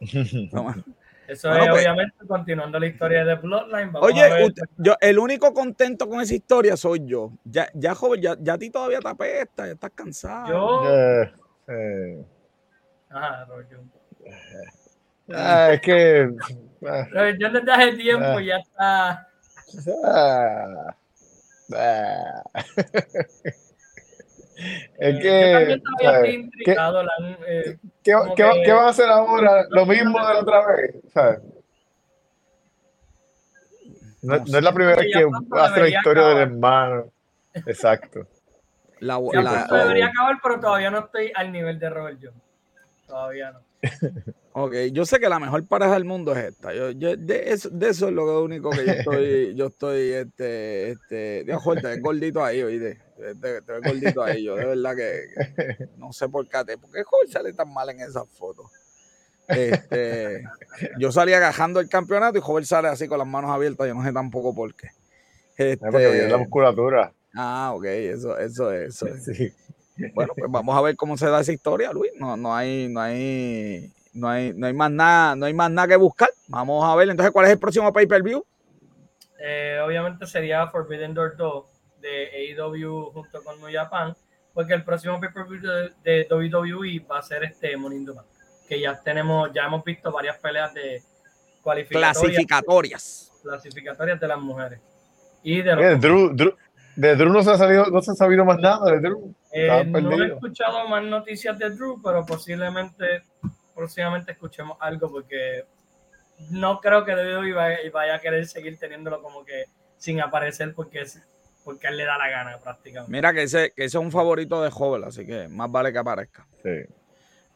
Roman- 0.52 0.84
Eso 1.26 1.48
Bueno, 1.48 1.64
es 1.64 1.70
pues- 1.70 1.82
obviamente 1.82 2.14
continuando 2.28 2.78
la 2.78 2.86
historia 2.86 3.24
de 3.24 3.34
Bloodline. 3.36 3.90
Vamos 3.92 4.02
a 4.02 4.12
Oye, 4.12 4.22
ver- 4.30 4.44
usted- 4.44 4.62
yo, 4.76 4.94
el 5.00 5.18
único 5.18 5.54
contento 5.54 6.06
con 6.08 6.20
esa 6.20 6.34
historia 6.34 6.76
soy 6.76 7.00
yo. 7.06 7.32
Ya, 7.44 7.68
ya 7.72 7.94
joven, 7.94 8.20
ya, 8.20 8.36
ya 8.38 8.52
a 8.54 8.58
ti 8.58 8.68
todavía 8.68 9.00
te 9.00 9.08
apesta, 9.08 9.66
ya 9.66 9.72
estás 9.72 9.90
cansado. 9.94 10.48
yo. 10.48 10.90
Eh, 10.90 11.32
eh, 11.68 12.24
Ajá, 13.08 13.44
Roger. 13.46 13.78
ah, 15.34 15.70
es 15.72 15.80
que. 15.80 16.28
ah, 16.86 17.06
Roger, 17.10 17.38
yo 17.38 17.50
desde 17.50 17.72
hace 17.72 17.92
tiempo 17.96 18.26
Ah. 18.26 18.42
ya 18.42 18.56
está. 18.58 19.28
ah, 20.04 20.96
ah. 21.74 22.42
Es 24.98 25.14
yo 25.16 25.20
que. 25.20 25.80
la 26.74 27.12
han, 27.18 27.36
eh, 27.46 27.78
¿Qué, 28.02 28.12
qué, 28.12 28.14
que- 28.36 28.62
qué 28.64 28.72
van 28.72 28.84
a 28.86 28.88
hacer 28.88 29.08
ahora? 29.08 29.66
Lo 29.70 29.84
mismo 29.86 30.18
de 30.26 30.34
la 30.34 30.40
otra 30.40 30.66
vez. 30.66 30.94
¿sabes? 31.12 31.40
No, 34.22 34.36
No 34.38 34.44
no 34.46 34.58
es 34.58 34.64
la 34.64 34.72
primera 34.72 34.96
vez 34.96 35.06
que 35.12 35.26
hace 35.58 35.80
la 35.80 35.88
historia 35.88 36.22
del 36.22 36.32
acabar. 36.38 36.48
hermano. 36.48 37.04
Exacto. 37.66 38.26
La, 39.00 39.20
Ya 39.32 39.42
la- 39.42 39.50
pronto 39.66 39.76
debería 39.76 40.06
acabar, 40.06 40.36
pero 40.42 40.60
todavía 40.60 40.90
no 40.90 40.98
estoy 41.00 41.30
al 41.34 41.52
nivel 41.52 41.78
de 41.78 41.90
Robert 41.90 42.18
Jones. 42.22 42.40
Todavía 43.06 43.52
no. 43.52 43.60
ok, 44.52 44.74
yo 44.92 45.04
sé 45.04 45.18
que 45.20 45.28
la 45.28 45.38
mejor 45.38 45.66
pareja 45.68 45.92
del 45.92 46.06
mundo 46.06 46.32
es 46.32 46.38
esta. 46.46 46.72
Yo, 46.72 46.90
yo- 46.92 47.16
de, 47.18 47.50
eso, 47.52 47.68
de 47.70 47.90
eso 47.90 48.08
es 48.08 48.14
lo 48.14 48.42
único 48.42 48.70
que 48.70 48.86
yo 48.86 48.92
estoy, 48.92 49.54
yo 49.56 49.66
estoy, 49.66 50.12
este, 50.12 50.90
este, 50.92 51.44
Dios, 51.44 51.62
ves 51.82 52.00
gordito 52.00 52.42
ahí, 52.42 52.62
oíste. 52.62 52.98
Te, 53.34 53.60
te- 53.62 53.72
ves 53.72 53.82
gordito 53.82 54.22
ahí. 54.22 54.44
Yo 54.44 54.56
de 54.56 54.64
verdad 54.66 54.94
que, 54.96 55.28
que 55.78 55.88
no 55.96 56.12
sé 56.12 56.28
por 56.28 56.46
qué, 56.48 56.64
te- 56.64 56.76
¿por 56.78 56.90
qué 56.90 57.02
Jorge 57.04 57.32
sale 57.32 57.52
tan 57.52 57.72
mal 57.72 57.88
en 57.90 58.00
esas 58.00 58.28
fotos? 58.28 58.66
Este, 59.48 60.42
yo 60.98 61.12
salí 61.12 61.32
agajando 61.32 61.80
el 61.80 61.88
campeonato 61.88 62.38
y 62.38 62.40
Joven 62.40 62.64
sale 62.64 62.88
así 62.88 63.06
con 63.08 63.18
las 63.18 63.26
manos 63.26 63.50
abiertas, 63.50 63.86
yo 63.86 63.94
no 63.94 64.04
sé 64.04 64.12
tampoco 64.12 64.54
por 64.54 64.74
qué. 64.74 64.88
Es 65.56 65.76
porque 65.78 65.98
viene 65.98 66.18
la 66.18 66.24
Este, 66.26 66.38
musculatura. 66.38 67.12
ah, 67.34 67.72
ok, 67.74 67.84
eso, 67.84 68.38
eso 68.38 68.72
es, 68.72 69.02
eso. 69.02 69.06
Sí. 69.32 69.52
Bueno, 70.12 70.32
pues 70.36 70.50
vamos 70.50 70.76
a 70.76 70.80
ver 70.80 70.96
cómo 70.96 71.16
se 71.16 71.26
da 71.28 71.40
esa 71.40 71.52
historia, 71.52 71.92
Luis. 71.92 72.10
No, 72.16 72.36
no 72.36 72.52
hay, 72.54 72.88
no 72.88 73.00
hay, 73.00 73.92
no 74.12 74.28
hay, 74.28 74.52
no 74.52 74.66
hay 74.66 74.72
más 74.72 74.90
nada, 74.90 75.36
no 75.36 75.46
hay 75.46 75.54
más 75.54 75.70
nada 75.70 75.86
que 75.86 75.96
buscar. 75.96 76.28
Vamos 76.48 76.84
a 76.84 76.96
ver. 76.96 77.08
Entonces, 77.10 77.30
¿cuál 77.32 77.46
es 77.46 77.52
el 77.52 77.58
próximo 77.60 77.92
pay-per-view? 77.92 78.44
Eh, 79.38 79.78
obviamente 79.84 80.26
sería 80.26 80.66
Forbidden 80.68 81.14
Door 81.14 81.36
2 81.36 81.64
de 82.04 82.54
AEW 82.56 83.10
junto 83.12 83.42
con 83.42 83.60
New 83.60 83.72
Japan, 83.72 84.14
porque 84.52 84.74
el 84.74 84.84
próximo 84.84 85.18
pay-per-view 85.20 85.60
de, 85.60 85.92
de 86.04 86.26
WWE 86.30 87.04
va 87.10 87.18
a 87.18 87.22
ser 87.22 87.44
este 87.44 87.76
Money 87.76 87.98
in 87.98 88.06
the 88.06 88.12
Bank, 88.12 88.26
que 88.68 88.80
ya 88.80 89.00
tenemos, 89.02 89.50
ya 89.52 89.64
hemos 89.64 89.82
visto 89.82 90.12
varias 90.12 90.38
peleas 90.38 90.72
de 90.74 91.02
cualificatorias, 91.62 92.18
Clasificatorias. 92.18 93.32
clasificatorias 93.42 94.20
de 94.20 94.28
las 94.28 94.38
mujeres 94.38 94.80
y 95.42 95.62
de 95.62 95.74
los 95.74 95.78
Mira, 95.78 95.94
Drew, 95.96 96.34
Drew, 96.34 96.56
de 96.96 97.16
Drew 97.16 97.32
no 97.32 97.42
se 97.42 97.50
ha 97.50 97.58
salido, 97.58 97.86
no 97.86 98.02
se 98.02 98.12
ha 98.12 98.14
sabido 98.14 98.44
más 98.44 98.58
nada 98.58 98.90
de 98.92 99.00
Drew. 99.00 99.34
Eh, 99.52 99.84
no 99.84 100.22
he 100.22 100.26
escuchado 100.26 100.88
más 100.88 101.02
noticias 101.02 101.58
de 101.58 101.70
Drew, 101.70 102.00
pero 102.02 102.24
posiblemente, 102.24 103.22
próximamente 103.74 104.32
escuchemos 104.32 104.76
algo 104.80 105.10
porque 105.10 105.64
no 106.50 106.80
creo 106.80 107.04
que 107.04 107.12
Drew 107.12 107.54
vaya, 107.54 108.14
a 108.14 108.20
querer 108.20 108.46
seguir 108.46 108.78
teniéndolo 108.78 109.22
como 109.22 109.44
que 109.44 109.64
sin 109.96 110.20
aparecer 110.20 110.74
porque, 110.74 111.04
porque 111.64 111.88
él 111.88 111.96
le 111.96 112.04
da 112.04 112.18
la 112.18 112.28
gana 112.28 112.58
prácticamente. 112.58 113.10
Mira 113.10 113.32
que 113.32 113.42
ese, 113.42 113.72
que 113.74 113.84
ese 113.84 113.96
es 113.96 114.02
un 114.02 114.12
favorito 114.12 114.62
de 114.62 114.70
joven, 114.70 115.04
así 115.04 115.26
que 115.26 115.48
más 115.48 115.70
vale 115.70 115.92
que 115.92 115.98
aparezca. 115.98 116.46
Sí. 116.62 116.84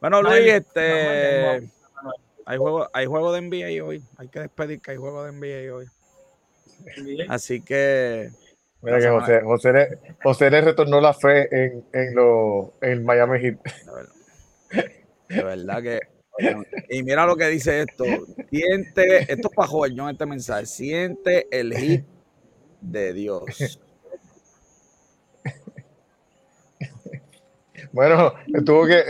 Bueno, 0.01 0.22
Luis, 0.22 0.47
este. 0.47 1.70
Hay 2.47 2.56
juego, 2.56 2.89
hay 2.93 3.06
juego 3.06 3.32
de 3.32 3.43
NBA 3.43 3.85
hoy. 3.85 4.02
Hay 4.16 4.28
que 4.28 4.40
despedir 4.40 4.80
que 4.80 4.93
hay 4.93 4.97
juego 4.97 5.24
de 5.24 5.32
NBA 5.32 5.74
hoy. 5.74 5.86
Así 7.28 7.60
que. 7.60 8.30
Mira 8.80 9.01
que 9.01 9.09
José, 9.09 9.40
José, 9.43 9.72
le, 9.72 9.98
José 10.22 10.51
le 10.51 10.60
retornó 10.60 11.01
la 11.01 11.12
fe 11.12 11.48
en, 11.51 11.85
en, 11.93 12.14
lo, 12.14 12.74
en 12.80 13.05
Miami 13.05 13.40
Heat. 13.40 13.59
De 15.28 15.43
verdad, 15.43 15.82
que. 15.82 16.01
Y 16.89 17.02
mira 17.02 17.26
lo 17.26 17.36
que 17.36 17.48
dice 17.48 17.80
esto. 17.80 18.05
Siente, 18.51 19.30
esto 19.30 19.48
es 19.48 19.55
para 19.55 19.68
joven, 19.68 19.98
este 20.09 20.24
mensaje. 20.24 20.66
Siente 20.66 21.48
el 21.51 21.74
hit 21.74 22.06
de 22.80 23.12
Dios. 23.12 23.80
Bueno, 27.93 28.33
tuvo 28.65 28.87
que, 28.87 29.03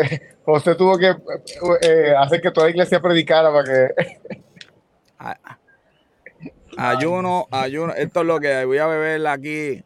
José 0.44 0.74
tuvo 0.74 0.98
que 0.98 1.14
eh, 1.82 2.14
hacer 2.18 2.40
que 2.40 2.50
toda 2.50 2.66
la 2.66 2.70
iglesia 2.70 3.00
predicara 3.00 3.52
para 3.52 3.64
que. 3.64 3.88
Ayuno, 6.76 7.48
ayuno. 7.50 7.92
Esto 7.94 8.20
es 8.20 8.26
lo 8.26 8.38
que 8.38 8.64
voy 8.64 8.78
a 8.78 8.86
beber 8.86 9.26
aquí. 9.26 9.82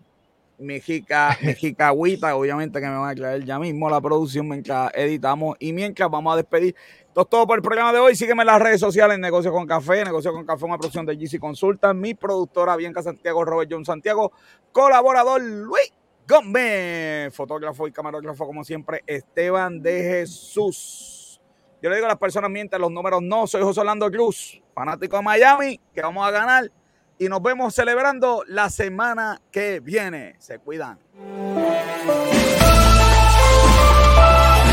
Mi 0.59 0.81
jicahuita, 0.81 2.37
obviamente 2.37 2.81
que 2.81 2.87
me 2.87 2.97
van 2.97 3.11
a 3.11 3.15
traer 3.17 3.45
ya 3.45 3.59
mismo 3.59 3.91
la 3.91 4.01
producción 4.01 4.47
mientras 4.47 4.93
editamos 4.95 5.57
y 5.59 5.73
mientras 5.73 6.09
vamos 6.09 6.35
a 6.35 6.37
despedir. 6.37 6.77
Esto 7.09 7.23
es 7.23 7.29
todo 7.29 7.47
por 7.47 7.59
el 7.59 7.63
programa 7.63 7.93
de 7.93 7.99
hoy. 7.99 8.15
Sígueme 8.15 8.43
en 8.43 8.47
las 8.47 8.63
redes 8.63 8.79
sociales, 8.79 9.19
Negocio 9.19 9.51
con 9.51 9.67
Café, 9.67 10.05
Negocio 10.05 10.33
con 10.33 10.47
Café, 10.47 10.65
una 10.67 10.79
producción 10.79 11.05
de 11.05 11.17
GC 11.17 11.41
Consulta, 11.41 11.93
mi 11.93 12.15
productora 12.15 12.77
Bianca 12.77 13.03
Santiago, 13.03 13.45
Robert 13.45 13.71
John 13.73 13.85
Santiago, 13.85 14.31
colaborador 14.71 15.43
Luis 15.43 15.92
Gómez, 16.27 17.35
fotógrafo 17.35 17.87
y 17.87 17.93
camarógrafo, 17.93 18.47
como 18.47 18.65
siempre, 18.65 19.03
Esteban 19.07 19.83
de 19.83 20.03
Jesús. 20.03 21.41
Yo 21.83 21.91
le 21.91 21.97
digo 21.97 22.07
a 22.07 22.11
las 22.11 22.19
personas, 22.19 22.51
mientras 22.51 22.81
los 22.81 22.91
números 22.91 23.21
no, 23.23 23.47
soy 23.47 23.63
José 23.63 23.81
Orlando 23.81 24.11
Cruz, 24.11 24.63
fanático 24.75 25.17
de 25.17 25.23
Miami, 25.23 25.81
que 25.93 26.01
vamos 26.01 26.27
a 26.27 26.31
ganar 26.31 26.71
y 27.19 27.29
nos 27.29 27.43
vemos 27.43 27.75
celebrando 27.75 28.43
la 28.47 28.71
semana 28.71 29.41
que 29.51 29.81
viene. 29.81 30.37
Se 30.39 30.59
cuidan. 30.59 30.99